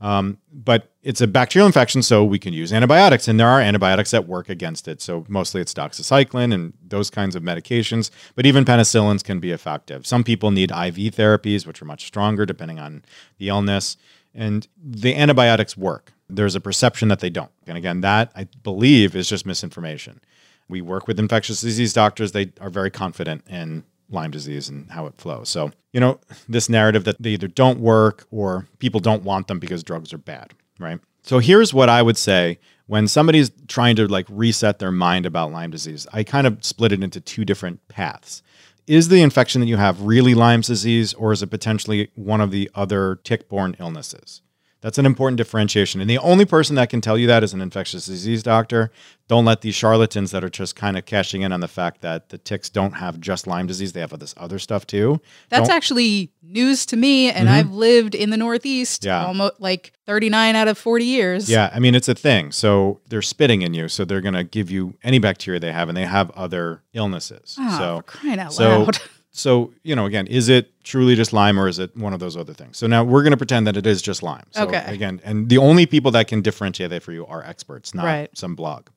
um, 0.00 0.38
but 0.52 0.92
it's 1.02 1.20
a 1.20 1.26
bacterial 1.26 1.66
infection, 1.66 2.02
so 2.02 2.24
we 2.24 2.38
can 2.38 2.52
use 2.52 2.72
antibiotics, 2.72 3.26
and 3.26 3.40
there 3.40 3.48
are 3.48 3.60
antibiotics 3.60 4.12
that 4.12 4.28
work 4.28 4.48
against 4.48 4.86
it. 4.86 5.02
So 5.02 5.26
mostly 5.28 5.60
it's 5.60 5.74
doxycycline 5.74 6.54
and 6.54 6.72
those 6.86 7.10
kinds 7.10 7.34
of 7.34 7.42
medications, 7.42 8.10
but 8.36 8.46
even 8.46 8.64
penicillins 8.64 9.24
can 9.24 9.40
be 9.40 9.50
effective. 9.50 10.06
Some 10.06 10.22
people 10.22 10.52
need 10.52 10.70
IV 10.70 11.16
therapies, 11.16 11.66
which 11.66 11.82
are 11.82 11.86
much 11.86 12.06
stronger 12.06 12.46
depending 12.46 12.78
on 12.78 13.02
the 13.38 13.48
illness, 13.48 13.96
and 14.32 14.68
the 14.80 15.16
antibiotics 15.16 15.76
work. 15.76 16.12
There's 16.30 16.54
a 16.54 16.60
perception 16.60 17.08
that 17.08 17.18
they 17.18 17.30
don't, 17.30 17.50
and 17.66 17.76
again, 17.76 18.02
that 18.02 18.30
I 18.36 18.46
believe 18.62 19.16
is 19.16 19.28
just 19.28 19.44
misinformation. 19.44 20.20
We 20.68 20.80
work 20.80 21.08
with 21.08 21.18
infectious 21.18 21.60
disease 21.60 21.92
doctors; 21.92 22.30
they 22.30 22.52
are 22.60 22.70
very 22.70 22.90
confident 22.90 23.42
in 23.48 23.82
Lyme 24.10 24.30
disease 24.30 24.68
and 24.68 24.90
how 24.90 25.06
it 25.06 25.14
flows. 25.18 25.48
So, 25.48 25.70
you 25.92 26.00
know, 26.00 26.20
this 26.48 26.68
narrative 26.68 27.04
that 27.04 27.20
they 27.20 27.30
either 27.30 27.48
don't 27.48 27.80
work 27.80 28.26
or 28.30 28.66
people 28.78 29.00
don't 29.00 29.22
want 29.22 29.48
them 29.48 29.58
because 29.58 29.82
drugs 29.82 30.12
are 30.12 30.18
bad, 30.18 30.54
right? 30.78 31.00
So, 31.22 31.38
here's 31.38 31.74
what 31.74 31.88
I 31.88 32.02
would 32.02 32.16
say 32.16 32.58
when 32.86 33.06
somebody's 33.06 33.50
trying 33.68 33.96
to 33.96 34.08
like 34.08 34.26
reset 34.28 34.78
their 34.78 34.90
mind 34.90 35.26
about 35.26 35.52
Lyme 35.52 35.70
disease. 35.70 36.06
I 36.12 36.24
kind 36.24 36.46
of 36.46 36.64
split 36.64 36.92
it 36.92 37.04
into 37.04 37.20
two 37.20 37.44
different 37.44 37.86
paths. 37.88 38.42
Is 38.86 39.08
the 39.08 39.20
infection 39.20 39.60
that 39.60 39.66
you 39.66 39.76
have 39.76 40.00
really 40.00 40.34
Lyme 40.34 40.62
disease 40.62 41.12
or 41.14 41.32
is 41.32 41.42
it 41.42 41.48
potentially 41.48 42.10
one 42.14 42.40
of 42.40 42.50
the 42.50 42.70
other 42.74 43.16
tick-borne 43.22 43.76
illnesses? 43.78 44.40
That's 44.80 44.98
an 44.98 45.06
important 45.06 45.38
differentiation. 45.38 46.00
And 46.00 46.08
the 46.08 46.18
only 46.18 46.44
person 46.44 46.76
that 46.76 46.88
can 46.88 47.00
tell 47.00 47.18
you 47.18 47.26
that 47.26 47.42
is 47.42 47.52
an 47.52 47.60
infectious 47.60 48.06
disease 48.06 48.44
doctor. 48.44 48.92
Don't 49.26 49.44
let 49.44 49.60
these 49.60 49.74
charlatans 49.74 50.30
that 50.30 50.44
are 50.44 50.48
just 50.48 50.76
kind 50.76 50.96
of 50.96 51.04
cashing 51.04 51.42
in 51.42 51.52
on 51.52 51.60
the 51.60 51.68
fact 51.68 52.00
that 52.02 52.28
the 52.28 52.38
ticks 52.38 52.70
don't 52.70 52.92
have 52.92 53.20
just 53.20 53.46
Lyme 53.46 53.66
disease, 53.66 53.92
they 53.92 54.00
have 54.00 54.12
all 54.12 54.18
this 54.18 54.34
other 54.36 54.58
stuff 54.58 54.86
too. 54.86 55.20
That's 55.48 55.68
Don't- 55.68 55.76
actually 55.76 56.30
news 56.42 56.86
to 56.86 56.96
me, 56.96 57.28
and 57.30 57.48
mm-hmm. 57.48 57.56
I've 57.56 57.72
lived 57.72 58.14
in 58.14 58.30
the 58.30 58.36
Northeast 58.36 59.04
Yeah. 59.04 59.26
almost 59.26 59.54
like 59.58 59.92
39 60.06 60.54
out 60.56 60.68
of 60.68 60.78
40 60.78 61.04
years. 61.04 61.50
Yeah, 61.50 61.70
I 61.74 61.80
mean 61.80 61.94
it's 61.94 62.08
a 62.08 62.14
thing. 62.14 62.52
So 62.52 63.00
they're 63.08 63.20
spitting 63.20 63.62
in 63.62 63.74
you, 63.74 63.88
so 63.88 64.04
they're 64.04 64.20
going 64.20 64.34
to 64.34 64.44
give 64.44 64.70
you 64.70 64.94
any 65.02 65.18
bacteria 65.18 65.58
they 65.60 65.72
have, 65.72 65.88
and 65.88 65.96
they 65.96 66.06
have 66.06 66.30
other 66.30 66.82
illnesses. 66.94 67.56
Oh, 67.58 67.78
so 67.78 68.02
crying 68.06 68.38
out 68.38 68.52
so 68.52 68.84
loud. 68.84 68.98
so 69.38 69.72
you 69.82 69.94
know 69.96 70.06
again, 70.06 70.26
is 70.26 70.48
it 70.48 70.70
truly 70.84 71.14
just 71.14 71.32
Lyme 71.32 71.58
or 71.58 71.68
is 71.68 71.78
it 71.78 71.96
one 71.96 72.12
of 72.12 72.20
those 72.20 72.36
other 72.36 72.54
things? 72.54 72.76
So 72.78 72.86
now 72.86 73.04
we're 73.04 73.22
going 73.22 73.30
to 73.32 73.36
pretend 73.36 73.66
that 73.66 73.76
it 73.76 73.86
is 73.86 74.02
just 74.02 74.22
Lyme. 74.22 74.46
So 74.50 74.62
Okay. 74.64 74.82
Again, 74.86 75.20
and 75.24 75.48
the 75.48 75.58
only 75.58 75.86
people 75.86 76.10
that 76.12 76.28
can 76.28 76.40
differentiate 76.42 76.90
that 76.90 77.02
for 77.02 77.12
you 77.12 77.26
are 77.26 77.42
experts, 77.42 77.94
not 77.94 78.04
Right. 78.04 78.30
some 78.36 78.54
blog. 78.54 78.88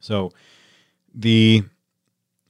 So 0.00 0.32
the 1.14 1.64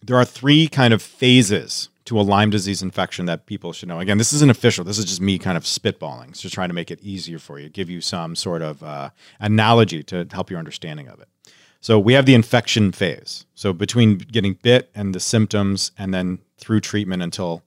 there 0.03 0.17
are 0.17 0.25
three 0.25 0.69
kind 0.69 0.93
of 0.93 1.01
phases 1.03 1.89
to 2.05 2.21
a 2.21 2.23
Lyme 2.23 2.51
disease 2.51 2.83
infection 2.83 3.25
that 3.25 3.47
people 3.47 3.73
should 3.73 3.89
know. 3.89 3.99
Again, 3.99 4.19
this 4.19 4.35
isn't 4.35 4.51
official. 4.51 4.85
This 4.85 4.99
is 4.99 5.07
just 5.07 5.21
me 5.23 5.39
kind 5.39 5.57
of 5.57 5.65
spitballing. 5.65 6.29
It's 6.29 6.43
just 6.43 6.55
trying 6.55 6.69
to 6.69 6.75
make 6.75 6.91
it 6.91 7.01
easier 7.03 7.39
for 7.39 7.59
you, 7.59 7.71
give 7.71 7.89
you 7.89 8.03
some 8.03 8.37
sort 8.37 8.61
of 8.61 8.83
uh, 8.83 9.09
analogy 9.41 10.03
to 10.05 10.27
help 10.31 10.51
your 10.51 10.59
understanding 10.59 11.09
of 11.09 11.21
it. 11.21 11.29
So 11.85 11.99
we 11.99 12.15
have 12.15 12.25
the 12.25 12.33
infection 12.33 12.93
phase. 12.93 13.45
So 13.55 13.75
between 13.75 14.17
getting 14.17 14.55
bit 14.63 14.91
and 14.95 15.15
the 15.15 15.21
symptoms, 15.21 15.93
and 15.99 16.15
then 16.15 16.39
through 16.57 16.81
treatment 16.81 17.23
until 17.23 17.63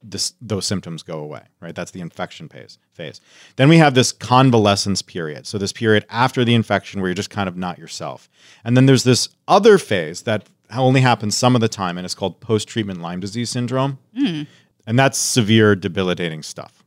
this, 0.00 0.34
those 0.40 0.64
symptoms 0.64 1.02
go 1.02 1.18
away, 1.18 1.42
right? 1.60 1.74
That's 1.74 1.90
the 1.90 2.00
infection 2.00 2.48
phase. 2.48 2.78
Phase. 2.92 3.20
Then 3.56 3.68
we 3.68 3.78
have 3.78 3.94
this 3.94 4.12
convalescence 4.12 5.02
period. 5.02 5.48
So 5.48 5.58
this 5.58 5.72
period 5.72 6.06
after 6.10 6.44
the 6.44 6.54
infection 6.54 7.00
where 7.00 7.08
you're 7.08 7.16
just 7.16 7.28
kind 7.28 7.48
of 7.48 7.56
not 7.56 7.76
yourself. 7.76 8.30
And 8.64 8.76
then 8.76 8.86
there's 8.86 9.02
this 9.02 9.30
other 9.48 9.78
phase 9.78 10.22
that 10.22 10.48
only 10.72 11.00
happens 11.00 11.36
some 11.36 11.56
of 11.56 11.60
the 11.60 11.68
time, 11.68 11.98
and 11.98 12.04
it's 12.04 12.14
called 12.14 12.38
post-treatment 12.38 13.00
Lyme 13.00 13.18
disease 13.18 13.50
syndrome, 13.50 13.98
hmm. 14.16 14.42
and 14.86 14.96
that's 14.96 15.18
severe, 15.18 15.74
debilitating 15.74 16.44
stuff. 16.44 16.84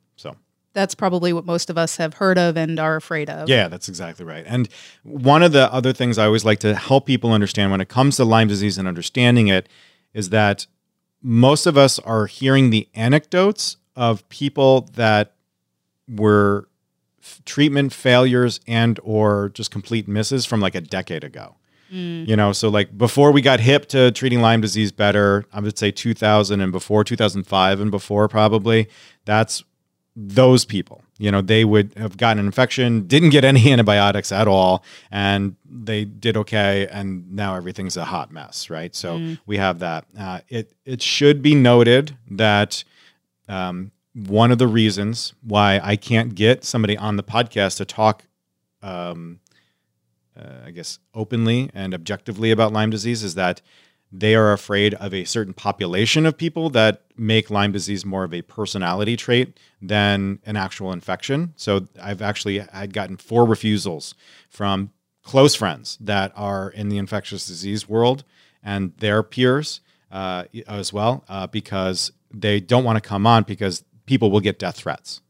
That's 0.73 0.95
probably 0.95 1.33
what 1.33 1.45
most 1.45 1.69
of 1.69 1.77
us 1.77 1.97
have 1.97 2.15
heard 2.15 2.37
of 2.37 2.55
and 2.55 2.79
are 2.79 2.95
afraid 2.95 3.29
of. 3.29 3.49
yeah, 3.49 3.67
that's 3.67 3.89
exactly 3.89 4.25
right. 4.25 4.45
And 4.47 4.69
one 5.03 5.43
of 5.43 5.51
the 5.51 5.71
other 5.73 5.93
things 5.93 6.17
I 6.17 6.25
always 6.25 6.45
like 6.45 6.59
to 6.59 6.75
help 6.75 7.05
people 7.05 7.31
understand 7.33 7.71
when 7.71 7.81
it 7.81 7.89
comes 7.89 8.17
to 8.17 8.25
Lyme 8.25 8.47
disease 8.47 8.77
and 8.77 8.87
understanding 8.87 9.47
it 9.47 9.67
is 10.13 10.29
that 10.29 10.67
most 11.21 11.65
of 11.65 11.77
us 11.77 11.99
are 11.99 12.27
hearing 12.27 12.69
the 12.69 12.87
anecdotes 12.93 13.77
of 13.95 14.27
people 14.29 14.89
that 14.93 15.33
were 16.07 16.69
f- 17.21 17.41
treatment 17.45 17.93
failures 17.93 18.59
and 18.67 18.99
or 19.03 19.49
just 19.53 19.71
complete 19.71 20.07
misses 20.07 20.45
from 20.45 20.61
like 20.61 20.75
a 20.75 20.81
decade 20.81 21.23
ago. 21.23 21.55
Mm. 21.91 22.27
You 22.27 22.35
know, 22.35 22.53
so 22.53 22.69
like 22.69 22.97
before 22.97 23.31
we 23.31 23.41
got 23.41 23.59
hip 23.59 23.87
to 23.87 24.11
treating 24.11 24.41
Lyme 24.41 24.61
disease 24.61 24.91
better, 24.91 25.45
I 25.51 25.59
would 25.59 25.77
say 25.77 25.91
2000 25.91 26.61
and 26.61 26.71
before 26.71 27.03
2005 27.03 27.79
and 27.79 27.91
before 27.91 28.27
probably, 28.27 28.87
that's 29.25 29.63
those 30.21 30.65
people. 30.65 31.01
You 31.17 31.31
know, 31.31 31.41
they 31.41 31.63
would 31.63 31.93
have 31.95 32.17
gotten 32.17 32.39
an 32.39 32.45
infection, 32.45 33.07
didn't 33.07 33.29
get 33.29 33.45
any 33.45 33.71
antibiotics 33.71 34.31
at 34.31 34.47
all, 34.47 34.83
and 35.11 35.55
they 35.69 36.03
did 36.05 36.35
okay, 36.37 36.87
and 36.87 37.31
now 37.31 37.55
everything's 37.55 37.95
a 37.95 38.05
hot 38.05 38.31
mess, 38.31 38.69
right? 38.69 38.93
So 38.93 39.35
we 39.45 39.57
have 39.57 39.79
that. 39.79 40.05
Uh, 40.17 40.41
it 40.49 40.73
it 40.85 41.01
should 41.01 41.41
be 41.41 41.55
noted 41.55 42.17
that 42.29 42.83
um, 43.47 43.91
one 44.13 44.51
of 44.51 44.57
the 44.57 44.67
reasons 44.67 45.33
why 45.41 45.79
I 45.81 45.95
can't 45.95 46.35
get 46.35 46.65
somebody 46.65 46.97
on 46.97 47.15
the 47.15 47.23
podcast 47.23 47.77
to 47.77 47.85
talk, 47.85 48.25
um, 48.81 49.39
uh, 50.37 50.65
I 50.65 50.71
guess, 50.71 50.99
openly 51.13 51.69
and 51.73 51.93
objectively 51.93 52.51
about 52.51 52.73
Lyme 52.73 52.89
disease 52.89 53.23
is 53.23 53.35
that 53.35 53.61
they 54.11 54.35
are 54.35 54.51
afraid 54.51 54.93
of 54.95 55.13
a 55.13 55.23
certain 55.23 55.53
population 55.53 56.25
of 56.25 56.37
people 56.37 56.69
that 56.71 57.03
make 57.15 57.49
Lyme 57.49 57.71
disease 57.71 58.05
more 58.05 58.23
of 58.23 58.33
a 58.33 58.41
personality 58.41 59.15
trait 59.15 59.59
than 59.81 60.39
an 60.45 60.55
actual 60.55 60.91
infection. 60.91 61.53
So 61.55 61.87
I've 62.01 62.21
actually 62.21 62.61
I'd 62.61 62.93
gotten 62.93 63.17
four 63.17 63.45
refusals 63.45 64.15
from 64.49 64.91
close 65.23 65.53
friends 65.53 65.97
that 66.01 66.31
are 66.35 66.69
in 66.71 66.89
the 66.89 66.97
infectious 66.97 67.45
disease 67.45 67.87
world 67.87 68.23
and 68.63 68.93
their 68.97 69.21
peers 69.21 69.81
uh, 70.11 70.45
as 70.67 70.91
well 70.91 71.23
uh, 71.29 71.45
because 71.47 72.11
they 72.33 72.59
don't 72.59 72.83
want 72.83 73.01
to 73.01 73.07
come 73.07 73.27
on 73.27 73.43
because 73.43 73.83
people 74.05 74.31
will 74.31 74.39
get 74.39 74.57
death 74.57 74.77
threats. 74.77 75.21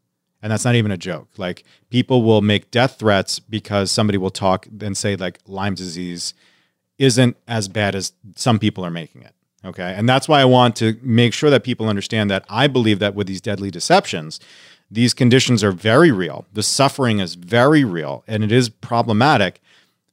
And 0.42 0.52
that's 0.54 0.64
not 0.64 0.76
even 0.76 0.92
a 0.92 0.98
joke. 0.98 1.28
Like 1.38 1.66
people 1.90 2.24
will 2.24 2.42
make 2.42 2.72
death 2.72 2.98
threats 2.98 3.40
because 3.40 3.92
somebody 3.92 4.18
will 4.18 4.30
talk 4.30 4.68
and 4.80 4.96
say 4.96 5.18
like 5.18 5.40
Lyme 5.46 5.76
disease 5.76 6.34
isn't 7.00 7.36
as 7.48 7.68
bad 7.68 7.96
as 7.96 8.14
some 8.36 8.60
people 8.60 8.86
are 8.86 8.92
making 8.92 9.24
it. 9.24 9.34
Okay. 9.66 9.94
And 9.98 10.08
that's 10.08 10.28
why 10.28 10.40
I 10.40 10.46
want 10.46 10.76
to 10.78 10.98
make 11.02 11.34
sure 11.34 11.50
that 11.50 11.64
people 11.64 11.90
understand 11.90 12.30
that 12.30 12.46
I 12.50 12.68
believe 12.68 13.00
that 13.00 13.16
with 13.16 13.28
these 13.28 13.42
deadly 13.42 13.72
deceptions, 13.72 14.40
these 14.92 15.14
conditions 15.14 15.64
are 15.64 15.72
very 15.72 16.12
real. 16.12 16.46
The 16.54 16.64
suffering 16.64 17.20
is 17.20 17.36
very 17.36 17.84
real 17.84 18.24
and 18.28 18.44
it 18.44 18.52
is 18.52 18.70
problematic. 18.70 19.62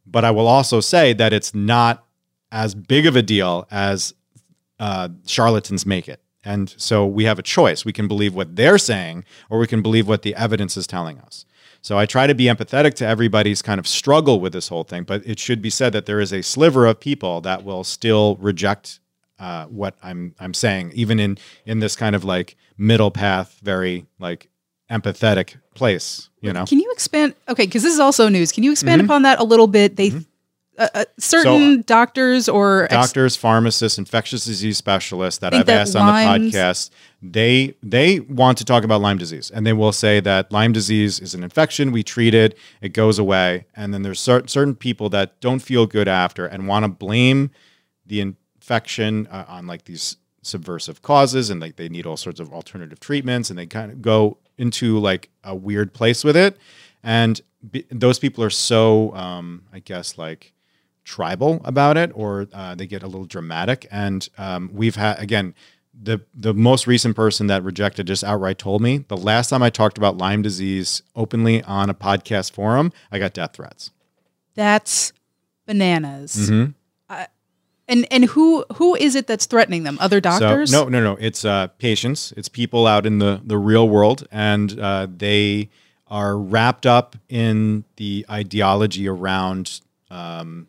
But 0.06 0.24
I 0.24 0.30
will 0.30 0.46
also 0.46 0.80
say 0.80 1.12
that 1.12 1.32
it's 1.32 1.54
not 1.54 2.04
as 2.50 2.74
big 2.74 3.06
of 3.06 3.16
a 3.16 3.22
deal 3.22 3.66
as 3.70 4.14
uh, 4.78 5.08
charlatans 5.26 5.86
make 5.86 6.08
it. 6.08 6.20
And 6.44 6.72
so 6.76 7.04
we 7.06 7.24
have 7.24 7.40
a 7.40 7.42
choice. 7.42 7.84
We 7.84 7.92
can 7.92 8.06
believe 8.06 8.34
what 8.34 8.54
they're 8.54 8.78
saying, 8.78 9.24
or 9.50 9.58
we 9.58 9.66
can 9.66 9.82
believe 9.82 10.06
what 10.06 10.22
the 10.22 10.34
evidence 10.36 10.76
is 10.76 10.86
telling 10.86 11.18
us. 11.18 11.44
So 11.86 11.96
I 11.96 12.04
try 12.04 12.26
to 12.26 12.34
be 12.34 12.46
empathetic 12.46 12.94
to 12.94 13.06
everybody's 13.06 13.62
kind 13.62 13.78
of 13.78 13.86
struggle 13.86 14.40
with 14.40 14.52
this 14.52 14.66
whole 14.66 14.82
thing, 14.82 15.04
but 15.04 15.24
it 15.24 15.38
should 15.38 15.62
be 15.62 15.70
said 15.70 15.92
that 15.92 16.04
there 16.04 16.18
is 16.18 16.32
a 16.32 16.42
sliver 16.42 16.84
of 16.84 16.98
people 16.98 17.40
that 17.42 17.62
will 17.62 17.84
still 17.84 18.34
reject 18.40 18.98
uh, 19.38 19.66
what 19.66 19.94
I'm 20.02 20.34
I'm 20.40 20.52
saying, 20.52 20.90
even 20.96 21.20
in 21.20 21.38
in 21.64 21.78
this 21.78 21.94
kind 21.94 22.16
of 22.16 22.24
like 22.24 22.56
middle 22.76 23.12
path, 23.12 23.60
very 23.62 24.04
like 24.18 24.48
empathetic 24.90 25.58
place. 25.74 26.28
You 26.40 26.52
know, 26.52 26.64
Can 26.64 26.80
you 26.80 26.90
expand? 26.90 27.36
Okay, 27.48 27.66
because 27.66 27.84
this 27.84 27.94
is 27.94 28.00
also 28.00 28.28
news. 28.28 28.50
Can 28.50 28.64
you 28.64 28.72
expand 28.72 29.00
upon 29.00 29.22
that 29.22 29.38
a 29.38 29.44
little 29.44 29.68
bit? 29.68 29.94
They 29.94 30.10
uh, 30.10 30.20
uh, 30.78 31.04
certain 31.18 31.82
doctors 31.82 32.48
or 32.48 32.84
ex- 32.84 32.92
doctors, 32.92 33.36
pharmacists, 33.36 33.98
infectious 33.98 34.44
disease 34.44 34.76
specialists 34.76 35.40
that 35.40 35.54
I've 35.54 35.66
that 35.66 35.82
asked 35.82 35.96
on 35.96 36.06
the 36.06 36.12
podcast, 36.12 36.90
they 37.22 37.74
they 37.82 38.20
want 38.20 38.58
to 38.58 38.64
talk 38.64 38.84
about 38.84 39.00
Lyme 39.00 39.18
disease, 39.18 39.50
and 39.50 39.66
they 39.66 39.72
will 39.72 39.92
say 39.92 40.20
that 40.20 40.52
Lyme 40.52 40.72
disease 40.72 41.20
is 41.20 41.34
an 41.34 41.42
infection. 41.42 41.92
We 41.92 42.02
treat 42.02 42.34
it, 42.34 42.58
it 42.80 42.90
goes 42.90 43.18
away, 43.18 43.66
and 43.74 43.92
then 43.94 44.02
there's 44.02 44.20
cer- 44.20 44.46
certain 44.46 44.74
people 44.74 45.08
that 45.10 45.40
don't 45.40 45.60
feel 45.60 45.86
good 45.86 46.08
after 46.08 46.46
and 46.46 46.68
want 46.68 46.84
to 46.84 46.88
blame 46.88 47.50
the 48.04 48.20
infection 48.20 49.26
uh, 49.28 49.44
on 49.48 49.66
like 49.66 49.84
these 49.84 50.16
subversive 50.42 51.02
causes. 51.02 51.50
And 51.50 51.60
like 51.60 51.76
they 51.76 51.88
need 51.88 52.06
all 52.06 52.16
sorts 52.16 52.40
of 52.40 52.52
alternative 52.52 53.00
treatments. 53.00 53.50
And 53.50 53.58
they 53.58 53.66
kind 53.66 53.90
of 53.90 54.00
go 54.00 54.38
into 54.56 54.98
like 54.98 55.30
a 55.42 55.54
weird 55.54 55.92
place 55.92 56.22
with 56.22 56.36
it. 56.36 56.56
And 57.02 57.40
be, 57.70 57.84
those 57.90 58.18
people 58.18 58.44
are 58.44 58.50
so 58.50 59.14
um, 59.14 59.64
i 59.72 59.78
guess 59.78 60.18
like 60.18 60.52
tribal 61.06 61.60
about 61.64 61.96
it 61.96 62.10
or 62.14 62.46
uh, 62.52 62.74
they 62.74 62.86
get 62.86 63.02
a 63.02 63.06
little 63.06 63.24
dramatic 63.24 63.86
and 63.90 64.28
um, 64.36 64.68
we've 64.72 64.96
had 64.96 65.18
again 65.18 65.54
the 65.94 66.20
the 66.34 66.52
most 66.52 66.86
recent 66.86 67.16
person 67.16 67.46
that 67.46 67.62
rejected 67.62 68.06
just 68.06 68.24
outright 68.24 68.58
told 68.58 68.82
me 68.82 68.98
the 69.08 69.16
last 69.16 69.48
time 69.48 69.62
i 69.62 69.70
talked 69.70 69.96
about 69.96 70.18
lyme 70.18 70.42
disease 70.42 71.02
openly 71.14 71.62
on 71.62 71.88
a 71.88 71.94
podcast 71.94 72.50
forum 72.52 72.92
i 73.12 73.18
got 73.18 73.32
death 73.32 73.54
threats 73.54 73.92
That's 74.54 75.12
bananas. 75.66 76.34
Mm-hmm. 76.50 76.70
Uh, 77.10 77.26
and 77.88 78.06
and 78.10 78.24
who 78.24 78.64
who 78.76 78.94
is 78.96 79.14
it 79.14 79.26
that's 79.26 79.46
threatening 79.46 79.82
them? 79.82 79.98
Other 80.00 80.20
doctors? 80.20 80.70
So, 80.70 80.84
no, 80.84 80.88
no, 80.88 81.02
no. 81.02 81.16
It's 81.20 81.44
uh, 81.44 81.68
patients. 81.78 82.32
It's 82.36 82.48
people 82.48 82.86
out 82.86 83.06
in 83.06 83.18
the 83.18 83.40
the 83.44 83.58
real 83.58 83.88
world, 83.88 84.26
and 84.32 84.78
uh, 84.80 85.06
they 85.14 85.68
are 86.08 86.38
wrapped 86.38 86.86
up 86.86 87.16
in 87.28 87.84
the 87.96 88.24
ideology 88.30 89.08
around 89.08 89.80
um, 90.10 90.68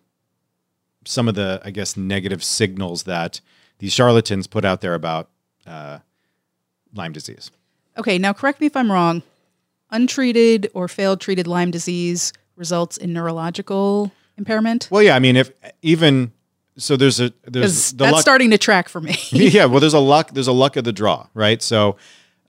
some 1.07 1.27
of 1.27 1.35
the, 1.35 1.61
I 1.63 1.71
guess, 1.71 1.97
negative 1.97 2.43
signals 2.43 3.03
that 3.03 3.41
these 3.79 3.93
charlatans 3.93 4.47
put 4.47 4.65
out 4.65 4.81
there 4.81 4.93
about 4.93 5.29
uh, 5.65 5.99
Lyme 6.93 7.13
disease. 7.13 7.51
Okay, 7.97 8.17
now 8.17 8.33
correct 8.33 8.61
me 8.61 8.67
if 8.67 8.75
I'm 8.75 8.91
wrong. 8.91 9.23
Untreated 9.89 10.69
or 10.73 10.87
failed 10.87 11.21
treated 11.21 11.47
Lyme 11.47 11.71
disease 11.71 12.33
results 12.55 12.97
in 12.97 13.13
neurological 13.13 14.11
impairment. 14.37 14.87
Well, 14.91 15.01
yeah. 15.01 15.15
I 15.15 15.19
mean, 15.19 15.35
if 15.35 15.51
even 15.81 16.31
so, 16.77 16.95
there's 16.95 17.19
a 17.19 17.31
there's 17.43 17.91
the 17.91 17.97
that's 18.05 18.13
luck- 18.13 18.21
starting 18.21 18.51
to 18.51 18.57
track 18.57 18.89
for 18.89 19.01
me. 19.01 19.15
yeah, 19.31 19.65
well, 19.65 19.79
there's 19.79 19.93
a 19.93 19.99
luck. 19.99 20.31
There's 20.33 20.47
a 20.47 20.53
luck 20.53 20.75
of 20.75 20.83
the 20.83 20.93
draw, 20.93 21.27
right? 21.33 21.61
So, 21.61 21.97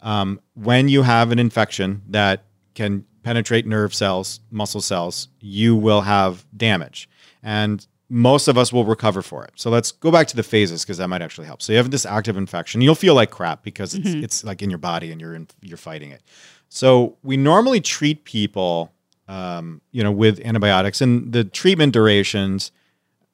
um, 0.02 0.40
when 0.54 0.88
you 0.88 1.02
have 1.02 1.32
an 1.32 1.38
infection 1.38 2.02
that 2.08 2.44
can 2.74 3.04
penetrate 3.22 3.66
nerve 3.66 3.94
cells, 3.94 4.40
muscle 4.50 4.80
cells, 4.80 5.28
you 5.40 5.76
will 5.76 6.02
have 6.02 6.44
damage, 6.56 7.08
and 7.42 7.86
most 8.10 8.48
of 8.48 8.56
us 8.56 8.72
will 8.72 8.84
recover 8.84 9.20
for 9.20 9.44
it. 9.44 9.52
So 9.56 9.70
let's 9.70 9.92
go 9.92 10.10
back 10.10 10.26
to 10.28 10.36
the 10.36 10.42
phases 10.42 10.82
because 10.82 10.96
that 10.98 11.08
might 11.08 11.20
actually 11.20 11.46
help. 11.46 11.60
So 11.60 11.72
you 11.72 11.78
have 11.78 11.90
this 11.90 12.06
active 12.06 12.36
infection. 12.36 12.80
You'll 12.80 12.94
feel 12.94 13.14
like 13.14 13.30
crap 13.30 13.62
because 13.62 13.94
it's 13.94 14.08
mm-hmm. 14.08 14.24
it's 14.24 14.44
like 14.44 14.62
in 14.62 14.70
your 14.70 14.78
body 14.78 15.12
and 15.12 15.20
you're 15.20 15.34
in, 15.34 15.48
you're 15.60 15.76
fighting 15.76 16.10
it. 16.10 16.22
So 16.68 17.16
we 17.22 17.36
normally 17.36 17.80
treat 17.80 18.24
people, 18.24 18.92
um, 19.26 19.80
you 19.90 20.02
know, 20.02 20.12
with 20.12 20.40
antibiotics, 20.40 21.00
and 21.00 21.32
the 21.32 21.44
treatment 21.44 21.92
durations 21.92 22.72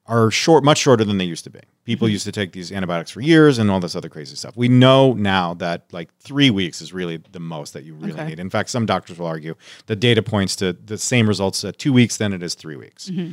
are 0.06 0.30
short, 0.30 0.62
much 0.62 0.78
shorter 0.78 1.04
than 1.04 1.18
they 1.18 1.24
used 1.24 1.44
to 1.44 1.50
be. 1.50 1.60
People 1.84 2.06
mm-hmm. 2.06 2.12
used 2.12 2.24
to 2.24 2.32
take 2.32 2.52
these 2.52 2.70
antibiotics 2.70 3.10
for 3.10 3.20
years 3.20 3.58
and 3.58 3.70
all 3.70 3.80
this 3.80 3.96
other 3.96 4.08
crazy 4.08 4.36
stuff. 4.36 4.56
We 4.56 4.68
know 4.68 5.14
now 5.14 5.54
that 5.54 5.86
like 5.92 6.14
three 6.18 6.50
weeks 6.50 6.82
is 6.82 6.92
really 6.92 7.22
the 7.32 7.40
most 7.40 7.72
that 7.72 7.84
you 7.84 7.94
really 7.94 8.12
Okay. 8.12 8.26
need. 8.26 8.40
In 8.40 8.50
fact, 8.50 8.68
some 8.70 8.86
doctors 8.86 9.18
will 9.18 9.26
argue 9.26 9.54
the 9.86 9.96
data 9.96 10.22
points 10.22 10.56
to 10.56 10.74
the 10.74 10.98
same 10.98 11.26
results 11.26 11.64
at 11.64 11.78
two 11.78 11.92
weeks 11.92 12.18
than 12.18 12.32
it 12.32 12.42
is 12.42 12.54
three 12.54 12.76
weeks. 12.76 13.08
Mm-hmm. 13.08 13.32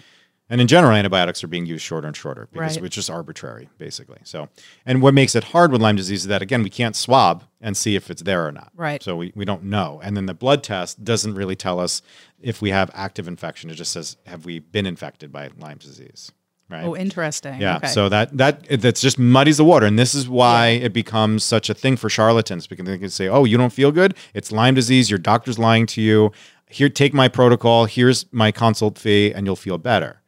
And 0.51 0.59
in 0.61 0.67
general, 0.67 0.91
antibiotics 0.95 1.43
are 1.43 1.47
being 1.47 1.65
used 1.65 1.83
shorter 1.83 2.07
and 2.07 2.15
shorter 2.15 2.47
because 2.51 2.75
Right. 2.75 2.85
it's 2.85 2.95
just 2.95 3.09
arbitrary, 3.09 3.69
basically. 3.77 4.17
So, 4.23 4.49
and 4.85 5.01
what 5.01 5.13
makes 5.13 5.33
it 5.33 5.45
hard 5.45 5.71
with 5.71 5.81
Lyme 5.81 5.95
disease 5.95 6.21
is 6.21 6.27
that 6.27 6.41
again, 6.41 6.61
we 6.61 6.69
can't 6.69 6.95
swab 6.95 7.45
and 7.61 7.77
see 7.77 7.95
if 7.95 8.11
it's 8.11 8.21
there 8.21 8.45
or 8.45 8.51
not. 8.51 8.69
Right. 8.75 9.01
So 9.01 9.15
we, 9.15 9.31
we 9.33 9.45
don't 9.45 9.63
know. 9.63 10.01
And 10.03 10.17
then 10.17 10.25
the 10.25 10.33
blood 10.33 10.61
test 10.61 11.03
doesn't 11.05 11.35
really 11.35 11.55
tell 11.55 11.79
us 11.79 12.01
if 12.41 12.61
we 12.61 12.69
have 12.71 12.91
active 12.93 13.27
infection. 13.29 13.69
It 13.69 13.75
just 13.75 13.93
says, 13.93 14.17
have 14.27 14.43
we 14.45 14.59
been 14.59 14.85
infected 14.85 15.31
by 15.31 15.49
Lyme 15.57 15.77
disease? 15.77 16.31
Right. 16.69 16.83
oh, 16.85 16.95
interesting. 16.95 17.59
Yeah, 17.59 17.77
Okay. 17.77 17.87
so 17.87 18.07
that 18.07 18.37
that 18.37 18.63
that's 18.81 19.01
just 19.01 19.19
muddies 19.19 19.57
the 19.57 19.65
water, 19.65 19.85
and 19.85 19.99
this 19.99 20.15
is 20.15 20.29
why 20.29 20.67
it 20.69 20.93
becomes 20.93 21.43
such 21.43 21.69
a 21.69 21.73
thing 21.73 21.97
for 21.97 22.09
charlatans 22.09 22.65
because 22.65 22.85
they 22.85 22.97
can 22.97 23.09
say, 23.09 23.27
"Oh, 23.27 23.43
you 23.43 23.57
don't 23.57 23.73
feel 23.73 23.91
good? 23.91 24.13
It's 24.33 24.53
Lyme 24.53 24.73
disease. 24.75 25.09
Your 25.09 25.19
doctor's 25.19 25.59
lying 25.59 25.85
to 25.87 26.01
you. 26.01 26.31
Here, 26.69 26.87
take 26.87 27.13
my 27.13 27.27
protocol. 27.27 27.87
Here's 27.87 28.25
my 28.31 28.51
consult 28.53 28.97
fee, 28.97 29.33
and 29.33 29.45
you'll 29.45 29.57
feel 29.57 29.77
better." 29.77 30.20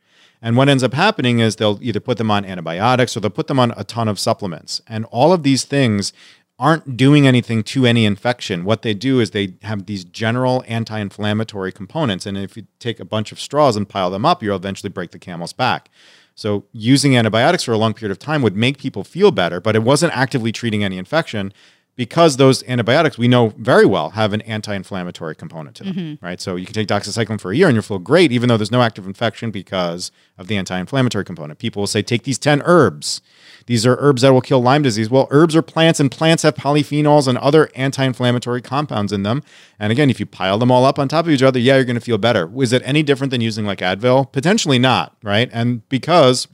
And 0.43 0.57
what 0.57 0.67
ends 0.67 0.83
up 0.83 0.93
happening 0.93 1.39
is 1.39 1.55
they'll 1.55 1.79
either 1.81 2.01
put 2.01 2.17
them 2.17 2.29
on 2.29 2.43
antibiotics 2.43 3.15
or 3.15 3.21
they'll 3.21 3.31
put 3.31 3.47
them 3.47 3.59
on 3.59 3.73
a 3.77 3.85
ton 3.85 4.09
of 4.09 4.19
supplements, 4.19 4.81
and 4.87 5.05
all 5.05 5.31
of 5.31 5.41
these 5.41 5.63
things 5.63 6.11
aren't 6.59 6.97
doing 6.97 7.25
anything 7.25 7.63
to 7.63 7.85
any 7.85 8.05
infection. 8.05 8.65
What 8.65 8.83
they 8.83 8.93
do 8.93 9.19
is 9.19 9.31
they 9.31 9.55
have 9.63 9.85
these 9.85 10.03
general 10.03 10.63
anti-inflammatory 10.67 11.71
components, 11.71 12.25
and 12.25 12.37
if 12.37 12.57
you 12.57 12.67
take 12.77 12.99
a 12.99 13.05
bunch 13.05 13.31
of 13.31 13.39
straws 13.39 13.77
and 13.77 13.87
pile 13.87 14.11
them 14.11 14.25
up, 14.25 14.43
you'll 14.43 14.57
eventually 14.57 14.89
break 14.89 15.11
the 15.11 15.17
camel's 15.17 15.53
back. 15.53 15.89
So 16.35 16.65
using 16.73 17.15
antibiotics 17.15 17.63
for 17.63 17.71
a 17.71 17.77
long 17.77 17.93
period 17.93 18.11
of 18.11 18.19
time 18.19 18.41
would 18.41 18.55
make 18.55 18.77
people 18.77 19.03
feel 19.03 19.31
better, 19.31 19.61
but 19.61 19.75
it 19.75 19.83
wasn't 19.83 20.15
actively 20.15 20.51
treating 20.51 20.83
any 20.83 20.97
infection 20.97 21.53
because 21.95 22.37
those 22.37 22.63
antibiotics 22.63 23.17
we 23.17 23.27
know 23.27 23.49
very 23.57 23.85
well 23.85 24.11
have 24.11 24.33
an 24.33 24.41
anti-inflammatory 24.41 25.35
component 25.35 25.75
to 25.75 25.83
them, 25.83 25.93
mm-hmm. 25.93 26.25
right? 26.25 26.41
So 26.41 26.55
you 26.55 26.65
can 26.65 26.73
take 26.73 26.87
doxycycline 26.87 27.39
for 27.39 27.51
a 27.51 27.55
year 27.55 27.67
and 27.67 27.75
you'll 27.75 27.83
feel 27.83 27.99
great 27.99 28.31
even 28.31 28.49
though 28.49 28.57
there's 28.57 28.71
no 28.71 28.81
active 28.81 29.05
infection 29.05 29.51
because 29.51 30.11
of 30.37 30.47
the 30.47 30.57
anti-inflammatory 30.57 31.23
component. 31.23 31.59
People 31.59 31.81
will 31.81 31.87
say 31.87 32.01
take 32.01 32.23
these 32.23 32.39
10 32.39 32.63
herbs. 32.65 33.21
These 33.67 33.85
are 33.85 33.95
herbs 33.99 34.23
that 34.23 34.33
will 34.33 34.41
kill 34.41 34.61
Lyme 34.61 34.81
disease. 34.81 35.09
Well, 35.09 35.27
herbs 35.29 35.55
are 35.55 35.61
plants 35.61 35.99
and 35.99 36.11
plants 36.11 36.43
have 36.43 36.55
polyphenols 36.55 37.27
and 37.27 37.37
other 37.37 37.69
anti-inflammatory 37.75 38.61
compounds 38.61 39.13
in 39.13 39.23
them. 39.23 39.43
And 39.79 39.91
again, 39.91 40.09
if 40.09 40.19
you 40.19 40.25
pile 40.25 40.57
them 40.57 40.71
all 40.71 40.85
up 40.85 40.97
on 40.97 41.07
top 41.07 41.25
of 41.25 41.31
each 41.31 41.43
other, 41.43 41.59
yeah, 41.59 41.75
you're 41.75 41.85
going 41.85 41.95
to 41.95 42.01
feel 42.01 42.17
better. 42.17 42.51
Is 42.61 42.73
it 42.73 42.81
any 42.85 43.03
different 43.03 43.31
than 43.31 43.41
using 43.41 43.65
like 43.65 43.79
Advil? 43.79 44.31
Potentially 44.31 44.79
not, 44.79 45.15
right? 45.23 45.49
And 45.53 45.87
because 45.89 46.47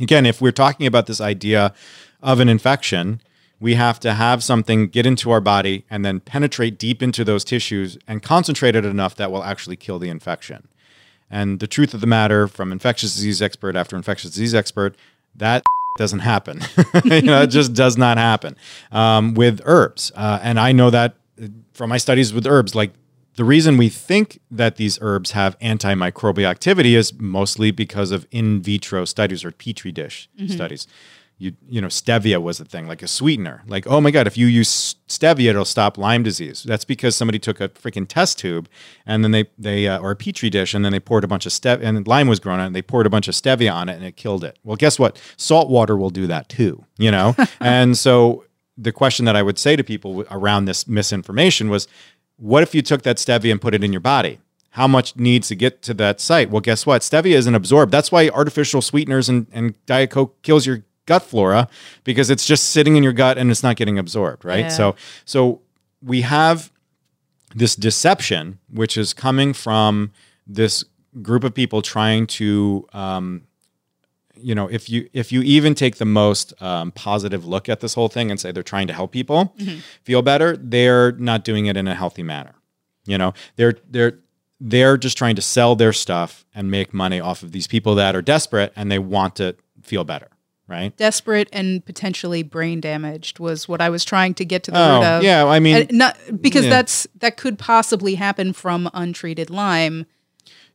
again, 0.00 0.26
if 0.26 0.40
we're 0.40 0.52
talking 0.52 0.86
about 0.86 1.06
this 1.06 1.20
idea 1.20 1.72
of 2.20 2.40
an 2.40 2.48
infection, 2.48 3.20
we 3.58 3.74
have 3.74 3.98
to 4.00 4.14
have 4.14 4.42
something 4.42 4.88
get 4.88 5.06
into 5.06 5.30
our 5.30 5.40
body 5.40 5.84
and 5.88 6.04
then 6.04 6.20
penetrate 6.20 6.78
deep 6.78 7.02
into 7.02 7.24
those 7.24 7.44
tissues 7.44 7.96
and 8.06 8.22
concentrate 8.22 8.76
it 8.76 8.84
enough 8.84 9.14
that 9.16 9.30
will 9.30 9.42
actually 9.42 9.76
kill 9.76 9.98
the 9.98 10.08
infection. 10.08 10.68
And 11.30 11.58
the 11.58 11.66
truth 11.66 11.94
of 11.94 12.00
the 12.00 12.06
matter, 12.06 12.46
from 12.46 12.70
infectious 12.70 13.14
disease 13.14 13.42
expert 13.42 13.74
after 13.74 13.96
infectious 13.96 14.30
disease 14.30 14.54
expert, 14.54 14.94
that 15.34 15.64
doesn't 15.98 16.20
happen. 16.20 16.60
you 17.04 17.22
know, 17.22 17.42
it 17.42 17.48
just 17.48 17.72
does 17.72 17.96
not 17.96 18.18
happen 18.18 18.56
um, 18.92 19.34
with 19.34 19.60
herbs. 19.64 20.12
Uh, 20.14 20.38
and 20.42 20.60
I 20.60 20.72
know 20.72 20.90
that 20.90 21.16
from 21.72 21.90
my 21.90 21.96
studies 21.96 22.32
with 22.32 22.46
herbs, 22.46 22.74
like 22.74 22.92
the 23.36 23.44
reason 23.44 23.76
we 23.76 23.88
think 23.88 24.40
that 24.50 24.76
these 24.76 24.98
herbs 25.00 25.32
have 25.32 25.58
antimicrobial 25.58 26.46
activity 26.46 26.94
is 26.94 27.12
mostly 27.18 27.70
because 27.70 28.10
of 28.10 28.26
in 28.30 28.62
vitro 28.62 29.04
studies 29.04 29.44
or 29.44 29.50
petri 29.50 29.92
dish 29.92 30.28
studies. 30.48 30.86
You, 31.38 31.52
you 31.68 31.82
know, 31.82 31.88
stevia 31.88 32.40
was 32.40 32.60
a 32.60 32.64
thing, 32.64 32.88
like 32.88 33.02
a 33.02 33.08
sweetener. 33.08 33.62
Like, 33.66 33.86
oh 33.86 34.00
my 34.00 34.10
God, 34.10 34.26
if 34.26 34.38
you 34.38 34.46
use 34.46 34.96
stevia, 35.06 35.50
it'll 35.50 35.66
stop 35.66 35.98
Lyme 35.98 36.22
disease. 36.22 36.62
That's 36.62 36.84
because 36.84 37.14
somebody 37.14 37.38
took 37.38 37.60
a 37.60 37.68
freaking 37.68 38.08
test 38.08 38.38
tube 38.38 38.70
and 39.04 39.22
then 39.22 39.32
they, 39.32 39.44
they 39.58 39.86
uh, 39.86 39.98
or 39.98 40.12
a 40.12 40.16
petri 40.16 40.48
dish, 40.48 40.72
and 40.72 40.84
then 40.84 40.92
they 40.92 41.00
poured 41.00 41.24
a 41.24 41.28
bunch 41.28 41.44
of 41.44 41.52
stevia, 41.52 41.82
and 41.82 42.06
Lyme 42.06 42.28
was 42.28 42.40
grown 42.40 42.58
on 42.58 42.64
it, 42.64 42.66
and 42.68 42.76
they 42.76 42.82
poured 42.82 43.06
a 43.06 43.10
bunch 43.10 43.28
of 43.28 43.34
stevia 43.34 43.72
on 43.72 43.88
it, 43.90 43.96
and 43.96 44.04
it 44.04 44.16
killed 44.16 44.44
it. 44.44 44.58
Well, 44.64 44.76
guess 44.76 44.98
what? 44.98 45.20
Salt 45.36 45.68
water 45.68 45.96
will 45.96 46.10
do 46.10 46.26
that 46.26 46.48
too, 46.48 46.84
you 46.96 47.10
know? 47.10 47.36
and 47.60 47.98
so 47.98 48.44
the 48.78 48.92
question 48.92 49.24
that 49.26 49.36
I 49.36 49.42
would 49.42 49.58
say 49.58 49.76
to 49.76 49.84
people 49.84 50.24
around 50.30 50.64
this 50.64 50.88
misinformation 50.88 51.68
was, 51.68 51.86
what 52.36 52.62
if 52.62 52.74
you 52.74 52.82
took 52.82 53.02
that 53.02 53.16
stevia 53.16 53.50
and 53.50 53.60
put 53.60 53.74
it 53.74 53.82
in 53.82 53.92
your 53.92 54.00
body? 54.00 54.38
How 54.70 54.86
much 54.86 55.16
needs 55.16 55.48
to 55.48 55.54
get 55.54 55.80
to 55.82 55.94
that 55.94 56.20
site? 56.20 56.50
Well, 56.50 56.60
guess 56.60 56.84
what? 56.84 57.00
Stevia 57.00 57.34
isn't 57.34 57.54
absorbed. 57.54 57.92
That's 57.92 58.12
why 58.12 58.28
artificial 58.28 58.82
sweeteners 58.82 59.28
and, 59.28 59.46
and 59.50 59.74
Diet 59.86 60.10
Coke 60.10 60.40
kills 60.42 60.66
your 60.66 60.82
gut 61.06 61.22
flora 61.22 61.68
because 62.04 62.30
it's 62.30 62.46
just 62.46 62.70
sitting 62.70 62.96
in 62.96 63.02
your 63.02 63.12
gut 63.12 63.38
and 63.38 63.50
it's 63.50 63.62
not 63.62 63.76
getting 63.76 63.98
absorbed, 63.98 64.44
right? 64.44 64.66
Yeah. 64.66 64.68
So 64.68 64.96
so 65.24 65.62
we 66.02 66.22
have 66.22 66.70
this 67.54 67.74
deception, 67.74 68.58
which 68.70 68.96
is 68.96 69.14
coming 69.14 69.52
from 69.52 70.12
this 70.46 70.84
group 71.22 71.44
of 71.44 71.54
people 71.54 71.80
trying 71.82 72.26
to 72.26 72.86
um, 72.92 73.42
you 74.40 74.54
know 74.54 74.68
if 74.68 74.90
you 74.90 75.08
if 75.12 75.32
you 75.32 75.42
even 75.42 75.74
take 75.74 75.96
the 75.96 76.04
most 76.04 76.52
um, 76.62 76.92
positive 76.92 77.46
look 77.46 77.68
at 77.68 77.80
this 77.80 77.94
whole 77.94 78.08
thing 78.08 78.30
and 78.30 78.38
say 78.38 78.52
they're 78.52 78.62
trying 78.62 78.86
to 78.86 78.92
help 78.92 79.12
people 79.12 79.54
feel 80.02 80.22
better 80.22 80.56
they're 80.56 81.12
not 81.12 81.44
doing 81.44 81.66
it 81.66 81.76
in 81.76 81.88
a 81.88 81.94
healthy 81.94 82.22
manner 82.22 82.54
you 83.06 83.16
know 83.16 83.32
they're 83.56 83.74
they're 83.90 84.18
they're 84.60 84.96
just 84.96 85.16
trying 85.18 85.36
to 85.36 85.42
sell 85.42 85.74
their 85.76 85.92
stuff 85.92 86.44
and 86.54 86.70
make 86.70 86.92
money 86.92 87.20
off 87.20 87.42
of 87.42 87.52
these 87.52 87.66
people 87.66 87.94
that 87.94 88.14
are 88.14 88.22
desperate 88.22 88.72
and 88.76 88.90
they 88.90 88.98
want 88.98 89.36
to 89.36 89.56
feel 89.82 90.04
better 90.04 90.28
right 90.68 90.96
Desperate 90.96 91.48
and 91.52 91.84
potentially 91.84 92.42
brain 92.42 92.80
damaged 92.80 93.38
was 93.38 93.68
what 93.68 93.80
I 93.80 93.88
was 93.90 94.04
trying 94.04 94.34
to 94.34 94.44
get 94.44 94.62
to 94.64 94.70
the 94.70 94.78
root 94.78 94.84
oh 95.04 95.16
of. 95.18 95.22
yeah 95.22 95.44
i 95.46 95.58
mean 95.60 95.76
And 95.76 95.92
not 95.92 96.16
because 96.40 96.64
Yeah. 96.64 96.70
that's 96.70 97.06
that 97.20 97.36
could 97.36 97.58
possibly 97.58 98.16
happen 98.16 98.52
from 98.52 98.90
untreated 98.94 99.50
Lyme. 99.50 100.06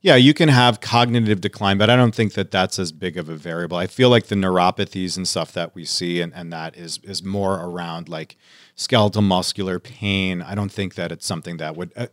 Yeah, 0.04 0.16
you 0.16 0.34
can 0.34 0.50
have 0.50 0.82
cognitive 0.82 1.42
decline, 1.42 1.78
but 1.78 1.92
I 1.92 1.96
don't 1.96 2.16
think 2.16 2.34
that 2.34 2.50
that's 2.50 2.80
as 2.80 2.92
big 2.92 3.18
of 3.18 3.30
a 3.30 3.36
variable. 3.36 3.78
I 3.78 3.86
feel 3.86 4.10
like 4.10 4.26
the 4.28 4.36
neuropathies 4.36 5.16
and 5.16 5.28
stuff 5.28 5.54
that 5.54 5.76
we 5.76 5.86
see, 5.86 6.22
and, 6.22 6.34
and 6.34 6.52
that 6.52 6.76
is 6.76 7.00
is 7.04 7.22
more 7.24 7.64
around 7.64 8.10
like 8.10 8.36
skeletal 8.76 9.22
muscular 9.22 9.78
pain. 9.80 10.42
I 10.42 10.56
don't 10.56 10.72
think 10.72 10.96
that 10.96 11.12
it's 11.12 11.28
something 11.28 11.58
that 11.58 11.76
would. 11.78 11.94
Uh, 11.96 12.08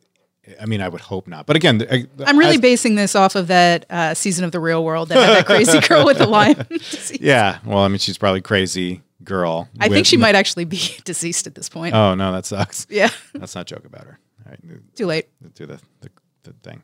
I 0.60 0.66
mean, 0.66 0.80
I 0.80 0.88
would 0.88 1.00
hope 1.00 1.26
not. 1.26 1.46
But 1.46 1.56
again, 1.56 1.86
I, 1.90 2.06
I'm 2.26 2.38
really 2.38 2.54
as- 2.56 2.60
basing 2.60 2.94
this 2.94 3.14
off 3.14 3.34
of 3.34 3.48
that 3.48 3.86
uh, 3.90 4.14
season 4.14 4.44
of 4.44 4.52
The 4.52 4.60
Real 4.60 4.84
World 4.84 5.08
that 5.10 5.18
had 5.18 5.36
that 5.38 5.46
crazy 5.46 5.78
girl 5.88 6.04
with 6.06 6.18
the 6.18 6.26
Lyme 6.26 6.54
disease. 6.68 7.18
yeah. 7.20 7.58
Well, 7.64 7.78
I 7.78 7.88
mean, 7.88 7.98
she's 7.98 8.18
probably 8.18 8.40
crazy 8.40 9.02
girl. 9.24 9.68
I 9.80 9.88
think 9.88 10.06
she 10.06 10.16
might 10.16 10.34
actually 10.34 10.64
be 10.64 10.80
deceased 11.04 11.46
at 11.46 11.54
this 11.54 11.68
point. 11.68 11.94
Oh 11.94 12.14
no, 12.14 12.32
that 12.32 12.46
sucks. 12.46 12.86
yeah, 12.88 13.10
Let's 13.34 13.54
not 13.54 13.66
joke 13.66 13.84
about 13.84 14.04
her. 14.04 14.18
All 14.46 14.50
right, 14.52 14.94
too 14.96 15.06
late. 15.06 15.28
do 15.54 15.66
the, 15.66 15.80
the, 16.00 16.10
the 16.44 16.52
thing. 16.62 16.82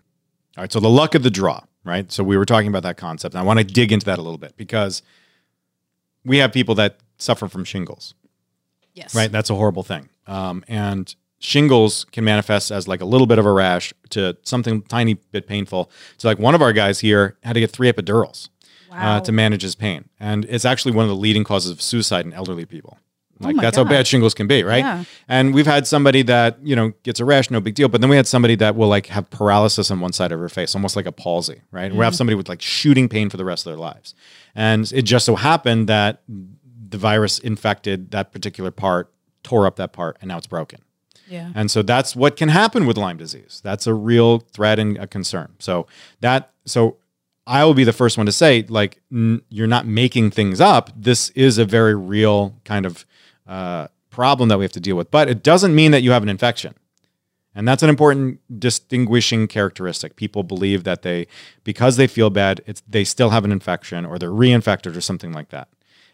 All 0.56 0.62
right, 0.62 0.72
so 0.72 0.78
the 0.80 0.90
luck 0.90 1.14
of 1.14 1.22
the 1.22 1.30
draw, 1.30 1.60
right? 1.84 2.10
So 2.12 2.22
we 2.22 2.36
were 2.36 2.44
talking 2.44 2.68
about 2.68 2.82
that 2.82 2.96
concept. 2.96 3.34
And 3.34 3.40
I 3.40 3.44
want 3.44 3.58
to 3.60 3.64
dig 3.64 3.90
into 3.92 4.04
that 4.06 4.18
a 4.18 4.22
little 4.22 4.38
bit 4.38 4.56
because 4.56 5.02
we 6.24 6.38
have 6.38 6.52
people 6.52 6.74
that 6.76 6.98
suffer 7.18 7.48
from 7.48 7.64
shingles, 7.64 8.14
Yes. 8.92 9.14
right? 9.14 9.30
That's 9.32 9.48
a 9.50 9.54
horrible 9.54 9.82
thing. 9.82 10.08
Um, 10.26 10.64
and 10.68 11.14
shingles 11.45 12.07
can 12.12 12.24
manifest 12.24 12.70
as 12.72 12.88
like 12.88 13.01
a 13.01 13.05
little 13.05 13.26
bit 13.26 13.38
of 13.38 13.47
a 13.47 13.53
rash 13.53 13.92
to 14.11 14.36
something 14.42 14.82
tiny 14.82 15.14
bit 15.14 15.47
painful. 15.47 15.90
So 16.16 16.26
like 16.28 16.38
one 16.38 16.55
of 16.55 16.62
our 16.62 16.72
guys 16.72 17.01
here 17.01 17.36
had 17.42 17.53
to 17.53 17.61
get 17.61 17.70
three 17.70 17.90
epidurals 17.92 18.49
Wow. 18.90 19.16
uh, 19.16 19.20
to 19.22 19.32
manage 19.32 19.62
his 19.62 19.74
pain, 19.74 20.09
and 20.20 20.45
it's 20.45 20.64
actually 20.64 20.92
one 20.92 21.05
of 21.05 21.09
the 21.09 21.16
leading 21.16 21.42
causes 21.42 21.70
of 21.72 21.82
suicide 21.82 22.26
in 22.26 22.32
elderly 22.32 22.64
people. 22.64 22.97
Like 23.40 23.57
Oh 23.59 23.61
that's 23.61 23.76
how 23.76 23.82
bad 23.82 24.07
shingles 24.07 24.32
can 24.34 24.47
be, 24.47 24.62
right? 24.62 24.84
Yeah. 24.84 25.05
And 25.26 25.53
we've 25.53 25.66
had 25.66 25.88
somebody 25.88 26.22
that 26.22 26.59
you 26.62 26.76
know 26.76 26.92
gets 27.03 27.18
a 27.18 27.24
rash, 27.24 27.51
no 27.51 27.61
big 27.61 27.74
deal. 27.74 27.88
But 27.88 28.01
then 28.01 28.09
we 28.09 28.14
had 28.14 28.28
somebody 28.28 28.55
that 28.57 28.76
will 28.76 28.86
like 28.86 29.07
have 29.07 29.28
paralysis 29.30 29.90
on 29.90 29.99
one 29.99 30.12
side 30.12 30.30
of 30.30 30.38
her 30.38 30.49
face, 30.49 30.76
almost 30.76 30.95
like 30.95 31.07
a 31.07 31.12
palsy, 31.12 31.61
right? 31.72 31.90
We 31.90 31.97
Mm-hmm. 31.97 32.03
have 32.05 32.14
somebody 32.14 32.36
with 32.36 32.49
like 32.49 32.62
shooting 32.62 33.09
pain 33.09 33.28
for 33.30 33.36
the 33.36 33.45
rest 33.45 33.66
of 33.66 33.72
their 33.72 33.80
lives, 33.80 34.14
and 34.55 34.90
it 34.95 35.03
just 35.03 35.26
so 35.26 35.34
happened 35.34 35.88
that 35.88 36.22
the 36.88 36.97
virus 36.99 37.40
infected 37.40 38.12
that 38.12 38.30
particular 38.30 38.70
part, 38.70 39.12
tore 39.42 39.66
up 39.66 39.74
that 39.76 39.92
part, 39.92 40.16
and 40.20 40.28
now 40.28 40.38
it's 40.38 40.47
broken. 40.47 40.80
Yeah. 41.29 41.53
And 41.55 41.70
so 41.70 41.83
that's 41.83 42.14
what 42.14 42.37
can 42.37 42.49
happen 42.49 42.87
with 42.87 42.97
Lyme 42.97 43.16
disease. 43.16 43.61
That's 43.64 43.87
a 43.87 43.95
real 43.95 44.41
threat 44.41 44.79
and 44.79 44.99
a 44.99 45.07
concern. 45.07 45.55
So 45.59 45.87
that 46.20 46.53
so 46.64 46.97
I 47.47 47.64
will 47.64 47.75
be 47.75 47.85
the 47.85 47.93
first 47.93 48.16
one 48.16 48.27
to 48.27 48.33
say 48.33 48.64
like 48.68 49.01
n- 49.12 49.43
you're 49.49 49.66
not 49.66 49.87
making 49.87 50.31
things 50.31 50.61
up. 50.61 50.91
This 50.97 51.31
is 51.31 51.59
a 51.59 51.64
very 51.64 51.95
real 51.95 52.61
kind 52.64 52.87
of 52.87 53.05
uh, 53.47 53.89
problem 54.11 54.49
that 54.49 54.59
we 54.59 54.64
have 54.64 54.72
to 54.72 54.81
deal 54.81 54.97
with. 54.97 55.11
But 55.11 55.29
it 55.29 55.43
doesn't 55.43 55.75
mean 55.75 55.91
that 55.91 56.03
you 56.03 56.12
have 56.12 56.22
an 56.22 56.29
infection. 56.29 56.75
And 57.55 57.68
that's 57.68 57.83
an 57.85 57.89
important 57.89 58.41
distinguishing 58.59 59.47
characteristic. 59.47 60.16
People 60.16 60.43
believe 60.43 60.83
that 60.85 61.03
they, 61.03 61.29
because 61.62 61.97
they 61.97 62.09
feel 62.09 62.29
bad, 62.31 62.61
it's 62.66 62.83
they 62.89 63.05
still 63.05 63.31
have 63.31 63.45
an 63.45 63.53
infection 63.53 64.05
or 64.05 64.18
they're 64.18 64.31
reinfected 64.31 64.97
or 64.97 65.01
something 65.01 65.33
like 65.33 65.51
that. 65.51 65.68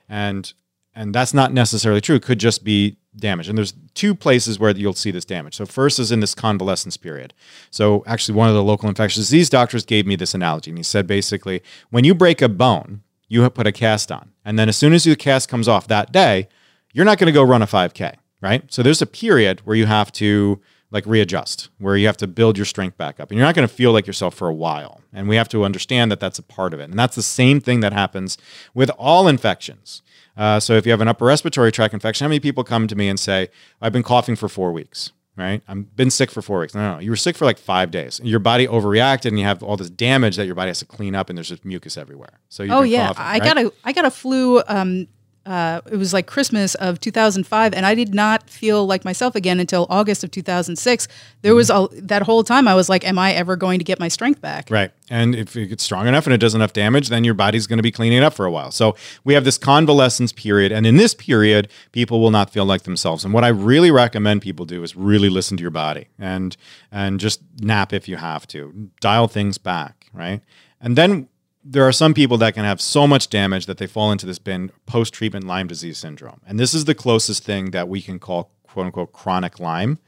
And 0.09 0.53
and 0.95 1.14
that's 1.14 1.34
not 1.34 1.53
necessarily 1.53 2.01
true. 2.01 2.16
It 2.16 2.22
could 2.22 2.41
just 2.41 2.64
be 2.64 2.97
damage. 3.16 3.49
And 3.49 3.59
there's 3.59 3.74
two 3.95 4.14
places 4.14 4.59
where 4.59 4.70
you'll 4.70 4.93
see 4.93 5.11
this 5.11 5.24
damage. 5.24 5.57
So 5.57 5.66
first 5.66 5.99
is 5.99 6.12
in 6.12 6.20
this 6.20 6.34
convalescence 6.34 6.97
period. 6.97 7.34
So 7.70 8.05
actually, 8.07 8.36
one 8.36 8.49
of 8.49 8.55
the 8.55 8.62
local 8.62 8.88
infectious 8.88 9.24
disease 9.24 9.51
doctors 9.51 9.84
gave 9.84 10.07
me 10.07 10.16
this 10.16 10.34
analogy, 10.34 10.70
and 10.70 10.78
he 10.78 10.84
said 10.84 11.07
basically, 11.07 11.62
when 11.91 12.05
you 12.05 12.14
break 12.14 12.41
a 12.43 12.49
bone, 12.49 13.03
you 13.28 13.49
put 13.51 13.66
a 13.66 13.72
cast 13.72 14.11
on, 14.11 14.32
and 14.45 14.59
then 14.59 14.68
as 14.68 14.76
soon 14.76 14.93
as 14.93 15.05
the 15.05 15.14
cast 15.14 15.49
comes 15.49 15.68
off 15.68 15.86
that 15.86 16.11
day, 16.12 16.49
you're 16.93 17.05
not 17.05 17.18
going 17.18 17.26
to 17.26 17.32
go 17.32 17.43
run 17.43 17.62
a 17.62 17.66
5K, 17.66 18.14
right? 18.41 18.64
So 18.72 18.82
there's 18.82 19.03
a 19.03 19.07
period 19.07 19.61
where 19.64 19.76
you 19.76 19.86
have 19.86 20.11
to 20.12 20.61
like 20.91 21.07
readjust, 21.07 21.68
where 21.78 21.97
you 21.97 22.07
have 22.07 22.16
to 22.16 22.26
build 22.26 22.59
your 22.59 22.64
strength 22.64 22.99
back 22.99 23.20
up, 23.20 23.30
and 23.30 23.38
you're 23.38 23.47
not 23.47 23.55
going 23.55 23.68
to 23.68 23.72
feel 23.72 23.93
like 23.93 24.09
yourself 24.09 24.34
for 24.34 24.49
a 24.49 24.55
while. 24.55 25.01
And 25.12 25.28
we 25.28 25.36
have 25.36 25.49
to 25.51 25.64
understand 25.64 26.11
that 26.11 26.18
that's 26.18 26.41
a 26.41 26.43
part 26.43 26.74
of 26.74 26.80
it, 26.80 26.91
and 26.91 26.99
that's 26.99 27.14
the 27.14 27.22
same 27.22 27.61
thing 27.61 27.78
that 27.80 27.93
happens 27.93 28.36
with 28.74 28.91
all 28.99 29.28
infections. 29.28 30.03
Uh, 30.41 30.59
so 30.59 30.72
if 30.72 30.86
you 30.86 30.91
have 30.91 31.03
an 31.03 31.09
upper 31.09 31.26
respiratory 31.26 31.70
tract 31.70 31.93
infection, 31.93 32.24
how 32.24 32.28
many 32.28 32.41
people 32.41 32.64
come 32.64 32.86
to 32.88 32.97
me 32.97 33.09
and 33.09 33.20
say, 33.20 33.49
"I've 33.82 33.93
been 33.93 34.03
coughing 34.03 34.36
for 34.36 34.49
four 34.49 34.72
weeks"? 34.72 35.12
Right? 35.36 35.62
I've 35.68 35.95
been 35.97 36.11
sick 36.11 36.30
for 36.30 36.43
four 36.43 36.61
weeks. 36.61 36.74
No, 36.74 36.80
no, 36.80 36.95
no. 36.95 37.01
You 37.01 37.11
were 37.11 37.16
sick 37.16 37.36
for 37.36 37.45
like 37.45 37.59
five 37.59 37.91
days. 37.91 38.20
Your 38.24 38.41
body 38.41 38.66
overreacted, 38.66 39.26
and 39.26 39.38
you 39.38 39.45
have 39.45 39.62
all 39.62 39.76
this 39.76 39.91
damage 39.91 40.36
that 40.36 40.47
your 40.47 40.55
body 40.55 40.68
has 40.68 40.78
to 40.80 40.86
clean 40.86 41.14
up, 41.14 41.28
and 41.28 41.36
there's 41.38 41.49
just 41.51 41.64
mucus 41.64 41.97
everywhere. 41.97 42.41
So 42.49 42.62
you've 42.62 42.72
Oh 42.72 42.82
yeah, 42.82 43.07
coughing, 43.09 43.24
I 43.24 43.32
right? 43.38 43.43
got 43.43 43.59
a 43.59 43.72
I 43.84 43.93
got 43.93 44.05
a 44.07 44.11
flu. 44.11 44.62
Um, 44.66 45.07
uh, 45.51 45.80
it 45.90 45.96
was 45.96 46.12
like 46.12 46.28
Christmas 46.28 46.76
of 46.76 47.01
2005, 47.01 47.74
and 47.74 47.84
I 47.84 47.96
did 47.96 48.14
not 48.14 48.48
feel 48.48 48.86
like 48.86 49.05
myself 49.05 49.34
again 49.34 49.59
until 49.59 49.84
August 49.90 50.22
of 50.22 50.30
2006. 50.30 51.09
There 51.42 51.57
was 51.57 51.70
a 51.70 51.88
that 51.94 52.22
whole 52.22 52.44
time 52.44 52.68
I 52.68 52.76
was 52.76 52.88
like, 52.88 53.05
"Am 53.05 53.18
I 53.18 53.32
ever 53.32 53.57
going 53.57 53.80
to 53.80 53.84
get 53.84 53.98
my 53.98 54.07
strength 54.07 54.40
back?" 54.40 54.70
Right. 54.70 54.92
And 55.11 55.34
if 55.34 55.57
it 55.57 55.66
gets 55.66 55.82
strong 55.82 56.07
enough 56.07 56.24
and 56.28 56.32
it 56.32 56.38
does 56.38 56.55
enough 56.55 56.72
damage, 56.72 57.09
then 57.09 57.24
your 57.24 57.34
body's 57.34 57.66
going 57.66 57.78
to 57.78 57.82
be 57.82 57.90
cleaning 57.90 58.22
up 58.22 58.32
for 58.32 58.46
a 58.46 58.51
while. 58.53 58.70
So 58.70 58.94
we 59.24 59.34
have 59.34 59.42
this 59.42 59.59
convalescence 59.59 60.32
period. 60.32 60.70
And 60.70 60.86
in 60.86 60.98
this 60.98 61.14
period, 61.14 61.66
people 61.90 62.20
will 62.20 62.30
not 62.30 62.51
feel 62.51 62.64
like 62.64 62.82
themselves. 62.82 63.24
And 63.24 63.34
what 63.34 63.42
I 63.42 63.48
really 63.48 63.90
recommend 63.90 64.42
people 64.42 64.66
do 64.66 64.84
is 64.84 64.94
really 64.94 65.28
listen 65.28 65.57
to 65.57 65.62
your 65.62 65.72
body 65.72 66.07
and 66.16 66.57
and 66.92 67.18
just 67.18 67.42
nap 67.61 67.92
if 67.92 68.09
you 68.09 68.18
have 68.18 68.46
to. 68.48 68.90
Dial 69.01 69.26
things 69.26 69.59
back, 69.59 70.07
right? 70.12 70.42
And 70.80 70.96
then 70.96 71.28
there 71.63 71.87
are 71.87 71.93
some 71.93 72.15
people 72.15 72.39
that 72.39 72.55
can 72.55 72.65
have 72.65 72.81
so 72.81 73.07
much 73.07 73.29
damage 73.29 73.67
that 73.67 73.79
they 73.79 73.87
fall 73.87 74.13
into 74.13 74.27
this 74.27 74.39
bin 74.39 74.71
post 74.87 75.13
treatment 75.13 75.47
Lyme 75.47 75.67
disease 75.67 75.99
syndrome. 75.99 76.41
And 76.47 76.59
this 76.59 76.75
is 76.75 76.87
the 76.87 76.95
closest 76.95 77.45
thing 77.45 77.71
that 77.73 77.89
we 77.89 78.01
can 78.01 78.19
call 78.19 78.51
quote 78.63 78.87
unquote 78.87 79.13
chronic 79.13 79.61
Lyme. 79.61 79.99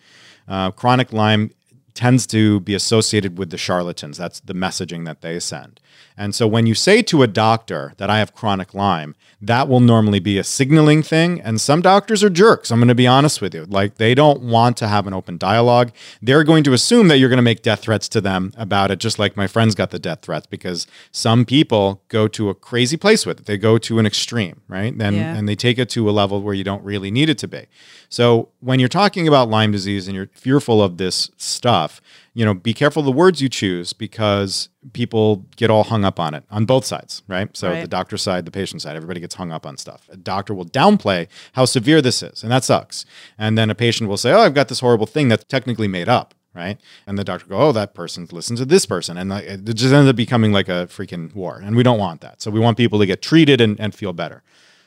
Uh, 0.49 0.71
chronic 0.71 1.13
Lyme 1.13 1.51
tends 1.95 2.27
to 2.29 2.61
be 2.61 2.75
associated 2.75 3.39
with 3.39 3.51
the 3.51 3.59
charlatans. 3.59 4.17
That's 4.17 4.41
the 4.41 4.55
messaging 4.55 5.05
that 5.05 5.21
they 5.21 5.39
send. 5.41 5.81
And 6.17 6.35
so 6.35 6.47
when 6.47 6.67
you 6.67 6.75
say 6.75 7.03
to 7.03 7.23
a 7.23 7.27
doctor 7.27 7.95
that 7.97 8.11
I 8.11 8.19
have 8.19 8.35
chronic 8.35 8.75
Lyme, 8.75 9.15
that 9.41 9.67
will 9.67 9.81
normally 9.81 10.21
be 10.21 10.39
a 10.39 10.45
signaling 10.45 11.03
thing. 11.03 11.41
And 11.41 11.61
some 11.61 11.83
doctors 11.83 12.23
are 12.23 12.31
jerks. 12.31 12.71
I'm 12.71 12.79
going 12.79 12.89
to 12.89 12.95
be 12.95 13.07
honest 13.09 13.41
with 13.41 13.55
you. 13.55 13.65
Like 13.65 13.97
they 13.97 14.15
don't 14.15 14.41
want 14.43 14.77
to 14.77 14.89
have 14.89 15.07
an 15.09 15.15
open 15.15 15.37
dialogue. 15.37 15.91
They're 16.21 16.45
going 16.45 16.63
to 16.65 16.73
assume 16.75 17.09
that 17.09 17.19
you're 17.19 17.29
going 17.29 17.39
to 17.39 17.43
make 17.43 17.63
death 17.63 17.81
threats 17.81 18.09
to 18.11 18.21
them 18.21 18.53
about 18.57 18.91
it, 18.93 19.01
just 19.01 19.19
like 19.19 19.37
my 19.37 19.47
friends 19.49 19.75
got 19.75 19.91
the 19.91 19.99
death 19.99 20.21
threats 20.23 20.47
because 20.47 20.87
some 21.11 21.45
people 21.45 22.03
go 22.09 22.29
to 22.29 22.51
a 22.51 22.55
crazy 22.55 22.97
place 22.97 23.27
with 23.27 23.41
it. 23.41 23.47
They 23.47 23.59
go 23.59 23.79
to 23.79 23.99
an 23.99 24.07
extreme, 24.07 24.61
right? 24.69 24.93
And, 24.93 25.17
Yeah. 25.17 25.35
and 25.35 25.49
they 25.49 25.57
take 25.57 25.79
it 25.79 25.89
to 25.91 26.09
a 26.09 26.13
level 26.13 26.41
where 26.41 26.55
you 26.55 26.63
don't 26.65 26.85
really 26.85 27.11
need 27.11 27.29
it 27.29 27.39
to 27.39 27.49
be. 27.49 27.67
So 28.09 28.51
when 28.61 28.79
you're 28.79 28.89
talking 28.89 29.27
about 29.27 29.49
Lyme 29.49 29.73
disease 29.73 30.07
and 30.07 30.15
you're 30.15 30.29
fearful 30.35 30.83
of 30.83 30.99
this 30.99 31.31
stuff, 31.37 32.01
you 32.35 32.45
know, 32.45 32.55
be 32.55 32.73
careful 32.73 33.03
the 33.03 33.13
words 33.13 33.43
you 33.43 33.49
choose 33.49 33.93
because 33.93 34.69
people 34.95 35.45
get 35.57 35.71
all 35.71 35.85
hung 35.85 36.05
up 36.05 36.19
on 36.19 36.33
it 36.35 36.45
on 36.51 36.65
both 36.65 36.85
sides, 36.85 37.23
right? 37.29 37.55
So 37.57 37.69
Right. 37.71 37.83
the 37.83 37.89
doctor 37.89 38.17
side, 38.17 38.45
the 38.47 38.51
patient 38.51 38.83
side, 38.83 38.97
everybody 38.97 39.21
gets 39.21 39.35
hung 39.35 39.53
up 39.53 39.67
on 39.67 39.77
stuff. 39.77 40.09
A 40.11 40.17
doctor 40.17 40.55
will 40.55 40.65
downplay 40.65 41.29
how 41.53 41.65
severe 41.67 42.01
this 42.01 42.23
is, 42.23 42.43
and 42.43 42.51
that 42.51 42.65
sucks. 42.65 43.05
And 43.39 43.59
then 43.59 43.69
a 43.71 43.75
patient 43.75 44.09
will 44.09 44.17
say, 44.17 44.33
"Oh, 44.33 44.41
I've 44.41 44.55
got 44.55 44.69
this 44.69 44.81
horrible 44.81 45.07
thing 45.07 45.29
that's 45.29 45.45
technically 45.45 45.89
made 45.89 46.09
up." 46.09 46.35
Right. 46.55 46.79
And 47.07 47.19
the 47.19 47.25
doctor 47.25 47.47
go, 47.47 47.57
oh, 47.57 47.73
that 47.73 47.95
person 47.95 48.29
listens 48.31 48.61
to 48.61 48.67
this 48.67 48.85
person. 48.85 49.17
And 49.17 49.33
it 49.33 49.65
just 49.73 49.91
ends 49.95 50.07
up 50.07 50.17
becoming 50.17 50.53
like 50.53 50.69
a 50.69 50.87
freaking 50.87 51.35
war. 51.35 51.59
And 51.65 51.75
we 51.75 51.83
don't 51.83 51.99
want 51.99 52.21
that. 52.21 52.43
So 52.43 52.51
we 52.51 52.61
want 52.61 52.77
people 52.77 52.99
to 52.99 53.07
get 53.07 53.23
treated 53.23 53.59
and, 53.63 53.81
and 53.81 53.95
feel 53.95 54.13
better. 54.13 54.43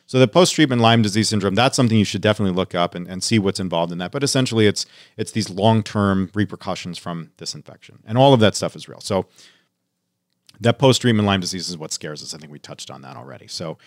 So 0.08 0.20
the 0.20 0.28
post-treatment 0.28 0.82
Lyme 0.82 1.02
disease 1.02 1.30
syndrome, 1.30 1.56
that's 1.56 1.76
something 1.76 1.98
you 1.98 2.06
should 2.06 2.22
definitely 2.22 2.56
look 2.56 2.76
up 2.76 2.94
and, 2.94 3.08
and 3.08 3.24
see 3.24 3.40
what's 3.40 3.60
involved 3.60 3.92
in 3.92 3.98
that. 3.98 4.12
But 4.12 4.24
essentially 4.24 4.68
it's 4.68 4.86
it's 5.18 5.32
these 5.32 5.50
long-term 5.50 6.32
repercussions 6.34 6.98
from 6.98 7.32
this 7.38 7.56
infection. 7.56 8.00
And 8.06 8.18
all 8.18 8.34
of 8.34 8.40
that 8.40 8.56
stuff 8.56 8.76
is 8.76 8.88
real. 8.88 9.02
So 9.02 9.26
that 10.60 10.78
post-treatment 10.78 11.26
Lyme 11.26 11.42
disease 11.42 11.70
is 11.70 11.78
what 11.78 11.92
scares 11.92 12.22
us. 12.22 12.34
I 12.34 12.38
think 12.38 12.52
we 12.52 12.60
touched 12.60 12.92
on 12.92 13.02
that 13.02 13.18
already. 13.18 13.48
So 13.48 13.78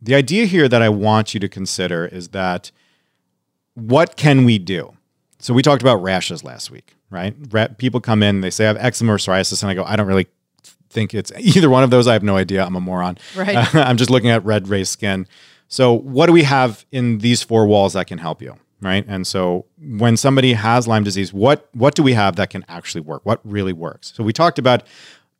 the 0.00 0.14
idea 0.14 0.46
here 0.46 0.68
that 0.68 0.82
I 0.82 0.88
want 0.88 1.34
you 1.34 1.40
to 1.40 1.48
consider 1.48 2.06
is 2.06 2.28
that 2.28 2.70
what 3.74 4.16
can 4.16 4.44
we 4.44 4.58
do? 4.58 4.94
So 5.38 5.54
we 5.54 5.62
talked 5.62 5.82
about 5.82 6.02
rashes 6.02 6.42
last 6.42 6.70
week, 6.70 6.96
right? 7.10 7.34
Ra- 7.50 7.68
people 7.76 8.00
come 8.00 8.22
in, 8.22 8.40
they 8.40 8.50
say 8.50 8.64
I 8.64 8.68
have 8.68 8.76
eczema 8.78 9.14
or 9.14 9.18
psoriasis, 9.18 9.62
and 9.62 9.70
I 9.70 9.74
go, 9.74 9.84
I 9.84 9.96
don't 9.96 10.06
really 10.06 10.26
think 10.90 11.14
it's 11.14 11.30
either 11.38 11.70
one 11.70 11.84
of 11.84 11.90
those. 11.90 12.08
I 12.08 12.12
have 12.12 12.22
no 12.22 12.36
idea. 12.36 12.64
I'm 12.64 12.74
a 12.76 12.80
moron. 12.80 13.18
Right. 13.36 13.56
I'm 13.74 13.96
just 13.96 14.10
looking 14.10 14.30
at 14.30 14.44
red 14.44 14.68
raised 14.68 14.90
skin. 14.90 15.26
So 15.68 15.92
what 15.92 16.26
do 16.26 16.32
we 16.32 16.42
have 16.42 16.84
in 16.90 17.18
these 17.18 17.42
four 17.42 17.66
walls 17.66 17.92
that 17.92 18.06
can 18.06 18.18
help 18.18 18.42
you? 18.42 18.56
Right. 18.80 19.04
And 19.08 19.26
so 19.26 19.66
when 19.78 20.16
somebody 20.16 20.52
has 20.52 20.86
Lyme 20.86 21.04
disease, 21.04 21.32
what 21.32 21.68
what 21.72 21.94
do 21.94 22.02
we 22.02 22.12
have 22.12 22.36
that 22.36 22.50
can 22.50 22.64
actually 22.68 23.00
work? 23.00 23.24
What 23.24 23.40
really 23.44 23.72
works? 23.72 24.12
So 24.16 24.22
we 24.22 24.32
talked 24.32 24.58
about 24.58 24.84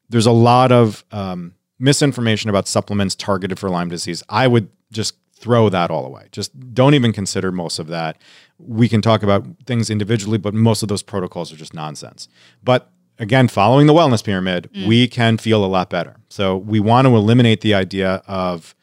there's 0.08 0.26
a 0.26 0.32
lot 0.32 0.72
of 0.72 1.04
um, 1.12 1.54
misinformation 1.78 2.50
about 2.50 2.66
supplements 2.66 3.14
targeted 3.14 3.58
for 3.58 3.70
Lyme 3.70 3.88
disease. 3.88 4.22
I 4.28 4.48
would 4.48 4.68
just 4.90 5.14
throw 5.34 5.68
that 5.68 5.90
all 5.90 6.04
away. 6.04 6.26
Just 6.32 6.74
don't 6.74 6.94
even 6.94 7.12
consider 7.12 7.52
most 7.52 7.78
of 7.78 7.86
that. 7.88 8.18
We 8.58 8.88
can 8.88 9.00
talk 9.00 9.22
about 9.22 9.46
things 9.66 9.88
individually, 9.88 10.38
but 10.38 10.52
most 10.52 10.82
of 10.82 10.88
those 10.88 11.02
protocols 11.02 11.52
are 11.52 11.56
just 11.56 11.74
nonsense. 11.74 12.28
But 12.64 12.90
again, 13.20 13.46
following 13.46 13.86
the 13.86 13.92
wellness 13.92 14.24
pyramid, 14.24 14.68
we 14.86 15.06
can 15.06 15.38
feel 15.38 15.64
a 15.64 15.66
lot 15.66 15.90
better. 15.90 16.16
So 16.28 16.56
we 16.56 16.80
want 16.80 17.06
to 17.06 17.14
eliminate 17.14 17.60
the 17.60 17.74
idea 17.74 18.22
of 18.26 18.74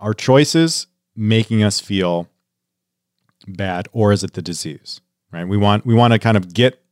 our 0.00 0.14
choices 0.14 0.86
making 1.14 1.62
us 1.62 1.80
feel 1.80 2.28
bad 3.48 3.88
or 3.92 4.12
is 4.12 4.24
it 4.24 4.32
the 4.32 4.42
disease 4.42 5.00
right 5.32 5.46
we 5.46 5.56
want 5.56 5.86
we 5.86 5.94
want 5.94 6.12
to 6.12 6.18
kind 6.18 6.36
of 6.36 6.52
get 6.52 6.82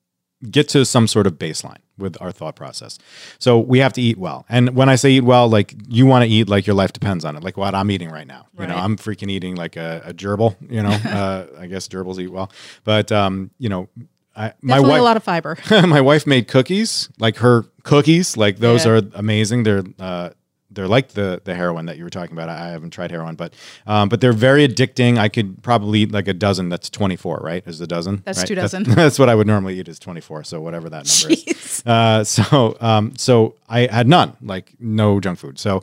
get 0.51 0.69
to 0.69 0.85
some 0.85 1.07
sort 1.07 1.27
of 1.27 1.35
baseline 1.35 1.79
with 1.99 2.17
our 2.21 2.31
thought 2.33 2.55
process 2.55 2.99
so 3.39 3.59
we 3.59 3.79
have 3.79 3.93
to 3.93 4.01
eat 4.03 4.19
well 4.19 4.45
and 4.49 4.75
when 4.77 4.89
i 4.89 4.95
say 4.95 5.11
eat 5.11 5.25
well 5.25 5.49
like 5.49 5.75
you 5.89 6.07
want 6.07 6.23
to 6.25 6.29
eat 6.31 6.49
like 6.49 6.67
your 6.67 6.75
life 6.75 6.93
depends 6.93 7.25
on 7.25 7.35
it 7.37 7.43
like 7.43 7.57
what 7.57 7.75
i'm 7.75 7.91
eating 7.91 8.09
right 8.11 8.27
now 8.27 8.47
you 8.59 8.67
know 8.67 8.77
i'm 8.77 8.97
freaking 8.97 9.31
eating 9.31 9.55
like 9.57 9.77
a, 9.77 10.03
a 10.05 10.13
gerbil 10.15 10.55
you 10.71 10.83
know 10.83 10.91
uh, 11.11 11.47
i 11.59 11.67
guess 11.67 11.89
gerbils 11.89 12.19
eat 12.19 12.29
well 12.31 12.51
but 12.85 13.11
um 13.13 13.51
you 13.59 13.69
know 13.69 13.89
I, 14.37 14.53
my 14.63 14.75
Definitely 14.79 14.91
wife 14.91 15.01
a 15.01 15.05
lot 15.05 15.17
of 15.17 15.23
fiber. 15.23 15.59
my 15.87 16.01
wife 16.01 16.27
made 16.27 16.49
cookies, 16.49 17.09
like 17.21 17.37
her 17.37 17.67
cookies, 17.85 18.37
like 18.37 18.57
those 18.59 18.85
Yeah. 18.85 18.91
are 18.95 19.03
amazing. 19.15 19.63
They're 19.63 19.85
uh, 20.01 20.31
they're 20.75 20.89
like 20.89 21.09
the 21.11 21.41
the 21.45 21.55
heroin 21.55 21.87
that 21.87 21.97
you 21.97 22.05
were 22.05 22.11
talking 22.11 22.37
about. 22.37 22.49
I, 22.49 22.69
I 22.69 22.71
haven't 22.71 22.91
tried 22.91 23.11
heroin, 23.11 23.35
but 23.35 23.55
um, 23.87 24.09
but 24.09 24.21
they're 24.21 24.33
very 24.33 24.67
addicting. 24.67 25.19
I 25.19 25.29
could 25.29 25.63
probably 25.63 26.01
eat 26.01 26.13
like 26.13 26.29
a 26.29 26.35
dozen. 26.35 26.69
That's 26.69 26.91
twenty 26.91 27.17
four, 27.17 27.41
right? 27.43 27.67
Is 27.67 27.81
a 27.81 27.87
dozen? 27.87 28.23
That's 28.25 28.39
right? 28.39 28.49
two 28.49 28.55
dozen. 28.55 28.85
That's, 28.85 28.97
that's 28.97 29.19
what 29.19 29.29
I 29.29 29.35
would 29.35 29.47
normally 29.47 29.79
eat 29.79 29.89
is 29.89 29.99
twenty 29.99 30.21
four. 30.21 30.45
So 30.45 30.61
whatever 30.61 30.89
that 30.91 31.07
number 31.07 31.33
is. 31.33 31.45
Jeez. 31.45 31.87
Uh, 31.87 32.25
so 32.25 32.77
um, 32.81 33.17
so 33.17 33.55
I 33.69 33.87
had 33.87 34.09
none, 34.09 34.37
like 34.43 34.75
no 34.79 35.21
junk 35.21 35.39
food. 35.39 35.59
So 35.59 35.83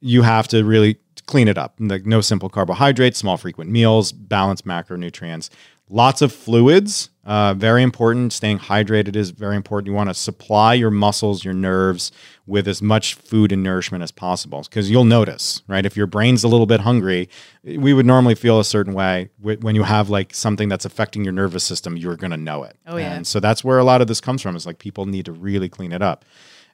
you 0.00 0.22
have 0.22 0.48
to 0.48 0.64
really 0.64 0.98
clean 1.26 1.48
it 1.48 1.58
up. 1.58 1.74
Like 1.78 2.06
no 2.06 2.20
simple 2.20 2.48
carbohydrates, 2.48 3.18
small 3.18 3.36
frequent 3.36 3.70
meals, 3.70 4.12
balanced 4.12 4.66
macronutrients, 4.66 5.50
lots 5.88 6.22
of 6.22 6.32
fluids. 6.32 7.10
Uh, 7.30 7.54
very 7.54 7.84
important. 7.84 8.32
Staying 8.32 8.58
hydrated 8.58 9.14
is 9.14 9.30
very 9.30 9.54
important. 9.54 9.86
You 9.86 9.92
want 9.92 10.10
to 10.10 10.14
supply 10.14 10.74
your 10.74 10.90
muscles, 10.90 11.44
your 11.44 11.54
nerves 11.54 12.10
with 12.44 12.66
as 12.66 12.82
much 12.82 13.14
food 13.14 13.52
and 13.52 13.62
nourishment 13.62 14.02
as 14.02 14.10
possible 14.10 14.62
because 14.62 14.90
you'll 14.90 15.04
notice, 15.04 15.62
right? 15.68 15.86
If 15.86 15.96
your 15.96 16.08
brain's 16.08 16.42
a 16.42 16.48
little 16.48 16.66
bit 16.66 16.80
hungry, 16.80 17.28
we 17.62 17.94
would 17.94 18.04
normally 18.04 18.34
feel 18.34 18.58
a 18.58 18.64
certain 18.64 18.94
way. 18.94 19.30
When 19.40 19.76
you 19.76 19.84
have 19.84 20.10
like 20.10 20.34
something 20.34 20.68
that's 20.68 20.84
affecting 20.84 21.22
your 21.22 21.32
nervous 21.32 21.62
system, 21.62 21.96
you're 21.96 22.16
going 22.16 22.32
to 22.32 22.36
know 22.36 22.64
it. 22.64 22.76
Oh, 22.84 22.96
yeah. 22.96 23.12
And 23.12 23.24
so 23.24 23.38
that's 23.38 23.62
where 23.62 23.78
a 23.78 23.84
lot 23.84 24.00
of 24.00 24.08
this 24.08 24.20
comes 24.20 24.42
from 24.42 24.56
is 24.56 24.66
like 24.66 24.80
people 24.80 25.06
need 25.06 25.26
to 25.26 25.32
really 25.32 25.68
clean 25.68 25.92
it 25.92 26.02
up. 26.02 26.24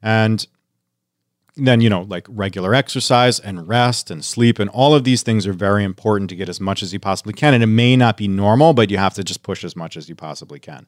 And 0.01 0.47
then 1.57 1.81
you 1.81 1.89
know 1.89 2.03
like 2.03 2.27
regular 2.29 2.75
exercise 2.75 3.41
and 3.41 3.67
rest 3.67 4.11
and 4.11 4.25
sleep 4.25 4.59
and 4.59 4.69
all 4.71 4.95
of 4.95 5.05
these 5.05 5.23
things 5.23 5.47
are 5.47 5.53
very 5.53 5.85
important 5.85 6.29
to 6.31 6.37
get 6.37 6.49
as 6.49 6.61
much 6.61 6.83
as 6.83 6.93
you 6.93 7.01
possibly 7.01 7.33
can. 7.33 7.55
And 7.55 7.63
it 7.63 7.69
may 7.69 7.97
not 7.97 8.17
be 8.17 8.29
normal 8.29 8.75
but 8.75 8.91
you 8.91 8.99
have 8.99 9.15
to 9.15 9.25
just 9.25 9.43
push 9.43 9.65
as 9.65 9.75
much 9.75 9.97
as 9.97 10.09
you 10.09 10.15
possibly 10.15 10.59
can. 10.59 10.87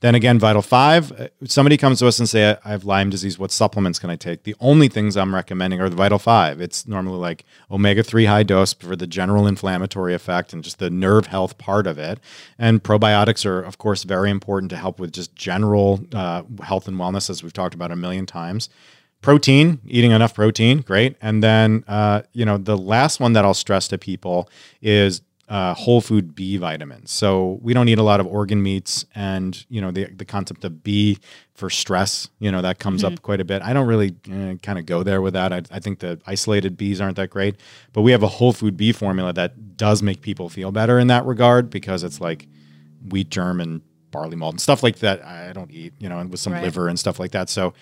Then 0.00 0.14
again 0.14 0.38
vital 0.38 0.60
5 0.60 1.12
uh, 1.12 1.28
somebody 1.46 1.78
comes 1.78 2.00
to 2.00 2.08
us 2.08 2.18
and 2.18 2.28
say 2.28 2.56
i 2.62 2.70
have 2.70 2.84
lyme 2.84 3.08
disease. 3.08 3.38
What 3.38 3.50
supplements 3.50 3.98
can 3.98 4.10
i 4.10 4.16
take? 4.16 4.42
The 4.42 4.54
only 4.60 4.88
things 4.88 5.16
i'm 5.16 5.34
recommending 5.34 5.80
are 5.80 5.88
the 5.88 5.96
vital 5.96 6.18
5 6.18 6.60
it's 6.60 6.86
normally 6.86 7.18
like 7.18 7.46
omega-3 7.70 8.26
high 8.26 8.42
dose 8.42 8.74
for 8.74 8.94
the 8.94 9.06
general 9.06 9.46
inflammatory 9.46 10.12
effect 10.12 10.52
and 10.52 10.62
just 10.62 10.78
the 10.78 10.90
nerve 10.90 11.26
health 11.26 11.56
part 11.56 11.86
of 11.86 11.98
it. 11.98 12.20
And 12.58 12.82
probiotics 12.82 13.46
are 13.46 13.62
of 13.62 13.78
course 13.78 14.02
very 14.02 14.28
important 14.28 14.68
to 14.70 14.76
help 14.76 15.00
with 15.00 15.12
just 15.12 15.34
general 15.34 16.00
uh, 16.12 16.42
health 16.62 16.86
and 16.86 16.98
wellness 16.98 17.30
as 17.30 17.42
we've 17.42 17.54
talked 17.54 17.74
about 17.74 17.90
a 17.90 17.96
million 17.96 18.26
times 18.26 18.68
protein 19.22 19.80
eating 19.86 20.10
enough 20.10 20.34
protein 20.34 20.78
great. 20.80 21.16
And 21.22 21.42
then 21.42 21.84
uh, 21.88 22.22
you 22.32 22.44
know 22.44 22.58
the 22.58 22.76
last 22.76 23.20
one 23.20 23.32
that 23.32 23.44
i'll 23.44 23.54
stress 23.54 23.88
to 23.88 23.98
people 23.98 24.48
is 24.82 25.22
uh, 25.48 25.74
whole 25.74 26.00
food 26.00 26.34
b 26.34 26.56
vitamins. 26.56 27.10
So 27.10 27.58
we 27.62 27.74
don't 27.74 27.86
eat 27.88 27.98
a 27.98 28.02
lot 28.02 28.20
of 28.20 28.26
organ 28.26 28.62
meats 28.62 29.04
and 29.14 29.64
you 29.68 29.80
know 29.80 29.90
the, 29.90 30.06
the 30.06 30.24
concept 30.24 30.64
of 30.64 30.82
b 30.82 31.18
for 31.54 31.68
stress 31.68 32.28
you 32.38 32.50
know 32.50 32.62
that 32.62 32.78
comes 32.78 33.04
up 33.04 33.20
quite 33.22 33.40
a 33.40 33.44
bit. 33.44 33.60
I 33.62 33.72
don't 33.72 33.86
really 33.86 34.14
eh, 34.30 34.54
kind 34.62 34.78
of 34.78 34.86
go 34.86 35.02
there 35.02 35.20
with 35.20 35.34
that. 35.34 35.52
I, 35.52 35.62
I 35.70 35.78
think 35.78 35.98
the 36.00 36.20
isolated 36.26 36.76
b's 36.76 37.00
aren't 37.00 37.16
that 37.16 37.28
great. 37.30 37.56
But 37.92 38.02
we 38.02 38.12
have 38.12 38.22
a 38.22 38.28
whole 38.28 38.52
food 38.52 38.76
b 38.76 38.92
formula 38.92 39.32
that 39.34 39.76
does 39.76 40.02
make 40.02 40.20
people 40.22 40.48
feel 40.48 40.72
better 40.72 40.98
in 40.98 41.06
that 41.08 41.24
regard 41.26 41.70
because 41.70 42.02
it's 42.02 42.20
like 42.20 42.48
wheat 43.08 43.28
germ 43.30 43.60
and 43.60 43.82
barley 44.10 44.36
malt 44.36 44.52
and 44.54 44.60
stuff 44.60 44.82
like 44.82 44.98
that 44.98 45.24
i 45.24 45.52
don't 45.54 45.70
eat 45.70 45.92
you 45.98 46.06
know 46.08 46.18
and 46.18 46.30
with 46.30 46.38
some 46.38 46.52
Right. 46.52 46.62
liver 46.62 46.86
and 46.88 46.98
stuff 46.98 47.18
like 47.18 47.30
that. 47.32 47.48
So 47.50 47.72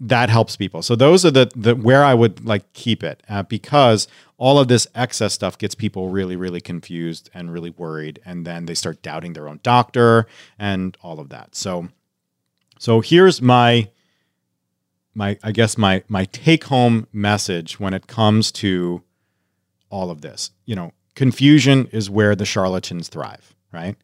that 0.00 0.30
helps 0.30 0.56
people. 0.56 0.82
So 0.82 0.94
those 0.94 1.24
are 1.24 1.30
the 1.30 1.50
the 1.56 1.74
where 1.74 2.04
I 2.04 2.14
would 2.14 2.44
like 2.44 2.72
keep 2.72 3.02
it 3.02 3.22
uh, 3.28 3.42
because 3.42 4.06
all 4.36 4.58
of 4.58 4.68
this 4.68 4.86
excess 4.94 5.34
stuff 5.34 5.58
gets 5.58 5.74
people 5.74 6.10
really 6.10 6.36
really 6.36 6.60
confused 6.60 7.30
and 7.34 7.52
really 7.52 7.70
worried, 7.70 8.20
and 8.24 8.46
then 8.46 8.66
they 8.66 8.74
start 8.74 9.02
doubting 9.02 9.32
their 9.32 9.48
own 9.48 9.60
doctor 9.62 10.26
and 10.58 10.96
all 11.02 11.20
of 11.20 11.28
that. 11.30 11.54
So 11.54 11.88
so 12.78 13.00
here's 13.00 13.42
my 13.42 13.90
my 15.14 15.38
I 15.42 15.52
guess 15.52 15.76
my 15.76 16.04
my 16.08 16.24
take 16.26 16.64
home 16.64 17.06
message 17.12 17.80
when 17.80 17.92
it 17.92 18.06
comes 18.06 18.52
to 18.52 19.02
all 19.90 20.10
of 20.10 20.20
this. 20.20 20.52
You 20.64 20.76
know, 20.76 20.92
confusion 21.14 21.86
is 21.92 22.08
where 22.08 22.36
the 22.36 22.46
charlatans 22.46 23.08
thrive, 23.08 23.54
right? 23.72 23.96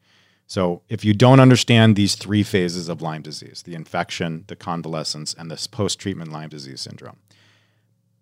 So 0.47 0.82
if 0.88 1.05
you 1.05 1.14
don't 1.14 1.40
understand 1.40 1.97
these 1.97 2.14
three 2.14 2.42
phases 2.42 2.88
of 2.88 3.01
Lyme 3.01 3.22
disease, 3.22 3.62
the 3.62 3.74
infection, 3.74 4.45
the 4.47 4.57
convalescence, 4.57 5.34
and 5.34 5.51
this 5.51 5.66
post-treatment 5.66 6.32
Lyme 6.32 6.51
disease 6.51 6.82
syndrome, 6.82 7.16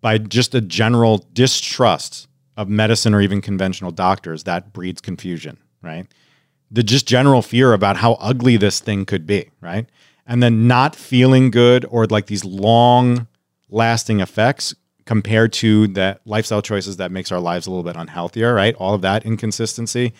by 0.01 0.17
just 0.17 0.55
a 0.55 0.61
general 0.61 1.25
distrust 1.33 2.27
of 2.55 2.69
medicine 2.69 3.13
or 3.13 3.21
even 3.21 3.41
conventional 3.41 3.91
doctors, 3.91 4.43
that 4.43 4.73
breeds 4.73 5.01
confusion, 5.01 5.57
right? 5.81 6.07
The 6.71 6.83
just 6.83 7.07
general 7.07 7.41
fear 7.41 7.73
about 7.73 7.97
how 7.97 8.13
ugly 8.13 8.57
this 8.57 8.79
thing 8.79 9.05
could 9.05 9.27
be, 9.27 9.49
right? 9.61 9.87
And 10.25 10.41
then 10.41 10.67
not 10.67 10.95
feeling 10.95 11.51
good 11.51 11.85
or 11.89 12.05
like 12.05 12.27
these 12.27 12.45
long 12.45 13.27
lasting 13.69 14.21
effects 14.21 14.73
compared 15.05 15.51
to 15.51 15.87
the 15.87 16.19
lifestyle 16.25 16.61
choices 16.61 16.97
that 16.97 17.11
makes 17.11 17.31
our 17.31 17.39
lives 17.39 17.67
a 17.67 17.71
little 17.71 17.83
bit 17.83 17.95
unhealthier, 17.95 18.55
right? 18.55 18.75
All 18.75 18.93
of 18.93 19.01
that 19.01 19.25
inconsistency. 19.25 20.13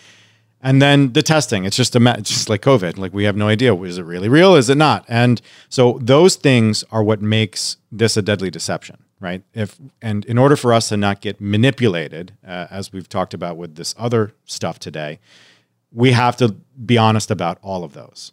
And 0.64 0.80
then 0.80 1.12
the 1.12 1.22
testing, 1.22 1.66
it's 1.66 1.76
just 1.76 1.94
a 1.94 2.14
it's 2.18 2.30
just 2.30 2.48
like 2.48 2.62
COVID. 2.62 2.96
Like 2.96 3.12
we 3.12 3.24
have 3.24 3.36
no 3.36 3.48
idea 3.48 3.76
is 3.76 3.98
it 3.98 4.02
really 4.04 4.30
real, 4.30 4.54
is 4.54 4.70
it 4.70 4.78
not? 4.78 5.04
And 5.08 5.42
so 5.68 5.98
those 6.00 6.36
things 6.36 6.82
are 6.90 7.04
what 7.04 7.20
makes 7.20 7.76
this 7.92 8.16
a 8.16 8.22
deadly 8.22 8.50
deception, 8.50 8.96
right? 9.20 9.42
If 9.52 9.78
and 10.00 10.24
in 10.24 10.38
order 10.38 10.56
for 10.56 10.72
us 10.72 10.88
to 10.88 10.96
not 10.96 11.20
get 11.20 11.38
manipulated, 11.38 12.32
uh, 12.46 12.68
as 12.70 12.94
we've 12.94 13.10
talked 13.10 13.34
about 13.34 13.58
with 13.58 13.74
this 13.74 13.94
other 13.98 14.32
stuff 14.46 14.78
today, 14.78 15.20
we 15.92 16.12
have 16.12 16.34
to 16.38 16.56
be 16.84 16.96
honest 16.96 17.30
about 17.30 17.58
all 17.60 17.84
of 17.84 17.92
those. 17.92 18.32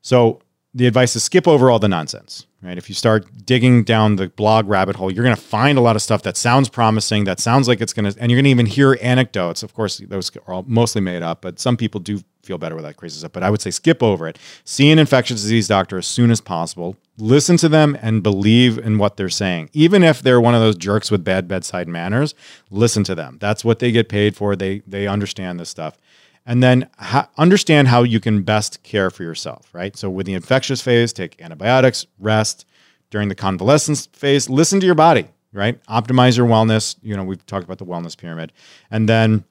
So 0.00 0.40
the 0.72 0.86
advice 0.86 1.14
is 1.16 1.22
skip 1.22 1.46
over 1.46 1.70
all 1.70 1.78
the 1.78 1.88
nonsense, 1.88 2.46
right? 2.62 2.76
If 2.76 2.88
you 2.88 2.94
start 2.94 3.26
digging 3.46 3.84
down 3.84 4.16
the 4.16 4.28
blog 4.28 4.68
rabbit 4.68 4.96
hole, 4.96 5.10
you're 5.10 5.24
going 5.24 5.36
to 5.36 5.40
find 5.40 5.78
a 5.78 5.80
lot 5.80 5.96
of 5.96 6.02
stuff 6.02 6.22
that 6.22 6.36
sounds 6.36 6.68
promising, 6.68 7.24
that 7.24 7.40
sounds 7.40 7.68
like 7.68 7.80
it's 7.80 7.92
going 7.92 8.12
to, 8.12 8.20
and 8.20 8.30
you're 8.30 8.36
going 8.36 8.44
to 8.44 8.50
even 8.50 8.66
hear 8.66 8.98
anecdotes. 9.00 9.62
Of 9.62 9.74
course, 9.74 9.98
those 9.98 10.34
are 10.36 10.52
all 10.52 10.64
mostly 10.66 11.00
made 11.00 11.22
up, 11.22 11.42
but 11.42 11.58
some 11.58 11.76
people 11.76 12.00
do 12.00 12.20
feel 12.42 12.58
better 12.58 12.74
with 12.74 12.84
that 12.84 12.96
crazy 12.96 13.18
stuff. 13.18 13.32
But 13.32 13.42
I 13.42 13.50
would 13.50 13.60
say 13.60 13.70
skip 13.70 14.02
over 14.02 14.26
it. 14.26 14.38
See 14.64 14.90
an 14.90 14.98
infectious 14.98 15.42
disease 15.42 15.68
doctor 15.68 15.98
as 15.98 16.06
soon 16.06 16.30
as 16.30 16.40
possible. 16.40 16.96
Listen 17.18 17.56
to 17.58 17.68
them 17.68 17.96
and 18.00 18.22
believe 18.22 18.78
in 18.78 18.98
what 18.98 19.16
they're 19.16 19.28
saying. 19.28 19.70
Even 19.72 20.02
if 20.02 20.22
they're 20.22 20.40
one 20.40 20.54
of 20.54 20.60
those 20.60 20.76
jerks 20.76 21.10
with 21.10 21.24
bad 21.24 21.46
bedside 21.46 21.88
manners, 21.88 22.34
listen 22.70 23.04
to 23.04 23.14
them. 23.14 23.38
That's 23.40 23.64
what 23.64 23.80
they 23.80 23.92
get 23.92 24.08
paid 24.08 24.36
for. 24.36 24.56
They 24.56 24.80
they 24.86 25.06
understand 25.06 25.60
this 25.60 25.68
stuff 25.68 25.98
and 26.48 26.62
then 26.62 26.88
ha- 26.98 27.28
understand 27.36 27.88
how 27.88 28.02
you 28.02 28.20
can 28.20 28.42
best 28.42 28.82
care 28.82 29.10
for 29.10 29.22
yourself, 29.22 29.68
right? 29.74 29.94
So, 29.96 30.08
with 30.08 30.24
the 30.24 30.32
infectious 30.32 30.80
phase, 30.80 31.12
take 31.12 31.40
antibiotics, 31.40 32.06
rest. 32.18 32.64
During 33.10 33.28
the 33.28 33.34
convalescence 33.34 34.06
phase, 34.06 34.50
listen 34.50 34.80
to 34.80 34.86
your 34.86 34.94
body, 34.94 35.28
right? 35.52 35.82
Optimize 35.86 36.36
your 36.36 36.46
wellness. 36.46 36.96
You 37.00 37.16
know, 37.16 37.24
we've 37.24 37.44
talked 37.46 37.64
about 37.64 37.78
the 37.78 37.86
wellness 37.86 38.16
pyramid. 38.16 38.52
And 38.90 39.08
then, 39.08 39.44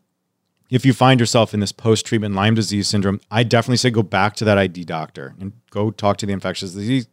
if 0.70 0.86
you 0.86 0.94
find 0.94 1.20
yourself 1.20 1.54
in 1.54 1.60
this 1.60 1.72
post 1.72 2.06
treatment 2.06 2.36
Lyme 2.36 2.56
disease 2.56 2.88
syndrome, 2.88 3.22
I 3.32 3.44
definitely 3.44 3.78
say 3.78 3.90
go 3.90 4.04
back 4.04 4.36
to 4.38 4.46
that 4.46 4.58
ID 4.58 4.84
doctor 4.84 5.36
and 5.40 5.54
go 5.70 5.92
talk 5.92 6.18
to 6.18 6.26
the 6.26 6.34
infectious 6.34 6.74
disease 6.74 7.08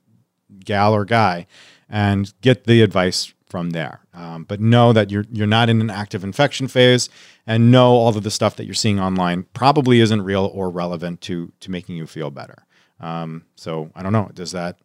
gal 0.65 0.95
or 0.95 1.05
guy 1.05 1.47
and 1.89 2.33
get 2.41 2.65
the 2.65 2.81
advice 2.83 3.35
from 3.55 3.71
there. 3.71 4.01
Um, 4.13 4.43
but 4.43 4.61
know 4.61 4.93
that 4.93 5.13
you're 5.13 5.27
you're 5.31 5.47
not 5.47 5.69
in 5.69 5.81
an 5.81 5.89
active 5.89 6.25
infection 6.25 6.67
phase, 6.67 7.09
and 7.47 7.71
know 7.71 7.93
all 7.93 8.09
of 8.09 8.25
the 8.25 8.31
stuff 8.33 8.57
that 8.57 8.65
you're 8.65 8.75
seeing 8.75 8.99
online 8.99 9.45
probably 9.55 10.01
isn't 10.01 10.23
real 10.23 10.51
or 10.53 10.69
relevant 10.71 11.21
to 11.21 11.53
to 11.61 11.71
making 11.71 11.95
you 11.95 12.09
feel 12.09 12.33
better. 12.33 12.67
Um, 12.99 13.45
so 13.55 13.93
I 13.95 14.03
don't 14.03 14.13
know. 14.13 14.29
Does 14.35 14.51
that 14.51 14.81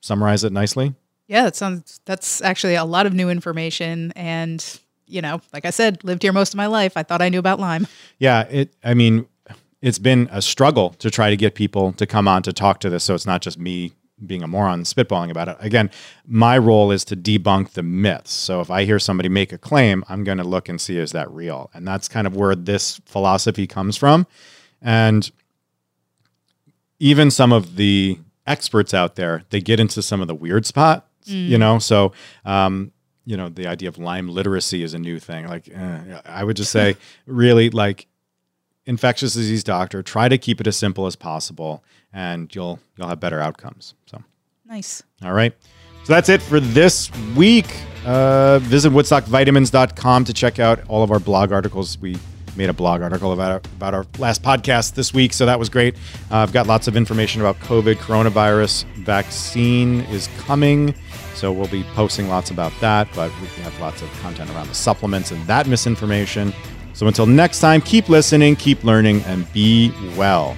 summarize 0.00 0.42
it 0.42 0.54
nicely? 0.54 0.94
Yeah, 1.28 1.42
that 1.42 1.54
sounds 1.54 2.00
that's 2.06 2.40
actually 2.40 2.76
a 2.76 2.86
lot 2.86 3.04
of 3.04 3.12
new 3.12 3.28
information 3.28 4.10
and 4.16 4.80
you 5.06 5.20
know, 5.20 5.42
like 5.52 5.66
I 5.66 5.70
said, 5.70 6.02
lived 6.02 6.22
here 6.22 6.32
most 6.32 6.54
of 6.54 6.56
my 6.56 6.66
life. 6.66 6.96
I 6.96 7.02
thought 7.02 7.20
I 7.20 7.28
knew 7.28 7.38
about 7.38 7.60
Lyme. 7.60 7.86
Yeah, 8.18 8.44
it. 8.48 8.74
I 8.82 8.94
mean, 8.94 9.26
it's 9.82 9.98
been 9.98 10.30
a 10.32 10.40
struggle 10.40 10.94
to 11.00 11.10
try 11.10 11.28
to 11.28 11.36
get 11.36 11.54
people 11.54 11.92
to 11.92 12.06
come 12.06 12.26
on 12.26 12.42
to 12.44 12.54
talk 12.54 12.80
to 12.80 12.88
this, 12.88 13.04
so 13.04 13.14
it's 13.14 13.26
not 13.26 13.42
just 13.42 13.58
me 13.58 13.92
being 14.24 14.42
a 14.42 14.46
moron 14.46 14.82
spitballing 14.84 15.30
about 15.30 15.48
it. 15.48 15.56
Again, 15.60 15.90
my 16.26 16.56
role 16.56 16.90
is 16.90 17.04
to 17.06 17.16
debunk 17.16 17.70
the 17.70 17.82
myths. 17.82 18.32
So 18.32 18.60
if 18.60 18.70
I 18.70 18.84
hear 18.84 18.98
somebody 18.98 19.28
make 19.28 19.52
a 19.52 19.58
claim, 19.58 20.04
I'm 20.08 20.24
going 20.24 20.38
to 20.38 20.44
look 20.44 20.68
and 20.68 20.80
see 20.80 20.98
is 20.98 21.12
that 21.12 21.30
real, 21.30 21.70
and 21.74 21.86
that's 21.86 22.08
kind 22.08 22.26
of 22.26 22.36
where 22.36 22.54
this 22.54 23.00
philosophy 23.06 23.66
comes 23.66 23.96
from, 23.96 24.26
and 24.80 25.30
even 26.98 27.30
some 27.30 27.52
of 27.52 27.76
the 27.76 28.18
experts 28.46 28.94
out 28.94 29.16
there, 29.16 29.42
they 29.50 29.60
get 29.60 29.80
into 29.80 30.02
some 30.02 30.20
of 30.20 30.28
the 30.28 30.34
weird 30.34 30.66
spots, 30.66 31.06
you 31.24 31.58
know. 31.58 31.78
So, 31.78 32.12
um, 32.44 32.92
you 33.24 33.36
know, 33.36 33.48
the 33.48 33.66
idea 33.66 33.88
of 33.88 33.98
Lyme 33.98 34.28
literacy 34.28 34.82
is 34.82 34.94
a 34.94 34.98
new 34.98 35.18
thing. 35.18 35.48
Like, 35.48 35.68
eh, 35.68 36.20
I 36.24 36.44
would 36.44 36.56
just 36.56 36.70
say, 36.70 36.96
really, 37.26 37.70
like, 37.70 38.06
infectious 38.86 39.34
disease 39.34 39.64
doctor, 39.64 40.02
try 40.02 40.28
to 40.28 40.36
keep 40.36 40.60
it 40.60 40.66
as 40.66 40.76
simple 40.76 41.06
as 41.06 41.16
possible, 41.16 41.82
and 42.14 42.54
you'll 42.54 42.78
you'll 42.96 43.08
have 43.08 43.20
better 43.20 43.40
outcomes. 43.40 43.94
So, 44.06 44.22
Nice. 44.66 45.02
all 45.22 45.32
right. 45.34 45.52
So 46.04 46.12
that's 46.12 46.28
it 46.28 46.40
for 46.42 46.60
this 46.60 47.10
week. 47.36 47.66
Uh, 48.06 48.58
visit 48.60 48.92
woodstockvitamins.com 48.92 50.24
to 50.26 50.32
check 50.32 50.58
out 50.58 50.80
all 50.88 51.02
of 51.02 51.10
our 51.10 51.18
blog 51.20 51.50
articles. 51.52 51.98
We 51.98 52.16
made 52.56 52.68
a 52.68 52.72
blog 52.74 53.00
article 53.02 53.32
about 53.32 53.50
our, 53.50 53.56
about 53.76 53.94
our 53.94 54.06
last 54.18 54.42
podcast 54.42 54.94
this 54.94 55.12
week, 55.12 55.32
so 55.32 55.44
that 55.46 55.58
was 55.58 55.68
great. 55.68 55.96
Uh, 56.30 56.36
I've 56.38 56.52
got 56.52 56.66
lots 56.66 56.86
of 56.88 56.96
information 56.96 57.40
about 57.40 57.58
COVID, 57.60 57.96
coronavirus 57.96 58.84
vaccine 59.04 60.02
is 60.02 60.28
coming. 60.38 60.94
So 61.34 61.50
we'll 61.50 61.66
be 61.68 61.82
posting 61.94 62.28
lots 62.28 62.50
about 62.50 62.72
that, 62.80 63.08
but 63.14 63.32
we 63.40 63.46
have 63.62 63.78
lots 63.80 64.02
of 64.02 64.12
content 64.20 64.50
around 64.50 64.68
the 64.68 64.74
supplements 64.74 65.30
and 65.32 65.44
that 65.46 65.66
misinformation. 65.66 66.52
So 66.92 67.08
until 67.08 67.26
next 67.26 67.58
time, 67.60 67.80
keep 67.80 68.08
listening, 68.08 68.54
keep 68.54 68.84
learning, 68.84 69.22
and 69.22 69.50
be 69.52 69.90
well. 70.16 70.56